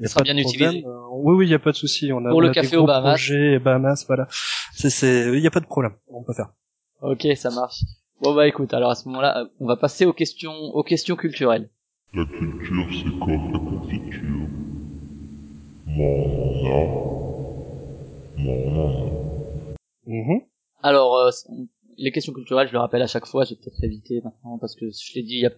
il 0.00 0.08
sera 0.08 0.22
bien 0.22 0.36
utilisé. 0.36 0.84
Euh, 0.84 1.06
oui, 1.12 1.34
oui, 1.36 1.46
il 1.46 1.50
y 1.50 1.54
a 1.54 1.58
pas 1.58 1.70
de 1.70 1.76
souci. 1.76 2.12
On 2.12 2.24
a 2.24 2.30
pour 2.30 2.42
le 2.42 2.50
café 2.50 2.76
au 2.76 2.84
Bahamas. 2.84 3.30
Bahamas, 3.62 4.04
voilà. 4.06 4.26
C'est, 4.72 4.90
c'est, 4.90 5.32
il 5.32 5.40
y 5.40 5.46
a 5.46 5.50
pas 5.50 5.60
de 5.60 5.66
problème. 5.66 5.94
On 6.08 6.22
peut 6.22 6.34
faire. 6.34 6.52
Ok, 7.00 7.26
ça 7.36 7.50
marche. 7.50 7.80
Bon 8.20 8.34
bah 8.34 8.46
écoute, 8.46 8.72
alors 8.72 8.90
à 8.90 8.94
ce 8.94 9.08
moment-là, 9.08 9.42
euh, 9.42 9.48
on 9.60 9.66
va 9.66 9.76
passer 9.76 10.06
aux 10.06 10.12
questions, 10.12 10.54
aux 10.54 10.82
questions 10.82 11.16
culturelles. 11.16 11.68
La 12.14 12.24
culture, 12.24 12.86
c'est 12.92 13.18
comme 13.18 13.52
la 13.52 13.58
confiture? 13.58 14.48
Mon 15.86 16.66
a. 16.66 17.24
Mon 18.38 19.14
Mhm. 20.06 20.42
Alors, 20.82 21.16
euh, 21.16 21.30
les 21.98 22.10
questions 22.12 22.32
culturelles, 22.32 22.68
je 22.68 22.72
le 22.72 22.78
rappelle 22.78 23.02
à 23.02 23.06
chaque 23.06 23.26
fois, 23.26 23.44
je 23.44 23.50
vais 23.50 23.56
peut-être 23.56 23.82
éviter 23.82 24.20
maintenant 24.22 24.58
parce 24.58 24.74
que 24.74 24.86
je 24.90 25.14
l'ai 25.14 25.22
dit 25.22 25.34
il 25.34 25.40
y 25.40 25.46
a 25.46 25.50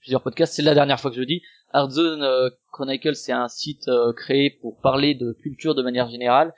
plusieurs, 0.00 0.22
podcasts, 0.22 0.54
c'est 0.54 0.62
la 0.62 0.74
dernière 0.74 1.00
fois 1.00 1.10
que 1.10 1.16
je 1.16 1.20
le 1.20 1.26
dis. 1.26 1.42
Hardzone 1.72 2.22
euh, 2.22 2.50
Chronicle, 2.72 3.14
c'est 3.14 3.32
un 3.32 3.48
site 3.48 3.88
euh, 3.88 4.12
créé 4.12 4.50
pour 4.50 4.80
parler 4.80 5.14
de 5.14 5.32
culture 5.32 5.74
de 5.74 5.82
manière 5.82 6.08
générale. 6.10 6.52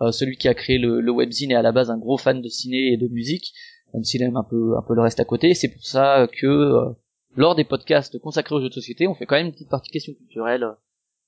Euh, 0.00 0.10
celui 0.10 0.36
qui 0.36 0.48
a 0.48 0.54
créé 0.54 0.78
le, 0.78 1.00
le 1.00 1.12
webzine 1.12 1.52
est 1.52 1.54
à 1.54 1.62
la 1.62 1.72
base 1.72 1.90
un 1.90 1.98
gros 1.98 2.18
fan 2.18 2.40
de 2.42 2.48
ciné 2.48 2.92
et 2.92 2.96
de 2.96 3.06
musique, 3.08 3.52
même 3.92 4.02
s'il 4.02 4.22
aime 4.22 4.36
un 4.36 4.42
peu 4.42 4.76
un 4.76 4.82
peu 4.82 4.94
le 4.94 5.02
reste 5.02 5.20
à 5.20 5.24
côté. 5.24 5.54
C'est 5.54 5.68
pour 5.68 5.84
ça 5.84 6.26
que 6.40 6.46
euh, 6.46 6.90
lors 7.36 7.54
des 7.54 7.64
podcasts 7.64 8.18
consacrés 8.18 8.54
aux 8.56 8.60
jeux 8.60 8.68
de 8.70 8.74
société, 8.74 9.06
on 9.06 9.14
fait 9.14 9.26
quand 9.26 9.36
même 9.36 9.46
une 9.46 9.52
petite 9.52 9.68
partie 9.70 9.90
questions 9.90 10.14
culturelles 10.14 10.64
euh, 10.64 10.72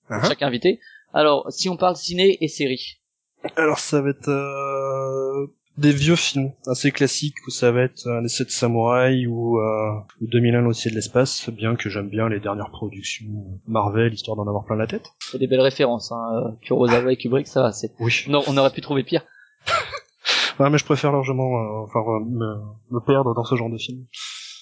pour 0.09 0.16
Uh-huh. 0.16 0.28
chaque 0.28 0.42
invité. 0.42 0.78
Alors, 1.12 1.50
si 1.50 1.68
on 1.68 1.76
parle 1.76 1.96
ciné 1.96 2.38
et 2.40 2.46
série, 2.46 3.00
Alors 3.57 3.80
ça 3.80 4.00
va 4.00 4.11
être 4.11 4.28
euh, 4.28 5.46
des 5.79 5.93
vieux 5.93 6.16
films 6.16 6.53
assez 6.66 6.91
classiques 6.91 7.37
où 7.47 7.51
ça 7.51 7.70
va 7.72 7.83
être 7.83 8.07
euh, 8.07 8.20
les 8.22 8.29
7 8.29 8.51
samouraïs 8.51 9.27
ou, 9.29 9.59
euh, 9.59 9.91
ou 10.22 10.27
2001 10.27 10.62
l'Odyssée 10.62 10.91
de 10.91 10.95
l'espace, 10.95 11.51
bien 11.51 11.77
que 11.77 11.91
j'aime 11.91 12.09
bien 12.09 12.29
les 12.29 12.41
dernières 12.41 12.70
productions 12.70 13.27
euh, 13.27 13.57
Marvel, 13.68 14.14
histoire 14.14 14.37
d'en 14.37 14.47
avoir 14.49 14.64
plein 14.64 14.77
la 14.77 14.87
tête. 14.87 15.05
c'est 15.20 15.39
des 15.39 15.47
belles 15.47 15.61
références. 15.61 16.12
Hein. 16.12 16.29
euh, 16.47 16.51
Kurosawa 16.62 17.12
et 17.12 17.16
Kubrick, 17.16 17.47
ça 17.47 17.62
va. 17.62 17.72
C'est... 17.72 17.93
Oui. 18.01 18.12
Non, 18.29 18.43
on 18.47 18.57
aurait 18.57 18.72
pu 18.72 18.81
trouver 18.81 19.03
pire. 19.05 19.22
Ouais, 20.59 20.70
mais 20.70 20.79
je 20.79 20.87
préfère 20.87 21.12
largement 21.12 21.55
euh, 21.61 21.85
enfin, 21.85 22.01
euh, 22.01 22.24
me, 22.24 22.55
me 22.91 23.01
perdre 23.01 23.35
dans 23.35 23.45
ce 23.45 23.55
genre 23.57 23.68
de 23.68 23.77
film. 23.77 24.07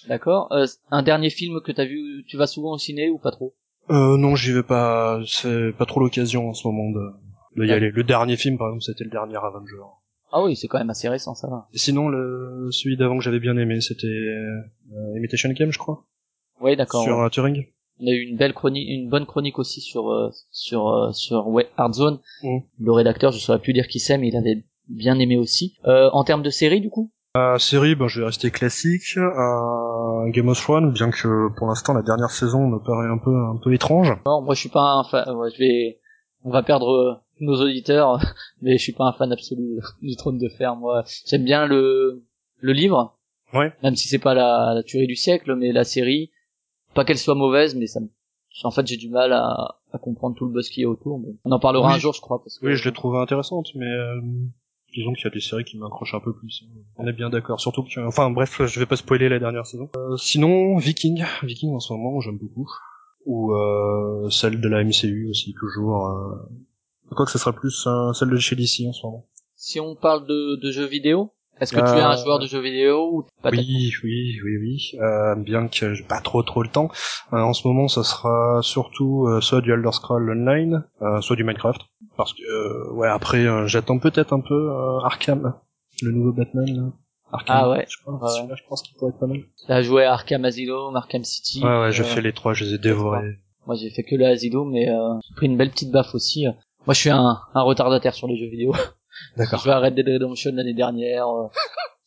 D'accord. 0.09 0.49
Euh, 0.53 0.67
un 0.91 1.05
dernier 1.05 1.31
film 1.31 1.61
que 1.65 1.71
t'as 1.71 1.85
vu, 1.85 2.25
tu 2.27 2.37
vas 2.37 2.49
souvent 2.49 2.73
au 2.73 2.79
ciné 2.79 3.09
ou 3.11 3.19
pas 3.19 3.31
trop? 3.31 3.55
Euh, 3.91 4.17
non, 4.17 4.35
j'y 4.35 4.51
vais 4.53 4.65
pas, 4.65 5.21
c'est 5.25 5.73
pas 5.79 5.87
trop 5.87 6.01
l'occasion 6.01 6.49
en 6.49 6.53
ce 6.53 6.67
moment 6.67 6.91
de, 6.91 7.11
de 7.57 7.65
y 7.65 7.69
Ouais. 7.69 7.75
aller. 7.75 7.91
Le 7.93 8.03
dernier 8.03 8.37
film, 8.37 8.59
par 8.59 8.67
exemple, 8.69 8.83
c'était 8.83 9.05
le 9.05 9.11
dernier 9.11 9.37
Avenger. 9.37 9.85
Ah 10.37 10.43
oui, 10.43 10.57
c'est 10.57 10.66
quand 10.66 10.78
même 10.78 10.91
assez 10.91 11.09
récent, 11.09 11.35
ça 11.37 11.47
va. 11.49 11.68
Sinon, 11.74 12.09
le, 12.09 12.66
celui 12.72 12.97
d'avant 12.97 13.16
que 13.18 13.22
j'avais 13.22 13.39
bien 13.39 13.57
aimé, 13.57 13.80
c'était 13.80 14.09
euh, 14.09 15.16
Imitation 15.16 15.49
Game, 15.51 15.70
je 15.70 15.78
crois, 15.78 16.07
Oui, 16.61 16.74
d'accord. 16.76 17.05
sur 17.05 17.18
ouais. 17.18 17.24
euh, 17.24 17.28
Turing. 17.28 17.66
On 18.01 18.09
a 18.09 18.11
eu 18.11 18.22
une 18.28 18.37
belle 18.37 18.53
chronique, 18.53 18.89
une 18.91 19.09
bonne 19.09 19.26
chronique 19.26 19.61
aussi 19.61 19.80
sur 19.80 20.11
euh, 20.11 20.30
sur 20.51 20.89
euh, 20.89 21.12
sur 21.12 21.47
ouais, 21.47 21.68
Hardzone. 21.76 22.18
Mm. 22.43 22.59
Le 22.80 22.93
rédacteur, 22.93 23.30
je 23.30 23.39
saurais 23.39 23.61
plus 23.61 23.72
dire 23.72 23.87
qui 23.87 24.01
c'est, 24.01 24.18
mais 24.18 24.26
il 24.26 24.37
avait 24.37 24.64
bien 24.89 25.20
aimé 25.20 25.37
aussi. 25.37 25.76
Euh, 25.87 26.11
en 26.12 26.24
termes 26.24 26.43
de 26.43 26.51
série, 26.51 26.80
du 26.80 26.91
coup? 26.91 27.12
Série, 27.59 27.95
ben, 27.95 28.07
je 28.09 28.20
vais 28.20 28.26
rester 28.26 28.51
classique. 28.51 29.16
Euh, 29.16 30.30
Game 30.30 30.49
of 30.49 30.61
Thrones, 30.61 30.93
bien 30.93 31.11
que 31.11 31.49
pour 31.57 31.66
l'instant 31.68 31.93
la 31.95 32.03
dernière 32.03 32.30
saison 32.30 32.66
me 32.66 32.78
paraît 32.78 33.09
un 33.09 33.18
peu 33.18 33.30
un 33.35 33.57
peu 33.62 33.72
étrange. 33.72 34.09
Non, 34.26 34.43
moi 34.43 34.55
je 34.55 34.61
suis 34.61 34.68
pas 34.68 34.82
un 34.95 35.05
fan. 35.05 35.28
ouais, 35.37 35.51
je 35.53 35.59
vais, 35.59 35.99
on 36.45 36.51
va 36.51 36.62
perdre 36.62 37.22
nos 37.45 37.61
auditeurs, 37.62 38.18
mais 38.62 38.76
je 38.78 38.82
suis 38.82 38.92
pas 38.92 39.05
un 39.05 39.12
fan 39.12 39.30
absolu 39.32 39.78
du 40.03 40.16
Trône 40.16 40.38
de 40.38 40.49
Fer. 40.49 40.76
Moi, 40.76 41.05
j'aime 41.26 41.45
bien 41.45 41.66
le 41.66 42.22
le 42.61 42.72
livre, 42.72 43.16
Ouais. 43.53 43.72
même 43.82 43.95
si 43.97 44.09
c'est 44.09 44.18
pas 44.18 44.34
la, 44.34 44.72
la 44.74 44.82
tuerie 44.82 45.07
du 45.07 45.16
siècle, 45.16 45.55
mais 45.55 45.70
la 45.72 45.84
série, 45.84 46.30
pas 46.95 47.05
qu'elle 47.05 47.18
soit 47.18 47.34
mauvaise, 47.34 47.74
mais 47.74 47.86
ça, 47.86 48.01
me- 48.01 48.09
en 48.62 48.70
fait, 48.70 48.86
j'ai 48.86 48.97
du 48.97 49.09
mal 49.11 49.32
à, 49.32 49.76
à 49.92 49.99
comprendre 49.99 50.34
tout 50.36 50.47
le 50.47 50.53
buzz 50.53 50.68
qu'il 50.70 50.82
y 50.82 50.86
a 50.86 50.88
autour. 50.88 51.18
mais 51.18 51.34
on 51.45 51.53
en 51.53 51.59
parlera 51.61 51.88
Oui. 51.88 51.95
un 51.95 51.99
jour, 51.99 52.12
je 52.14 52.20
crois, 52.20 52.42
parce 52.42 52.59
que 52.59 52.66
Oui, 52.66 52.74
je 52.76 52.84
l'ai 52.88 52.95
trouvée 52.95 53.18
intéressante, 53.18 53.68
mais 53.74 53.84
euh, 53.86 54.20
disons 54.95 55.12
qu'il 55.12 55.24
y 55.24 55.26
a 55.26 55.30
des 55.30 55.40
séries 55.40 55.64
qui 55.64 55.76
m'accrochent 55.76 56.14
un 56.14 56.20
peu 56.20 56.32
plus. 56.32 56.64
On 56.97 57.07
est 57.07 57.12
bien 57.12 57.28
d'accord. 57.30 57.61
Surtout 57.61 57.82
que, 57.84 58.01
enfin 58.07 58.30
bref, 58.30 58.62
je 58.64 58.80
vais 58.80 58.86
pas 58.86 58.97
spoiler 58.97 59.28
la 59.28 59.38
dernière 59.40 59.66
saison. 59.66 59.90
Euh, 59.97 60.16
sinon, 60.16 60.76
Viking, 60.78 61.24
Viking 61.42 61.74
en 61.74 61.80
ce 61.80 61.92
moment, 61.92 62.20
j'aime 62.20 62.38
beaucoup. 62.38 62.68
Ou 63.26 63.53
euh, 63.55 64.28
celle 64.30 64.61
de 64.61 64.68
la 64.68 64.82
MCU 64.84 65.28
aussi, 65.30 65.53
toujours. 65.55 66.07
Euh... 67.21 67.25
Que 67.25 67.31
ce 67.31 67.39
sera 67.39 67.53
plus 67.53 67.87
euh, 67.87 68.12
celle 68.12 68.31
de 68.31 68.37
chez 68.39 68.57
DC 68.57 68.87
en 68.89 68.93
ce 68.93 69.05
moment. 69.07 69.25
si 69.57 69.81
on 69.81 69.95
parle 69.95 70.27
de, 70.27 70.57
de 70.57 70.71
jeux 70.71 70.87
vidéo, 70.87 71.31
est-ce 71.61 71.73
que 71.73 71.79
tu 71.81 71.87
Euh, 71.87 71.97
es 71.99 72.01
un 72.01 72.17
joueur 72.17 72.39
de 72.41 72.47
jeux 72.47 72.61
vidéo 72.61 73.09
ou 73.12 73.23
pas 73.43 73.51
Oui, 73.51 73.93
oui, 74.03 74.39
oui, 74.45 74.57
oui. 74.61 74.91
Euh, 75.01 75.37
bien 75.37 75.69
que 75.69 75.95
j'ai 75.95 76.03
pas 76.05 76.21
trop 76.21 76.43
trop 76.43 76.62
le 76.62 76.69
temps. 76.69 76.89
Euh, 77.33 77.37
en 77.39 77.53
ce 77.53 77.67
moment, 77.69 77.87
ça 77.89 78.03
sera 78.03 78.61
surtout 78.62 79.27
euh, 79.29 79.41
soit 79.41 79.61
du 79.61 79.73
Elder 79.73 79.93
Scrolls 79.93 80.29
Online, 80.31 80.85
euh, 81.03 81.21
soit 81.21 81.37
du 81.37 81.45
Minecraft. 81.45 81.81
Parce 82.17 82.33
que 82.35 82.43
euh, 82.43 82.93
ouais, 82.95 83.09
après, 83.09 83.47
euh, 83.47 83.67
j'attends 83.69 83.99
peut-être 84.01 84.33
un 84.33 84.41
peu 84.41 84.71
euh, 84.71 84.99
Arkham, 85.05 85.55
le 86.03 86.11
nouveau 86.11 86.33
Batman. 86.33 86.67
Là. 86.67 86.83
Arkham, 87.33 87.57
Ah 87.59 87.71
ouais. 87.71 87.87
Je 87.89 87.97
pense, 88.05 88.41
Ouais, 88.41 88.57
je 88.57 88.62
pense 88.69 88.83
qu'il 88.83 88.97
pourrait 88.97 89.11
être 89.12 89.19
pas 89.21 89.27
mal. 89.27 89.39
T'as 89.69 89.83
joué 89.83 90.05
à 90.05 90.12
Arkham 90.12 90.45
Asylum, 90.45 90.95
Arkham 90.97 91.23
City. 91.25 91.62
Ouais, 91.65 91.81
ouais, 91.83 91.93
j'ai 91.93 92.03
euh, 92.03 92.07
fait 92.07 92.21
les 92.21 92.33
trois, 92.33 92.53
je 92.53 92.65
les 92.65 92.75
ai 92.75 92.79
dévorés. 92.79 93.39
Moi, 93.67 93.77
j'ai 93.77 93.91
fait 93.91 94.03
que 94.03 94.15
le 94.17 94.27
Asylum, 94.27 94.71
mais 94.73 94.89
euh, 94.91 95.15
j'ai 95.27 95.35
pris 95.37 95.47
une 95.47 95.57
belle 95.57 95.71
petite 95.71 95.91
baffe 95.91 96.15
aussi. 96.15 96.47
Moi, 96.87 96.95
je 96.95 97.01
suis 97.01 97.11
un, 97.11 97.39
un 97.55 97.62
retardataire 97.62 98.14
sur 98.14 98.26
les 98.28 98.37
jeux 98.37 98.49
vidéo. 98.49 98.72
D'accord. 99.37 99.61
Je 99.61 99.68
vais 99.68 99.74
Red 99.74 99.95
Dead 99.95 100.07
Redemption 100.09 100.53
l'année 100.55 100.74
dernière. 100.74 101.28
euh, 101.28 101.49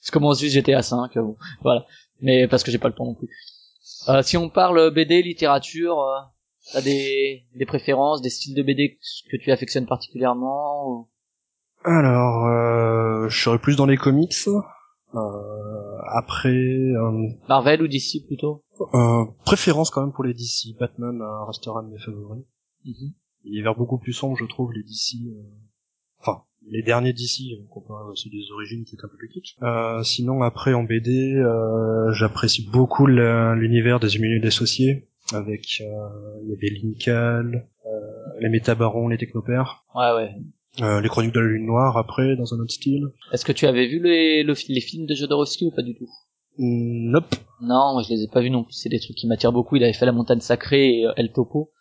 je 0.01 0.11
commence 0.11 0.39
juste 0.39 0.53
GTA 0.55 0.81
5, 0.81 1.15
euh, 1.17 1.21
bon, 1.21 1.37
voilà. 1.61 1.85
Mais 2.21 2.47
parce 2.47 2.63
que 2.63 2.71
j'ai 2.71 2.77
pas 2.77 2.87
le 2.87 2.93
temps 2.95 3.05
non 3.05 3.15
plus. 3.15 3.29
Euh, 4.09 4.21
si 4.21 4.37
on 4.37 4.49
parle 4.49 4.91
BD, 4.91 5.21
littérature, 5.21 5.99
euh, 5.99 6.19
t'as 6.73 6.81
des, 6.81 7.45
des 7.55 7.65
préférences, 7.65 8.21
des 8.21 8.29
styles 8.29 8.55
de 8.55 8.63
BD 8.63 8.97
que 9.31 9.37
tu 9.37 9.51
affectionnes 9.51 9.85
particulièrement 9.85 10.87
ou- 10.89 11.09
Alors, 11.83 12.45
euh, 12.45 13.29
je 13.29 13.41
serais 13.43 13.59
plus 13.59 13.75
dans 13.75 13.85
les 13.85 13.97
comics. 13.97 14.33
Euh, 15.15 15.19
après, 16.13 16.49
euh, 16.49 17.27
Marvel 17.47 17.81
ou 17.81 17.87
DC 17.87 18.25
plutôt? 18.27 18.63
euh, 18.93 19.25
préférence 19.45 19.89
quand 19.89 20.01
même 20.01 20.11
pour 20.11 20.23
les 20.23 20.33
DC. 20.33 20.77
Batman 20.79 21.21
euh, 21.21 21.45
restera 21.45 21.79
un 21.79 21.83
de 21.83 21.89
mes 21.93 21.99
favoris. 21.99 22.43
Mhm. 22.85 23.13
Est 23.45 23.61
vers 23.61 23.75
beaucoup 23.75 23.97
plus 23.97 24.13
sombre, 24.13 24.37
je 24.37 24.45
trouve, 24.45 24.71
les 24.73 24.83
DC. 24.83 25.15
euh, 25.27 25.41
Enfin, 26.19 26.41
les 26.69 26.81
derniers 26.81 27.13
DC, 27.13 27.53
euh, 27.53 27.63
comparé 27.69 28.03
à 28.11 28.15
ceux 28.15 28.29
des 28.29 28.51
origines 28.51 28.83
qui 28.85 28.95
est 28.95 29.05
un 29.05 29.07
peu 29.07 29.17
plus 29.17 29.29
kitsch. 29.29 29.55
Euh, 29.61 30.01
sinon, 30.03 30.41
après, 30.41 30.73
en 30.73 30.83
BD, 30.83 31.35
euh, 31.35 32.11
j'apprécie 32.13 32.67
beaucoup 32.71 33.05
l'univers 33.05 33.99
des 33.99 34.15
Immunés 34.15 34.39
dissociés, 34.39 35.07
avec 35.33 35.81
euh, 35.81 36.39
il 36.43 36.49
y 36.49 36.53
avait 36.53 36.69
Linkal, 36.81 37.67
euh, 37.85 37.89
les 38.39 38.49
Métabarons, 38.49 39.07
les 39.09 39.17
Technopères, 39.17 39.85
Ouais, 39.95 40.11
ouais. 40.15 40.31
euh, 40.81 40.99
les 41.01 41.07
Chroniques 41.09 41.33
de 41.33 41.39
la 41.39 41.47
Lune 41.47 41.65
Noire, 41.67 41.97
après, 41.97 42.35
dans 42.35 42.53
un 42.53 42.59
autre 42.59 42.73
style. 42.73 43.07
Est-ce 43.31 43.45
que 43.45 43.51
tu 43.51 43.67
avais 43.67 43.87
vu 43.87 44.01
les, 44.01 44.43
le- 44.43 44.55
les 44.69 44.81
films 44.81 45.05
de 45.05 45.13
Jodorowsky 45.13 45.65
ou 45.65 45.71
pas 45.71 45.83
du 45.83 45.95
tout? 45.95 46.09
Mm, 46.57 47.11
Nope. 47.11 47.35
Non, 47.61 47.93
moi 47.93 48.01
je 48.03 48.09
les 48.13 48.23
ai 48.23 48.27
pas 48.27 48.41
vus 48.41 48.49
non 48.49 48.63
plus. 48.63 48.73
C'est 48.73 48.89
des 48.89 48.99
trucs 48.99 49.15
qui 49.15 49.27
m'attirent 49.27 49.51
beaucoup. 49.53 49.75
Il 49.75 49.83
avait 49.83 49.93
fait 49.93 50.05
La 50.07 50.11
Montagne 50.11 50.39
Sacrée 50.39 51.01
et 51.01 51.07
El 51.15 51.31
Topo. 51.31 51.71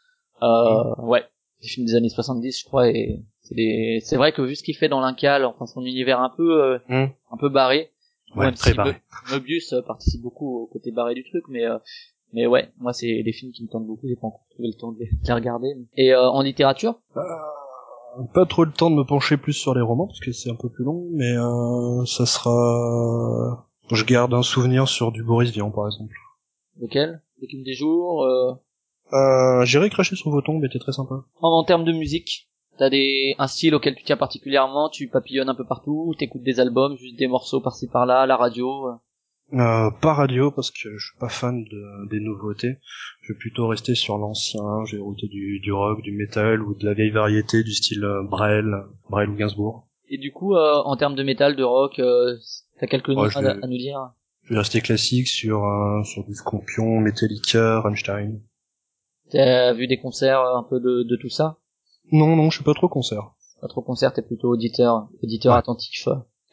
Euh, 0.42 0.94
ouais, 1.02 1.24
des 1.62 1.68
films 1.68 1.86
des 1.86 1.94
années 1.94 2.08
70, 2.08 2.60
je 2.60 2.64
crois. 2.64 2.88
Et 2.90 3.22
c'est 3.42 3.54
des... 3.54 4.00
c'est 4.04 4.16
vrai 4.16 4.32
que 4.32 4.42
vu 4.42 4.54
ce 4.56 4.62
qu'il 4.62 4.76
fait 4.76 4.88
dans 4.88 5.00
l'Incal, 5.00 5.44
enfin 5.44 5.66
son 5.66 5.82
univers 5.82 6.20
un 6.20 6.30
peu, 6.36 6.62
euh, 6.62 6.78
Mm. 6.88 7.06
un 7.32 7.36
peu 7.38 7.48
barré. 7.48 7.90
Ouais, 8.34 8.46
même 8.46 8.54
très 8.54 8.70
si 8.72 8.76
barré. 8.76 8.96
Mobius 9.30 9.72
euh, 9.72 9.82
participe 9.82 10.20
beaucoup 10.20 10.62
au 10.62 10.66
côté 10.66 10.90
barré 10.90 11.14
du 11.14 11.24
truc, 11.24 11.44
mais 11.48 11.64
euh, 11.64 11.78
mais 12.32 12.46
ouais, 12.46 12.70
moi 12.78 12.92
c'est 12.92 13.22
des 13.22 13.32
films 13.32 13.52
qui 13.52 13.62
me 13.62 13.68
tentent 13.68 13.86
beaucoup. 13.86 14.06
J'ai 14.08 14.16
pas 14.16 14.26
encore 14.26 14.44
trouvé 14.50 14.68
le 14.68 14.74
temps 14.74 14.92
de 14.92 14.98
les, 14.98 15.06
de 15.06 15.26
les 15.26 15.32
regarder. 15.32 15.68
Et 15.96 16.12
euh, 16.12 16.28
en 16.28 16.42
littérature, 16.42 17.00
Euh, 17.16 17.22
pas 18.34 18.44
trop 18.46 18.64
le 18.64 18.72
temps 18.72 18.90
de 18.90 18.96
me 18.96 19.04
pencher 19.04 19.36
plus 19.36 19.52
sur 19.52 19.74
les 19.74 19.80
romans 19.80 20.06
parce 20.06 20.20
que 20.20 20.32
c'est 20.32 20.50
un 20.50 20.54
peu 20.56 20.68
plus 20.68 20.84
long, 20.84 21.06
mais 21.12 21.32
euh, 21.36 22.04
ça 22.04 22.26
sera. 22.26 23.66
Je 23.92 24.04
garde 24.04 24.34
un 24.34 24.42
souvenir 24.42 24.88
sur 24.88 25.12
du 25.12 25.22
Boris 25.22 25.50
Vian 25.52 25.70
par 25.70 25.86
exemple. 25.86 26.14
lequel? 26.80 27.22
L'équipe 27.40 27.62
des 27.64 27.74
jours. 27.74 28.26
Euh... 29.12 29.64
J'irai 29.64 29.90
cracher 29.90 30.16
sur 30.16 30.30
vos 30.30 30.42
tombes, 30.42 30.64
était 30.64 30.78
très 30.78 30.92
sympa. 30.92 31.14
En, 31.40 31.48
en 31.48 31.64
termes 31.64 31.84
de 31.84 31.92
musique, 31.92 32.48
t'as 32.78 32.90
des 32.90 33.34
un 33.38 33.46
style 33.46 33.74
auquel 33.74 33.94
tu 33.94 34.04
tiens 34.04 34.16
particulièrement, 34.16 34.88
tu 34.88 35.08
papillonnes 35.08 35.48
un 35.48 35.54
peu 35.54 35.66
partout, 35.66 36.04
ou 36.08 36.14
t'écoutes 36.14 36.42
des 36.42 36.60
albums, 36.60 36.96
juste 36.96 37.18
des 37.18 37.26
morceaux 37.28 37.60
par-ci 37.60 37.88
par-là, 37.88 38.26
la 38.26 38.36
radio. 38.36 38.88
euh. 38.88 38.94
Euh, 39.52 39.90
pas 40.02 40.12
radio 40.12 40.50
parce 40.50 40.72
que 40.72 40.90
je 40.98 41.06
suis 41.06 41.18
pas 41.20 41.28
fan 41.28 41.62
de, 41.62 42.08
des 42.10 42.18
nouveautés. 42.18 42.78
Je 43.22 43.32
vais 43.32 43.38
plutôt 43.38 43.68
rester 43.68 43.94
sur 43.94 44.18
l'ancien. 44.18 44.84
Je 44.86 44.96
vais 44.96 45.02
router 45.02 45.28
du, 45.28 45.60
du 45.60 45.72
rock, 45.72 46.02
du 46.02 46.10
metal 46.10 46.60
ou 46.62 46.74
de 46.74 46.84
la 46.84 46.94
vieille 46.94 47.10
variété 47.12 47.62
du 47.62 47.72
style 47.72 48.02
euh, 48.04 48.24
Brel, 48.24 48.74
Brel 49.08 49.30
ou 49.30 49.36
Gainsbourg. 49.36 49.86
Et 50.08 50.18
du 50.18 50.32
coup, 50.32 50.56
euh, 50.56 50.82
en 50.84 50.96
termes 50.96 51.14
de 51.14 51.22
métal, 51.22 51.54
de 51.54 51.62
rock, 51.62 52.00
euh, 52.00 52.34
t'as 52.80 52.88
quelques 52.88 53.08
noms 53.10 53.22
Ouais, 53.22 53.36
à, 53.36 53.66
nous 53.68 53.78
dire? 53.78 54.10
Je 54.42 54.54
vais 54.54 54.58
rester 54.58 54.80
classique 54.80 55.28
sur 55.28 55.64
euh, 55.64 56.02
sur 56.02 56.24
du 56.24 56.34
Scorpion, 56.34 56.98
Metallica, 57.00 57.80
Rammstein. 57.82 58.40
T'as 59.30 59.72
vu 59.72 59.86
des 59.86 59.98
concerts, 59.98 60.40
euh, 60.40 60.56
un 60.58 60.62
peu 60.62 60.80
de, 60.80 61.02
de 61.02 61.16
tout 61.16 61.28
ça? 61.28 61.56
Non, 62.12 62.36
non, 62.36 62.50
je 62.50 62.56
suis 62.56 62.64
pas 62.64 62.74
trop 62.74 62.88
concert. 62.88 63.30
Pas 63.60 63.68
trop 63.68 63.82
concert, 63.82 64.12
t'es 64.12 64.22
plutôt 64.22 64.50
auditeur, 64.50 65.08
auditeur 65.22 65.52
Ouais. 65.54 65.58
attentif. 65.58 66.08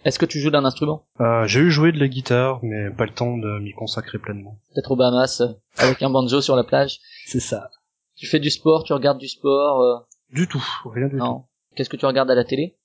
Est-ce 0.06 0.20
que 0.20 0.26
tu 0.26 0.40
joues 0.40 0.50
d'un 0.50 0.66
instrument? 0.66 1.06
Euh, 1.22 1.46
j'ai 1.46 1.60
eu 1.62 1.72
joué 1.72 1.92
de 1.92 2.00
la 2.00 2.08
guitare, 2.08 2.60
mais 2.64 2.90
pas 2.92 3.06
le 3.06 3.14
temps 3.14 3.38
de 3.38 3.60
m'y 3.60 3.72
consacrer 3.74 4.18
pleinement. 4.20 4.60
Peut-être 4.74 4.92
au 4.92 4.96
Bahamas, 4.96 5.42
euh, 5.42 5.54
avec 5.78 6.02
un 6.02 6.10
banjo 6.10 6.42
sur 6.42 6.56
la 6.56 6.64
plage. 6.64 7.00
C'est 7.26 7.40
ça. 7.40 7.70
Tu 8.16 8.28
fais 8.28 8.40
du 8.40 8.50
sport, 8.50 8.84
tu 8.84 8.94
regardes 8.94 9.18
du 9.20 9.28
sport 9.28 9.82
euh, 9.82 9.96
Du 10.34 10.48
tout, 10.48 10.64
rien 10.86 11.08
du 11.08 11.16
Non. 11.16 11.46
Qu'est-ce 11.76 11.90
que 11.90 11.98
tu 11.98 12.06
regardes 12.06 12.30
à 12.32 12.36
la 12.36 12.44
télé? 12.44 12.76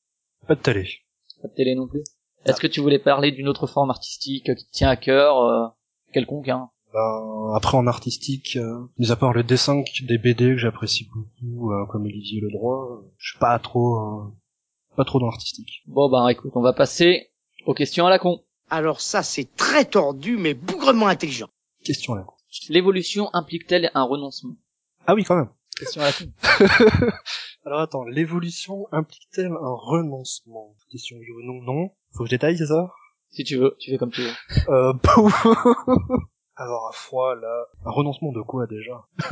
Tout. 0.41 0.47
Pas 0.47 0.55
de 0.55 0.61
télé. 0.61 0.89
Pas 1.43 1.49
de 1.49 1.55
télé 1.55 1.75
non 1.75 1.87
plus? 1.89 2.03
Est-ce 2.45 2.61
que 2.61 2.67
tu 2.67 2.81
voulais 2.81 2.99
parler 3.01 3.33
d'une 3.33 3.49
autre 3.49 3.67
forme 3.67 3.91
artistique 3.91 4.47
qui 4.47 4.55
te 4.55 4.71
tient 4.71 4.89
à 4.89 4.97
cœur 4.97 5.39
euh, 5.43 5.67
quelconque. 6.13 6.49
Hein? 6.49 6.71
Ben, 6.93 7.53
après 7.55 7.77
en 7.77 7.87
artistique, 7.87 8.57
euh, 8.57 8.87
mis 8.99 9.11
à 9.11 9.17
part 9.17 9.35
le 9.35 9.43
dessin 9.43 9.83
des 10.03 10.19
BD 10.19 10.53
que 10.53 10.59
j'apprécie 10.59 11.09
beaucoup, 11.13 11.73
euh, 11.73 11.85
comme 11.87 12.05
Olivier 12.05 12.41
Le 12.41 12.51
Droit, 12.51 12.89
euh, 12.91 13.13
je 13.19 13.31
suis 13.31 13.39
pas 13.39 13.59
trop, 13.59 13.99
euh, 13.99 14.33
pas 14.97 15.05
trop 15.05 15.21
dans 15.21 15.27
l'artistique. 15.27 15.83
Bon 15.87 16.09
bah 16.09 16.31
écoute, 16.31 16.53
on 16.55 16.63
va 16.63 16.73
passer 16.73 17.31
aux 17.67 17.75
questions 17.75 18.07
à 18.07 18.11
la 18.11 18.19
con. 18.19 18.43
Alors 18.71 19.03
ça, 19.03 19.23
c'est 19.23 19.55
très 19.57 19.85
tordu, 19.85 20.39
mais 20.39 20.55
bougrement 20.55 21.09
intelligent. 21.09 21.49
Question 21.85 22.15
là. 22.15 22.27
L'évolution 22.71 23.29
implique-t-elle 23.35 23.91
un 23.95 24.05
renoncement? 24.05 24.57
Ah 25.07 25.15
oui, 25.15 25.25
quand 25.25 25.37
même. 25.37 25.51
Question 25.79 26.01
à 26.01 26.07
la 26.07 26.13
con. 26.13 26.33
Alors 27.67 27.81
attends, 27.81 28.05
l'évolution 28.05 28.87
implique-t-elle 28.93 29.53
un 29.53 29.75
renoncement? 29.75 30.75
Question 30.91 31.19
oui 31.19 31.31
ou 31.31 31.43
non, 31.43 31.61
non. 31.63 31.91
Faut 32.13 32.25
que 32.25 32.31
je 32.31 32.35
détaille, 32.35 32.57
c'est 32.57 32.67
ça? 32.67 32.91
Si 33.31 33.45
tu 33.45 33.57
veux, 33.57 33.77
tu 33.79 33.91
fais 33.91 33.99
comme 33.99 34.11
tu 34.11 34.23
veux. 34.23 34.33
Euh, 34.71 34.95
Alors 36.61 36.89
à 36.89 36.93
froid, 36.93 37.37
là, 37.37 37.67
un 37.85 37.91
renoncement 37.91 38.33
de 38.33 38.41
quoi 38.43 38.67
déjà? 38.67 39.07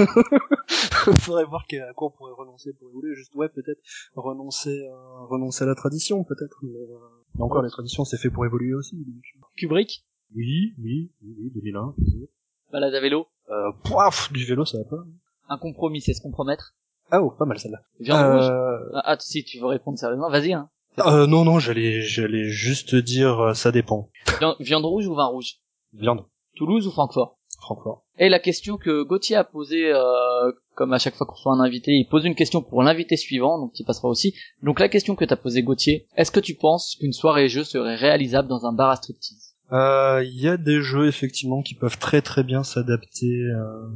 Faudrait 1.20 1.45
voir 1.45 1.64
à 1.72 1.93
quoi 1.95 2.09
on 2.09 2.11
pourrait 2.16 2.33
renoncer 2.33 2.72
pour 2.79 2.89
évoluer. 2.89 3.14
Juste 3.16 3.35
ouais, 3.35 3.49
peut-être 3.49 3.81
renoncer, 4.14 4.87
à, 4.87 5.24
renoncer 5.29 5.64
à 5.64 5.66
la 5.66 5.74
tradition, 5.74 6.22
peut-être. 6.24 6.57
Mais, 6.62 6.79
euh, 6.79 6.97
mais 7.35 7.43
encore, 7.43 7.62
les 7.62 7.70
traditions, 7.70 8.05
c'est 8.05 8.16
fait 8.18 8.31
pour 8.31 8.45
évoluer 8.47 8.74
aussi. 8.74 8.97
donc. 8.97 9.22
Kubrick, 9.57 10.05
Oui, 10.35 10.74
oui, 10.79 11.11
oui, 11.22 11.35
oui, 11.41 11.51
2001. 11.55 11.95
toujours. 11.99 12.29
balade 12.72 12.95
à 12.95 13.01
vélo, 13.01 13.27
Euh, 13.51 13.72
poif, 13.85 14.33
du 14.33 14.45
vélo, 14.45 14.64
ça 14.64 14.79
va 14.79 14.85
pas. 14.85 15.05
un 15.49 15.59
compromis, 15.59 16.01
c'est 16.01 16.14
se 16.14 16.22
compromettre. 16.22 16.74
Ah 17.11 17.22
oh, 17.22 17.31
pas 17.31 17.45
mal 17.45 17.59
celle-là. 17.59 17.79
Viande 18.01 18.35
rouge. 18.35 18.49
Euh, 18.51 18.91
Ah, 18.95 19.03
ah, 19.05 19.16
si 19.20 19.45
tu 19.45 19.59
veux 19.59 19.66
répondre 19.66 19.99
sérieusement, 19.99 20.31
vas-y. 20.31 20.53
Hein. 20.53 20.68
euh, 21.01 21.27
non, 21.27 21.45
non, 21.45 21.59
j'allais, 21.59 22.03
j'allais 22.03 22.49
juste 22.51 22.95
dire, 22.95 23.41
euh, 23.41 23.55
ça 23.55 23.70
dépend. 23.72 24.11
Viande, 24.39 24.57
viande 24.61 24.85
rouge 24.85 25.07
ou 25.07 25.14
vin 25.14 25.27
rouge? 25.27 25.57
Viande, 25.93 26.24
Toulouse 26.57 26.87
ou 26.87 26.91
Francfort? 26.91 27.39
Francfort. 27.61 28.03
Et 28.19 28.29
la 28.29 28.39
question 28.39 28.77
que 28.77 29.03
Gauthier 29.03 29.37
a 29.37 29.45
posée, 29.45 29.93
euh, 29.93 30.53
comme 30.75 30.93
à 30.93 30.99
chaque 30.99 31.15
fois 31.15 31.27
qu'on 31.27 31.35
reçoit 31.35 31.53
un 31.53 31.61
invité, 31.61 31.93
il 31.93 32.07
pose 32.07 32.25
une 32.25 32.35
question 32.35 32.63
pour 32.63 32.83
l'invité 32.83 33.17
suivant, 33.17 33.59
donc 33.59 33.79
il 33.79 33.85
passera 33.85 34.09
aussi. 34.09 34.35
Donc 34.63 34.81
la 34.81 34.89
question 34.89 35.15
que 35.15 35.25
t'as 35.25 35.37
posée 35.37 35.63
Gauthier, 35.63 36.07
est-ce 36.17 36.31
que 36.31 36.41
tu 36.41 36.55
penses 36.55 36.97
qu'une 36.99 37.13
soirée 37.13 37.49
jeu 37.49 37.65
serait 37.65 37.97
réalisable 37.97 38.49
dans 38.49 38.67
un 38.67 38.73
bar 38.73 38.91
à 38.91 38.97
striptease? 38.97 39.55
Euh, 39.73 40.23
Il 40.25 40.41
y 40.41 40.49
a 40.49 40.57
des 40.57 40.81
jeux 40.81 41.09
effectivement 41.09 41.63
qui 41.63 41.75
peuvent 41.75 41.99
très 41.99 42.23
très 42.23 42.45
bien 42.45 42.63
s'adapter, 42.63 43.41
euh, 43.43 43.89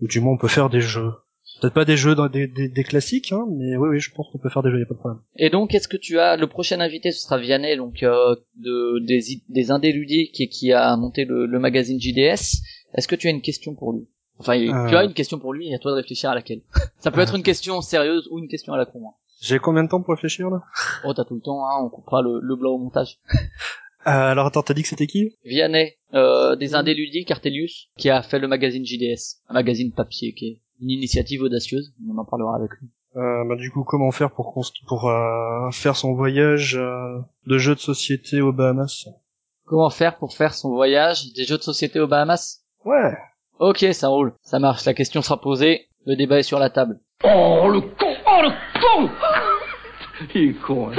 ou 0.00 0.06
du 0.06 0.20
moins 0.20 0.34
on 0.34 0.38
peut 0.38 0.48
faire 0.48 0.70
des 0.70 0.80
jeux. 0.80 1.12
Peut-être 1.60 1.74
pas 1.74 1.84
des 1.84 1.96
jeux 1.96 2.14
dans 2.14 2.28
des, 2.28 2.46
des, 2.46 2.68
des 2.68 2.84
classiques, 2.84 3.32
hein, 3.32 3.46
mais 3.50 3.76
oui 3.76 3.88
oui, 3.92 4.00
je 4.00 4.10
pense 4.12 4.26
qu'on 4.30 4.38
peut 4.38 4.50
faire 4.50 4.62
des 4.62 4.70
jeux, 4.70 4.78
y 4.78 4.82
a 4.82 4.86
pas 4.86 4.94
de 4.94 4.98
problème. 4.98 5.20
Et 5.36 5.48
donc, 5.50 5.74
est-ce 5.74 5.88
que 5.88 5.96
tu 5.96 6.18
as 6.18 6.36
le 6.36 6.46
prochain 6.48 6.80
invité, 6.80 7.12
ce 7.12 7.20
sera 7.22 7.38
Vianney, 7.38 7.76
donc 7.76 8.02
euh, 8.02 8.34
de 8.56 8.98
des 9.04 9.20
des 9.48 10.30
qui 10.32 10.48
qui 10.48 10.72
a 10.72 10.96
monté 10.96 11.24
le, 11.24 11.46
le 11.46 11.58
magazine 11.58 12.00
JDS. 12.00 12.60
Est-ce 12.94 13.08
que 13.08 13.14
tu 13.16 13.26
as 13.28 13.30
une 13.30 13.40
question 13.42 13.74
pour 13.74 13.92
lui? 13.92 14.06
Enfin, 14.38 14.58
Euh. 14.58 14.88
tu 14.88 14.94
as 14.96 15.04
une 15.04 15.14
question 15.14 15.38
pour 15.38 15.54
lui, 15.54 15.70
et 15.70 15.74
à 15.74 15.78
toi 15.78 15.92
de 15.92 15.96
réfléchir 15.96 16.28
à 16.30 16.34
laquelle. 16.34 16.60
Ça 16.98 17.10
peut 17.10 17.20
être 17.20 17.34
une 17.34 17.42
question 17.42 17.80
sérieuse 17.80 18.28
ou 18.30 18.38
une 18.38 18.48
question 18.48 18.74
à 18.74 18.76
la 18.78 18.84
con. 18.84 19.00
hein. 19.08 19.12
J'ai 19.40 19.58
combien 19.58 19.84
de 19.84 19.88
temps 19.88 20.02
pour 20.02 20.14
réfléchir 20.14 20.48
là? 20.50 20.60
Oh, 21.04 21.14
t'as 21.14 21.24
tout 21.24 21.34
le 21.36 21.40
temps, 21.42 21.64
hein, 21.66 21.82
on 21.82 21.88
coupera 21.88 22.20
le, 22.22 22.40
le 22.42 22.56
blanc 22.56 22.72
au 22.72 22.78
montage. 22.78 23.18
euh, 24.06 24.10
Alors 24.10 24.46
attends, 24.46 24.62
t'as 24.62 24.74
dit 24.74 24.82
que 24.82 24.88
c'était 24.88 25.06
qui? 25.06 25.36
Vianney, 25.44 25.94
euh, 26.14 26.54
des 26.56 26.74
indés 26.74 26.94
ludiques, 26.94 27.30
Artelius, 27.30 27.88
qui 27.98 28.10
a 28.10 28.22
fait 28.22 28.38
le 28.38 28.48
magazine 28.48 28.84
JDS, 28.84 29.40
un 29.48 29.54
magazine 29.54 29.92
papier 29.92 30.32
qui 30.34 30.46
est 30.46 30.60
une 30.80 30.90
initiative 30.90 31.42
audacieuse. 31.42 31.92
On 32.08 32.18
en 32.18 32.24
parlera 32.24 32.56
avec 32.56 32.70
lui. 32.80 32.88
euh, 33.16 33.44
bah, 33.48 33.56
Du 33.56 33.70
coup, 33.70 33.84
comment 33.84 34.10
faire 34.10 34.30
pour 34.30 34.54
const- 34.54 34.84
pour 34.86 35.08
euh, 35.08 35.70
faire 35.72 35.96
son 35.96 36.14
voyage 36.14 36.76
euh, 36.76 37.18
de 37.46 37.58
jeux 37.58 37.74
de 37.74 37.80
société 37.80 38.40
aux 38.40 38.52
Bahamas? 38.52 39.06
Comment 39.64 39.90
faire 39.90 40.16
pour 40.18 40.34
faire 40.34 40.54
son 40.54 40.70
voyage 40.74 41.32
des 41.34 41.44
jeux 41.44 41.58
de 41.58 41.62
société 41.62 41.98
aux 42.00 42.06
Bahamas? 42.06 42.60
Ouais. 42.84 43.16
Ok, 43.58 43.84
ça 43.92 44.08
roule, 44.08 44.34
ça 44.42 44.58
marche. 44.58 44.84
La 44.84 44.94
question 44.94 45.22
sera 45.22 45.40
posée, 45.40 45.88
le 46.04 46.14
débat 46.14 46.38
est 46.38 46.42
sur 46.44 46.58
la 46.58 46.70
table. 46.70 47.00
Oh, 47.24 47.68
le 47.68 47.80
con 47.80 48.14
Oh, 48.28 48.42
le 48.42 48.50
con 48.80 49.10
Il 50.34 50.50
est 50.50 50.54
con, 50.54 50.90
hein. 50.92 50.96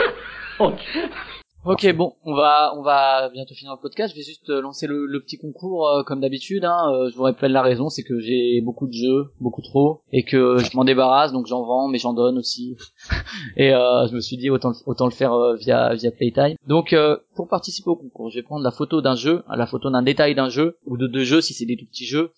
Oh, 0.60 0.72
Ok, 1.70 1.86
bon, 1.98 2.14
on 2.24 2.34
va 2.34 2.74
on 2.78 2.82
va 2.82 3.28
bientôt 3.28 3.54
finir 3.54 3.74
le 3.74 3.82
podcast. 3.82 4.14
Je 4.14 4.18
vais 4.18 4.24
juste 4.24 4.50
euh, 4.50 4.62
lancer 4.62 4.88
le, 4.88 5.20
petit 5.20 5.38
concours 5.38 5.90
euh, 5.90 6.04
comme 6.04 6.22
d'habitude. 6.22 6.64
Hein. 6.64 6.94
Euh, 6.94 7.10
je 7.12 7.18
vous 7.18 7.24
rappelle 7.24 7.52
la 7.52 7.62
raison, 7.62 7.90
c'est 7.90 8.04
que 8.04 8.22
j'ai 8.22 8.62
beaucoup 8.62 8.88
de 8.88 8.94
jeux, 8.94 9.34
beaucoup 9.42 9.62
trop, 9.62 10.00
et 10.14 10.24
que 10.24 10.60
je 10.60 10.78
m'en 10.78 10.86
débarrasse, 10.86 11.34
donc 11.34 11.46
j'en 11.46 11.66
vends, 11.66 11.90
mais 11.90 11.98
j'en 11.98 12.14
donne 12.14 12.38
aussi. 12.38 12.78
et 13.58 13.74
euh, 13.74 14.08
je 14.08 14.16
me 14.16 14.22
suis 14.22 14.38
dit 14.38 14.50
autant 14.50 14.72
autant 14.86 15.08
le 15.08 15.12
faire 15.12 15.34
via 15.56 15.94
via 15.94 16.10
Playtime. 16.10 16.56
Donc 16.68 16.96
pour 17.36 17.50
participer 17.50 17.90
au 17.90 17.98
concours, 17.98 18.30
je 18.30 18.36
vais 18.36 18.44
prendre 18.44 18.64
la 18.64 18.72
photo 18.72 19.02
d'un 19.02 19.16
jeu, 19.16 19.44
la 19.54 19.68
photo 19.68 19.90
d'un 19.90 20.04
détail 20.04 20.36
d'un 20.36 20.48
jeu 20.48 20.78
ou 20.86 20.96
de 20.96 21.06
deux 21.08 21.26
jeux 21.26 21.42
si 21.42 21.54
c'est 21.54 21.66
des 21.66 21.76
tout 21.76 21.86
petits 21.86 22.06
jeux. 22.06 22.32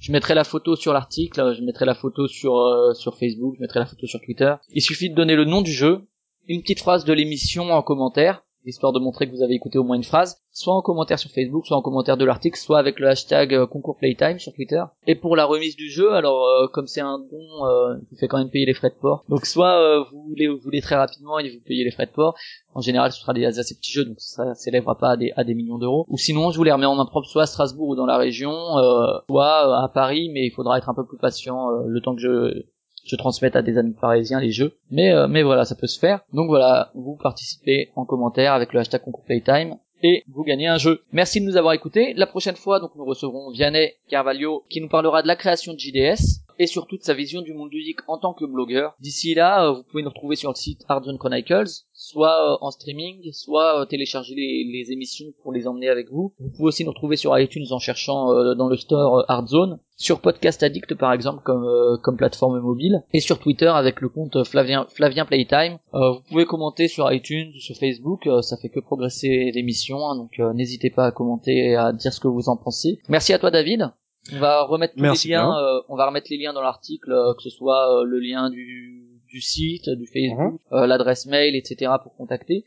Je 0.00 0.12
mettrai 0.12 0.34
la 0.34 0.44
photo 0.44 0.76
sur 0.76 0.92
l'article, 0.92 1.54
je 1.56 1.62
mettrai 1.62 1.86
la 1.86 1.94
photo 1.94 2.28
sur 2.28 2.62
sur 2.94 3.16
Facebook, 3.16 3.54
je 3.56 3.62
mettrai 3.62 3.80
la 3.80 3.86
photo 3.86 4.06
sur 4.06 4.20
Twitter. 4.20 4.54
Il 4.74 4.82
suffit 4.82 5.08
de 5.08 5.14
donner 5.14 5.34
le 5.34 5.46
nom 5.46 5.62
du 5.62 5.72
jeu, 5.72 6.02
une 6.46 6.60
petite 6.60 6.80
phrase 6.80 7.06
de 7.06 7.14
l'émission 7.14 7.72
en 7.72 7.80
commentaire 7.80 8.42
histoire 8.70 8.92
de 8.92 8.98
montrer 8.98 9.26
que 9.26 9.34
vous 9.34 9.42
avez 9.42 9.54
écouté 9.54 9.78
au 9.78 9.84
moins 9.84 9.96
une 9.96 10.04
phrase, 10.04 10.40
soit 10.52 10.74
en 10.74 10.82
commentaire 10.82 11.18
sur 11.18 11.30
Facebook, 11.30 11.66
soit 11.66 11.76
en 11.76 11.82
commentaire 11.82 12.16
de 12.16 12.24
l'article, 12.24 12.58
soit 12.58 12.78
avec 12.78 12.98
le 12.98 13.08
hashtag 13.08 13.54
euh, 13.54 13.66
concours 13.66 13.96
Playtime 13.96 14.38
sur 14.38 14.52
Twitter. 14.52 14.82
Et 15.06 15.14
pour 15.14 15.36
la 15.36 15.44
remise 15.44 15.76
du 15.76 15.90
jeu, 15.90 16.12
alors 16.12 16.44
euh, 16.44 16.66
comme 16.72 16.86
c'est 16.86 17.00
un 17.00 17.18
don, 17.18 17.66
euh, 17.66 17.96
vous 18.10 18.16
fait 18.16 18.28
quand 18.28 18.38
même 18.38 18.50
payer 18.50 18.66
les 18.66 18.74
frais 18.74 18.90
de 18.90 19.00
port. 19.00 19.24
Donc 19.28 19.46
soit 19.46 19.78
euh, 19.80 20.04
vous 20.10 20.22
voulez 20.28 20.48
vous 20.48 20.58
voulez 20.58 20.80
très 20.80 20.96
rapidement 20.96 21.38
et 21.38 21.48
vous 21.48 21.62
payez 21.64 21.84
les 21.84 21.90
frais 21.90 22.06
de 22.06 22.12
port. 22.12 22.34
En 22.74 22.80
général, 22.80 23.10
ce 23.12 23.20
sera 23.20 23.32
des 23.32 23.44
assez 23.46 23.74
petits 23.74 23.92
jeux, 23.92 24.04
donc 24.04 24.16
ça 24.18 24.54
s'élèvera 24.54 24.98
pas 24.98 25.12
à 25.12 25.16
des, 25.16 25.32
à 25.36 25.44
des 25.44 25.54
millions 25.54 25.78
d'euros. 25.78 26.04
Ou 26.08 26.18
sinon, 26.18 26.50
je 26.50 26.58
vous 26.58 26.64
les 26.64 26.72
remets 26.72 26.86
en 26.86 26.94
main 26.94 27.06
propre, 27.06 27.26
soit 27.26 27.44
à 27.44 27.46
Strasbourg 27.46 27.88
ou 27.88 27.96
dans 27.96 28.04
la 28.04 28.18
région, 28.18 28.52
euh, 28.52 29.18
soit 29.30 29.66
euh, 29.66 29.84
à 29.84 29.90
Paris, 29.92 30.30
mais 30.32 30.46
il 30.46 30.50
faudra 30.50 30.76
être 30.76 30.90
un 30.90 30.94
peu 30.94 31.06
plus 31.06 31.16
patient 31.18 31.70
le 31.70 32.00
temps 32.00 32.14
que 32.14 32.20
je 32.20 32.64
je 33.06 33.16
transmette 33.16 33.56
à 33.56 33.62
des 33.62 33.78
amis 33.78 33.94
parisiens 33.98 34.40
les 34.40 34.50
jeux. 34.50 34.76
Mais 34.90 35.12
euh, 35.12 35.26
mais 35.28 35.42
voilà, 35.42 35.64
ça 35.64 35.74
peut 35.74 35.86
se 35.86 35.98
faire. 35.98 36.20
Donc 36.32 36.48
voilà, 36.48 36.90
vous 36.94 37.16
participez 37.16 37.90
en 37.96 38.04
commentaire 38.04 38.52
avec 38.52 38.72
le 38.72 38.80
hashtag 38.80 39.02
concours 39.02 39.24
Playtime 39.24 39.76
et 40.02 40.24
vous 40.28 40.44
gagnez 40.44 40.66
un 40.66 40.78
jeu. 40.78 41.02
Merci 41.12 41.40
de 41.40 41.46
nous 41.46 41.56
avoir 41.56 41.72
écoutés. 41.74 42.14
La 42.14 42.26
prochaine 42.26 42.56
fois, 42.56 42.80
donc 42.80 42.92
nous 42.96 43.04
recevrons 43.04 43.50
Vianney 43.50 43.92
Carvalho 44.08 44.64
qui 44.68 44.80
nous 44.80 44.88
parlera 44.88 45.22
de 45.22 45.28
la 45.28 45.36
création 45.36 45.72
de 45.72 45.78
JDS 45.78 46.45
et 46.58 46.66
surtout 46.66 46.96
de 46.96 47.02
sa 47.02 47.14
vision 47.14 47.42
du 47.42 47.54
monde 47.54 47.72
ludique 47.72 48.00
en 48.08 48.18
tant 48.18 48.34
que 48.34 48.44
blogueur. 48.44 48.94
D'ici 49.00 49.34
là, 49.34 49.66
euh, 49.66 49.72
vous 49.72 49.82
pouvez 49.84 50.02
nous 50.02 50.10
retrouver 50.10 50.36
sur 50.36 50.50
le 50.50 50.56
site 50.56 50.82
Zone 51.04 51.18
Chronicles, 51.18 51.84
soit 51.96 52.52
euh, 52.52 52.58
en 52.60 52.70
streaming, 52.70 53.32
soit 53.32 53.80
euh, 53.80 53.84
télécharger 53.84 54.34
les, 54.34 54.92
émissions 54.92 55.26
pour 55.42 55.52
les 55.52 55.66
emmener 55.66 55.88
avec 55.88 56.10
vous. 56.10 56.32
Vous 56.38 56.50
pouvez 56.50 56.68
aussi 56.68 56.84
nous 56.84 56.90
retrouver 56.90 57.16
sur 57.16 57.36
iTunes 57.38 57.66
en 57.70 57.78
cherchant 57.78 58.26
dans 58.54 58.68
le 58.68 58.76
store 58.76 59.18
euh, 59.18 59.24
Hard 59.28 59.48
Zone, 59.48 59.80
sur 59.96 60.20
Podcast 60.20 60.62
Addict 60.62 60.94
par 60.94 61.12
exemple 61.12 61.42
comme 61.42 61.66
comme 62.02 62.16
plateforme 62.16 62.60
mobile, 62.60 63.02
et 63.12 63.20
sur 63.20 63.38
Twitter 63.38 63.66
avec 63.66 64.00
le 64.00 64.08
compte 64.08 64.44
Flavien 64.44 64.86
Flavien 64.90 65.24
Playtime. 65.24 65.78
Vous 65.92 66.20
pouvez 66.28 66.44
commenter 66.44 66.86
sur 66.86 67.10
iTunes 67.10 67.52
ou 67.56 67.60
sur 67.60 67.76
Facebook, 67.76 68.28
ça 68.42 68.56
fait 68.58 68.68
que 68.68 68.80
progresser 68.80 69.50
l'émission, 69.54 70.06
hein, 70.06 70.16
donc 70.16 70.38
n'hésitez 70.54 70.90
pas 70.90 71.06
à 71.06 71.12
commenter 71.12 71.70
et 71.70 71.76
à 71.76 71.92
dire 71.92 72.12
ce 72.12 72.20
que 72.20 72.28
vous 72.28 72.48
en 72.48 72.56
pensez. 72.56 73.00
Merci 73.08 73.32
à 73.32 73.38
toi 73.38 73.50
David. 73.50 73.90
On 74.32 74.38
va 74.38 74.62
remettre 74.64 74.94
tous 74.94 75.02
Merci 75.02 75.28
les 75.28 75.34
liens, 75.34 75.56
euh, 75.56 75.80
on 75.88 75.96
va 75.96 76.06
remettre 76.06 76.26
les 76.30 76.38
liens 76.38 76.52
dans 76.52 76.62
l'article, 76.62 77.12
euh, 77.12 77.34
que 77.34 77.42
ce 77.42 77.50
soit 77.50 78.00
euh, 78.00 78.04
le 78.04 78.18
lien 78.18 78.50
du, 78.50 79.20
du 79.28 79.40
site, 79.40 79.88
du 79.90 80.06
Facebook, 80.06 80.60
Mhm. 80.70 80.78
euh, 80.78 80.86
l'adresse 80.86 81.26
mail, 81.26 81.54
etc. 81.54 81.92
pour 82.02 82.14
contacter. 82.16 82.64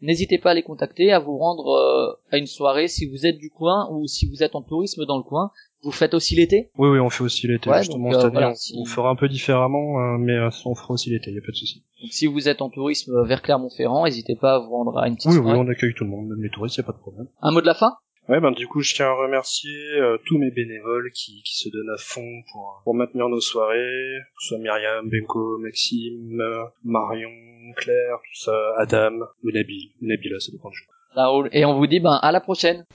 N'hésitez 0.00 0.38
pas 0.38 0.50
à 0.50 0.54
les 0.54 0.62
contacter, 0.64 1.12
à 1.12 1.20
vous 1.20 1.38
rendre 1.38 1.68
euh, 1.68 2.12
à 2.32 2.38
une 2.38 2.46
soirée 2.48 2.88
si 2.88 3.06
vous 3.06 3.24
êtes 3.24 3.38
du 3.38 3.50
coin 3.50 3.88
ou 3.92 4.06
si 4.08 4.26
vous 4.28 4.42
êtes 4.42 4.56
en 4.56 4.62
tourisme 4.62 5.04
dans 5.06 5.16
le 5.16 5.22
coin. 5.22 5.50
Vous 5.84 5.92
faites 5.92 6.14
aussi 6.14 6.34
l'été? 6.36 6.70
Oui, 6.78 6.88
oui, 6.88 6.98
on 7.00 7.08
fait 7.10 7.22
aussi 7.24 7.46
l'été, 7.46 7.68
Ouais, 7.70 7.78
justement. 7.78 8.10
donc, 8.10 8.24
euh, 8.24 8.28
voilà, 8.30 8.50
on- 8.50 8.54
si- 8.54 8.74
on 8.78 8.84
fera 8.84 9.10
un 9.10 9.16
peu 9.16 9.28
différemment, 9.28 9.98
euh, 10.00 10.16
mais 10.18 10.32
euh, 10.34 10.48
on 10.64 10.74
fera 10.74 10.94
aussi 10.94 11.10
l'été, 11.10 11.30
y 11.32 11.38
a 11.38 11.40
pas 11.40 11.50
de 11.52 11.56
souci. 11.56 11.84
Si 12.10 12.26
vous 12.26 12.48
êtes 12.48 12.62
en 12.62 12.70
tourisme 12.70 13.24
vers 13.26 13.42
Clermont-Ferrand, 13.42 14.04
n'hésitez 14.04 14.34
pas 14.36 14.54
à 14.54 14.58
vous 14.60 14.70
rendre 14.70 14.96
à 14.98 15.06
une 15.08 15.14
petite 15.16 15.30
Oui, 15.30 15.36
oui, 15.38 15.42
soirée. 15.44 15.58
on 15.58 15.68
accueille 15.68 15.94
tout 15.94 16.04
le 16.04 16.10
monde, 16.10 16.28
même 16.28 16.42
les 16.42 16.50
touristes, 16.50 16.76
y 16.76 16.80
a 16.80 16.84
pas 16.84 16.92
de 16.92 16.98
problème. 16.98 17.26
Un 17.40 17.50
mot 17.52 17.60
de 17.60 17.66
la 17.66 17.74
fin? 17.74 17.92
Ouais, 18.28 18.40
ben 18.40 18.52
du 18.52 18.68
coup, 18.68 18.82
je 18.82 18.94
tiens 18.94 19.06
à 19.06 19.14
remercier 19.14 19.76
euh, 19.96 20.16
tous 20.26 20.38
mes 20.38 20.50
bénévoles 20.50 21.10
qui, 21.12 21.42
qui 21.42 21.56
se 21.56 21.68
donnent 21.70 21.90
à 21.92 21.98
fond 21.98 22.42
pour, 22.52 22.80
pour 22.84 22.94
maintenir 22.94 23.28
nos 23.28 23.40
soirées, 23.40 24.18
que 24.20 24.42
ce 24.42 24.48
soit 24.48 24.58
Myriam, 24.58 25.08
Benko, 25.08 25.58
Maxime, 25.58 26.40
euh, 26.40 26.64
Marion, 26.84 27.30
Claire, 27.76 28.18
tout 28.18 28.40
ça, 28.40 28.56
Adam, 28.78 29.18
ou 29.42 29.50
Nabil, 29.50 29.90
Nabila, 30.00 30.38
ça 30.38 30.52
dépend 30.52 30.70
du 30.70 30.76
jour. 30.76 30.86
Ça 31.14 31.26
roule. 31.26 31.48
Et 31.52 31.64
on 31.64 31.74
vous 31.74 31.86
dit 31.86 32.00
ben 32.00 32.18
à 32.22 32.30
la 32.30 32.40
prochaine. 32.40 32.86